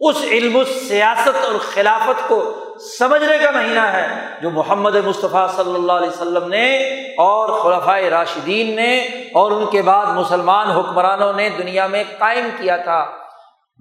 اس 0.00 0.16
علم 0.22 0.64
سیاست 0.88 1.44
اور 1.44 1.54
خلافت 1.74 2.28
کو 2.28 2.54
سمجھنے 2.98 3.38
کا 3.38 3.50
مہینہ 3.50 3.80
ہے 3.80 4.08
جو 4.42 4.50
محمد 4.50 4.94
مصطفیٰ 4.94 5.48
صلی 5.48 5.74
اللہ 5.74 5.92
علیہ 5.92 6.08
وسلم 6.08 6.48
نے 6.48 6.76
اور 7.12 7.48
خلفۂ 7.48 8.08
راشدین 8.08 8.76
نے 8.76 9.00
اور 9.34 9.50
ان 9.50 9.66
کے 9.66 9.82
بعد 9.82 10.06
مسلمان 10.06 10.66
حکمرانوں 10.70 11.32
نے 11.32 11.48
دنیا 11.48 11.86
میں 11.86 12.04
قائم 12.18 12.48
کیا 12.58 12.76
تھا۔ 12.76 13.23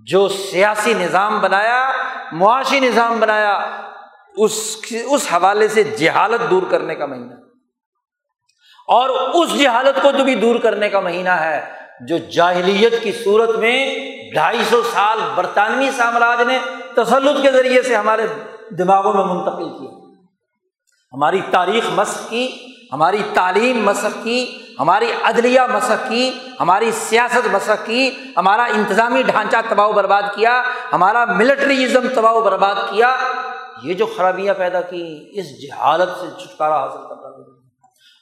جو 0.08 0.28
سیاسی 0.30 0.94
نظام 0.94 1.40
بنایا، 1.40 1.92
معاشی 2.32 2.80
نظام 2.80 3.20
بنایا، 3.20 3.54
اس 4.38 4.78
اس 5.06 5.28
حوالے 5.34 5.68
سے 5.68 5.84
جہالت 5.84 6.50
دور 6.50 6.64
کرنے 6.70 6.96
کا 6.96 7.06
مہینہ۔ 7.06 7.34
اور 8.88 9.10
اس 9.10 9.60
جہالت 9.60 10.02
کو 10.02 10.12
جو 10.12 10.24
بھی 10.24 10.36
دور 10.36 10.56
کرنے 10.56 10.90
کا 10.90 11.00
مہینہ 11.00 11.30
ہے، 11.30 11.72
جو 12.08 12.18
جاہلیت 12.18 13.04
کی 13.04 13.12
صورت 13.12 13.56
میں 13.56 13.96
ڈھائی 14.34 14.64
سو 14.70 14.82
سال 14.94 15.20
برطانوی 15.36 15.92
سامراج 15.92 16.42
نے 16.42 16.60
تسلط 16.96 17.42
کے 17.42 17.52
ذریعے 17.52 17.82
سے 17.82 17.96
ہمارے 17.96 18.28
دماغوں 18.78 19.14
میں 19.14 19.36
منتقل 19.36 19.70
کیا۔ 19.70 20.00
ہماری 21.14 21.42
تاریخ 21.52 21.84
مسق 21.90 22.30
کی 22.30 22.73
ہماری 22.94 23.22
تعلیم 23.34 23.84
مسق 23.84 24.24
کی، 24.24 24.58
ہماری 24.80 25.12
عدلیہ 25.24 25.62
مسق 25.74 26.10
کی، 26.10 26.32
ہماری 26.60 26.92
سیاست 26.92 27.48
مسق 27.52 27.86
کی، 27.86 28.10
ہمارا 28.38 28.64
انتظامی 28.64 29.22
ڈھانچہ 29.22 29.58
تباہ 29.70 29.88
و 29.88 29.92
برباد 29.92 30.24
کیا، 30.36 30.64
ہمارا 30.94 31.26
ملٹریزم 31.26 32.08
تباہ 32.16 32.34
و 32.34 32.42
برباد 32.42 32.76
کیا۔ 32.76 33.16
یہ 33.84 33.94
جو 33.94 34.06
خرابیاں 34.06 34.54
پیدا 34.54 34.82
کی، 34.82 35.30
اس 35.32 35.62
جہالت 35.62 36.10
سے 36.20 36.28
چھٹکارا 36.40 36.84
حاصل 36.84 37.08
کر 37.10 37.16
رہا 37.16 37.30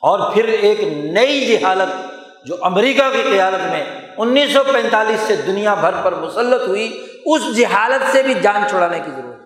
اور 0.04 0.32
پھر 0.34 0.46
ایک 0.46 0.80
نئی 1.14 1.46
جہالت 1.46 2.12
جو 2.46 2.56
امریکہ 2.62 3.04
کی 3.14 3.22
قیادت 3.22 3.66
میں 3.72 3.84
انیس 4.18 4.54
سو 4.54 4.64
پینتالیس 4.74 5.20
سے 5.20 5.36
دنیا 5.36 5.74
بھر 5.74 6.02
پر 6.04 6.16
مسلط 6.16 6.68
ہوئی، 6.68 7.06
اس 7.26 7.58
جہالت 7.58 8.12
سے 8.12 8.24
بھی 8.24 8.34
جان 8.34 8.64
چھڑانے 8.70 9.00
کی 9.00 9.12
ضرورت 9.12 9.40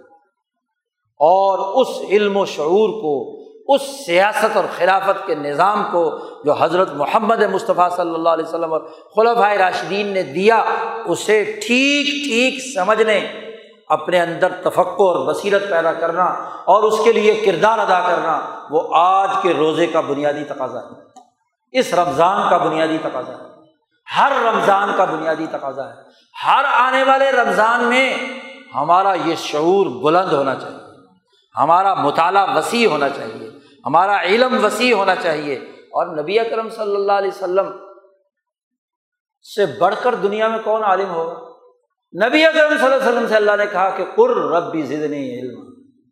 اور 1.20 1.60
اس 1.82 2.12
علم 2.12 2.38
و 2.38 2.46
شعور 2.46 2.90
کو 2.90 3.35
اس 3.68 4.06
سیاست 4.06 4.58
اور 4.58 4.66
خلافت 4.78 5.28
کے 5.28 5.36
نظام 5.36 5.84
کو 5.92 6.20
جو 6.44 6.54
حضرت 6.54 6.94
محمد 6.94 7.42
مصطفیٰ 7.42 7.92
صلی 7.92 8.14
اللہ 8.14 8.30
علیہ 8.30 8.46
وسلم 8.46 8.74
اور 8.74 8.82
خلفۂ 9.16 9.58
راشدین 9.58 10.08
نے 10.08 10.24
دیا، 10.24 10.64
اسے 11.06 11.44
ٹھیک 11.44 12.06
ٹھیک 12.06 12.74
سمجھنے، 12.76 13.28
اپنے 13.90 14.22
اندر 14.22 14.52
تفقع 14.64 14.82
اور 14.82 15.34
بصیرت 15.34 15.70
پیدا 15.70 15.94
کرنا 15.94 16.24
اور 16.66 16.84
اس 16.84 17.00
کے 17.04 17.12
لیے 17.12 17.36
کردار 17.46 17.80
ادا 17.80 18.00
کرنا، 18.00 18.40
وہ 18.70 18.82
آج 18.92 19.30
کے 19.42 19.54
روزے 19.54 19.88
کا 19.88 20.02
بنیادی 20.02 20.44
تقاضا 20.44 20.80
ہے۔ 20.80 21.06
اس 21.72 21.94
رمضان 21.94 22.50
کا 22.50 22.58
بنیادی 22.58 22.98
تقاضا 22.98 23.34
ہے۔ 23.34 23.56
ہر 24.18 24.32
رمضان 24.46 24.92
کا 24.98 25.06
بنیادی 25.06 25.46
تقاضا 25.52 25.90
ہے۔ 25.90 25.94
ہر 26.46 26.66
آنے 26.74 27.04
والے 27.04 27.32
رمضان 27.32 27.84
میں 27.84 28.18
ہمارا 28.76 29.14
یہ 29.14 29.36
شعور 29.36 29.86
بلند 29.86 30.34
ہونا 30.34 30.56
چاہیے۔ 30.56 30.78
ہمارا 31.60 31.94
مطالعہ 31.94 32.58
وسیع 32.58 32.88
ہونا 32.88 33.10
چاہیے۔ 33.10 33.45
ہمارا 33.86 34.22
علم 34.22 34.66
وسیع 34.66 34.96
ہونا 34.96 35.16
چاہیے۔ 35.16 35.56
اور 35.98 36.22
نبی 36.22 36.40
اکرم 36.40 36.70
صلی 36.70 36.96
اللہ 36.96 37.12
علیہ 37.12 37.28
وسلم 37.28 37.72
سے 39.56 39.66
بڑھ 39.66 39.96
کر 40.04 40.16
دنیا 40.16 40.48
میں 40.48 40.60
کون 40.60 40.84
عالم 40.84 41.10
ہوگا 41.10 41.40
نبی 42.28 42.46
اکرم 42.46 42.78
صلی 42.78 42.86
اللہ 42.86 42.96
علیہ 42.96 43.08
وسلم 43.08 43.28
سے 43.28 43.36
اللہ 43.36 43.56
نے 43.58 43.66
کہا 43.66 43.90
کہ 43.90 44.06
قر 44.16 44.30
ربی 44.30 44.82
زدنی 44.82 45.40
علم 45.40 45.60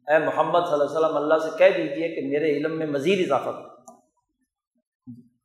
اے 0.07 0.19
محمد 0.19 0.59
صلی 0.59 0.73
اللہ 0.73 0.83
علیہ 0.83 0.97
وسلم، 0.97 1.17
اللہ 1.17 1.37
سے 1.37 1.57
کہہ 1.57 1.77
دیجیے 1.77 2.07
کہ 2.15 2.27
میرے 2.27 2.57
علم 2.57 2.77
میں 2.77 2.87
مزید 2.87 3.31
اضافہ 3.31 3.49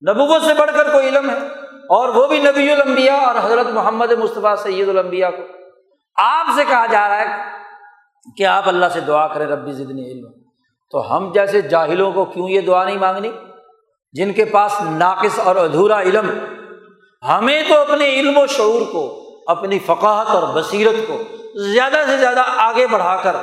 نبوت 0.08 0.42
سے 0.42 0.54
بڑھ 0.54 0.70
کر 0.76 0.90
کوئی 0.92 1.08
علم 1.08 1.30
ہے؟ 1.30 1.36
اور 1.66 2.08
وہ 2.08 2.26
بھی 2.26 2.38
نبی 2.38 2.72
الانبیاء 2.72 3.16
اور 3.16 3.34
حضرت 3.42 3.66
محمد 3.66 4.12
مصطفیٰ 4.12 4.56
سید 4.56 4.88
الانبیاء 4.88 5.30
کو۔ 5.30 5.42
آپ 6.16 6.46
سے 6.56 6.64
کہا 6.68 6.86
جا 6.86 7.08
رہا 7.08 7.20
ہے 7.20 7.42
کہ 8.36 8.46
آپ 8.46 8.68
اللہ 8.68 8.86
سے 8.92 9.00
دعا 9.00 9.28
کریں 9.28 9.46
ربی 9.46 9.72
ضدنی 9.72 10.12
علم 10.12 10.37
تو 10.90 11.16
ہم 11.16 11.32
جیسے 11.32 11.60
جاہلوں 11.60 12.12
کو 12.12 12.24
کیوں 12.24 12.48
یہ 12.48 12.60
دعا 12.60 12.84
نہیں 12.84 12.98
مانگنی؟ 12.98 13.30
جن 14.12 14.32
کے 14.32 14.44
پاس 14.44 14.74
ناقص 14.80 15.38
اور 15.38 15.56
ادھورا 15.56 16.00
علم، 16.00 16.30
ہمیں 17.28 17.62
تو 17.68 17.78
اپنے 17.78 18.20
علم 18.20 18.38
و 18.38 18.46
شعور 18.46 18.92
کو، 18.92 19.28
اپنی 19.46 19.78
فقاہت 19.78 20.28
اور 20.28 20.42
بصیرت 20.54 21.08
کو 21.08 21.22
زیادہ 21.54 22.02
سے 22.06 22.16
زیادہ 22.16 22.42
آگے 22.56 22.86
بڑھا 22.86 23.16
کر 23.16 23.36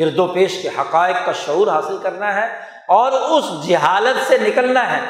گرد 0.00 0.18
و 0.18 0.26
پیش 0.26 0.62
کے 0.62 0.68
حقائق 0.68 1.16
کا 1.26 1.32
شعور 1.32 1.66
حاصل 1.66 1.96
کرنا 2.02 2.34
ہے 2.34 2.46
اور 2.88 3.12
اس 3.12 3.68
جہالت 3.68 4.28
سے 4.28 4.38
نکلنا 4.38 4.96
ہے 4.96 5.00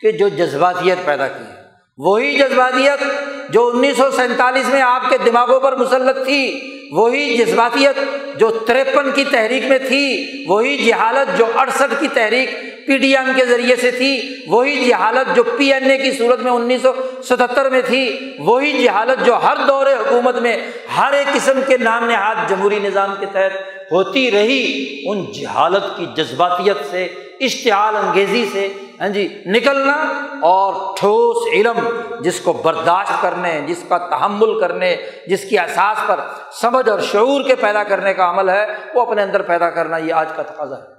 کہ 0.00 0.12
جو 0.12 0.28
جذباتیت 0.28 0.98
پیدا 1.04 1.28
کی 1.28 1.44
ہے۔ 1.44 1.62
وہی 1.98 2.36
جذباتیت 2.36 3.04
جو 3.50 3.70
انیس 3.74 3.96
سو 3.96 4.10
سینتالیس 4.10 4.68
میں 4.68 4.82
آپ 4.82 5.02
کے 5.10 5.18
دماغوں 5.18 5.60
پر 5.60 5.76
مسلط 5.76 6.24
تھی، 6.24 6.60
وہی 6.92 7.36
جذباتیت 7.36 7.98
جو 8.38 8.50
تریپن 8.66 9.10
کی 9.14 9.24
تحریک 9.24 9.64
میں 9.68 9.78
تھی، 9.78 10.44
وہی 10.48 10.76
جہالت 10.76 11.38
جو 11.38 11.46
اڑسٹھ 11.54 11.94
کی 12.00 12.08
تحریک 12.14 12.50
پی 12.86 12.96
ڈی 12.98 13.14
ایم 13.16 13.30
کے 13.36 13.44
ذریعے 13.44 13.76
سے 13.76 13.90
تھی، 13.90 14.12
وہی 14.46 14.84
جہالت 14.84 15.34
جو 15.36 15.42
پی 15.42 15.72
این 15.72 15.90
اے 15.90 15.96
کی 15.98 16.10
صورت 16.12 16.40
میں 16.40 16.52
انیس 16.52 16.82
سو 16.82 16.92
ستہتر 17.24 17.68
میں 17.70 17.80
تھی، 17.86 18.08
وہی 18.38 18.72
جہالت 18.82 19.24
جو 19.26 19.36
ہر 19.42 19.64
دور 19.68 19.86
حکومت 19.86 20.40
میں 20.42 20.56
ہر 20.96 21.12
ایک 21.12 21.32
قسم 21.34 21.60
کے 21.66 21.76
نام 21.76 22.04
نہاد 22.08 22.48
جمہوری 22.48 22.78
نظام 22.78 23.14
کے 23.20 23.26
تحت 23.32 23.92
ہوتی 23.92 24.30
رہی، 24.30 24.64
ان 25.06 25.24
جہالت 25.32 25.96
کی 25.96 26.06
جذباتیت 26.16 26.90
سے، 26.90 27.04
اشتعال 27.40 27.96
انگیزی 27.96 28.44
سے 28.52 28.68
ہاں 29.00 29.08
جی 29.08 29.42
نکلنا 29.46 29.94
اور 30.40 30.96
ٹھوس 30.96 31.36
علم 31.52 31.78
جس 32.20 32.40
کو 32.40 32.52
برداشت 32.52 33.22
کرنے، 33.22 33.60
جس 33.66 33.84
کا 33.88 33.98
تحمل 33.98 34.60
کرنے، 34.60 34.96
جس 35.26 35.44
کی 35.50 35.58
احساس 35.58 36.06
پر 36.06 36.20
سمجھ 36.52 36.88
اور 36.88 36.98
شعور 36.98 37.42
کے 37.42 37.54
پیدا 37.54 37.84
کرنے 37.84 38.14
کا 38.14 38.30
عمل 38.30 38.48
ہے، 38.48 38.66
وہ 38.94 39.02
اپنے 39.02 39.22
اندر 39.22 39.42
پیدا 39.42 39.70
کرنا 39.70 39.96
یہ 39.96 40.14
آج 40.14 40.28
کا 40.36 40.42
تقاضا 40.42 40.76
ہے۔ 40.76 40.94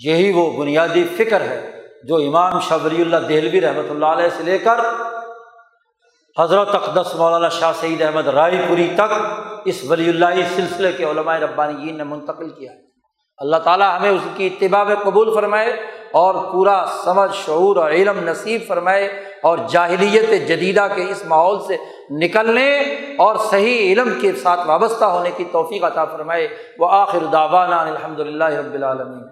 یہی 0.00 0.32
وہ 0.32 0.50
بنیادی 0.58 1.04
فکر 1.16 1.40
ہے 1.40 1.70
جو 2.04 2.16
امام 2.16 2.60
شبری 2.60 3.02
اللہ 3.02 3.16
دہلوی 3.16 3.60
رحمۃ 3.60 3.90
اللہ 3.90 4.06
علیہ 4.06 4.28
سے 4.36 4.42
لے 4.42 4.58
کر 4.58 4.80
حضرت 6.38 6.74
اقدس 6.74 7.14
مولانا 7.14 7.48
شاہ 7.48 7.72
سعید 7.80 8.02
احمد 8.02 8.26
رائے 8.26 8.64
پوری 8.68 8.88
تک 8.94 9.12
اس 9.64 9.84
ولی 9.88 10.08
اللہ 10.08 10.26
سلسلے 10.56 10.92
کے 10.92 11.04
علماء 11.04 11.36
ربانیین 11.38 11.98
نے 11.98 12.04
منتقل 12.04 12.50
کیا 12.50 12.72
اللہ 13.42 13.56
تعالیٰ 13.56 13.98
ہمیں 13.98 14.10
اس 14.10 14.26
کی 14.36 14.46
اتباع 14.46 14.84
قبول 15.02 15.34
فرمائے 15.34 15.72
اور 16.12 16.34
پورا 16.52 16.84
سمجھ، 17.04 17.30
شعور 17.46 17.76
اور 17.76 17.90
علم 17.90 18.18
نصیب 18.28 18.60
فرمائے 18.66 19.04
اور 19.42 19.58
جاہلیت 19.70 20.48
جدیدہ 20.48 20.86
کے 20.94 21.02
اس 21.10 21.22
ماحول 21.26 21.58
سے 21.66 21.76
نکلنے 22.10 22.80
اور 23.18 23.36
صحیح 23.50 23.92
علم 23.92 24.12
کے 24.20 24.32
ساتھ 24.32 24.60
وابستہ 24.66 25.04
ہونے 25.04 25.30
کی 25.36 25.44
توفیق 25.52 25.84
عطا 25.84 26.04
فرمائے۔ 26.04 26.48
وہ 26.78 26.88
آخر 26.90 27.24
داوانہ 27.32 27.74
الحمد 27.74 28.20
للہ 28.20 28.44
رب 28.44 28.74
العالمین۔ 28.74 29.31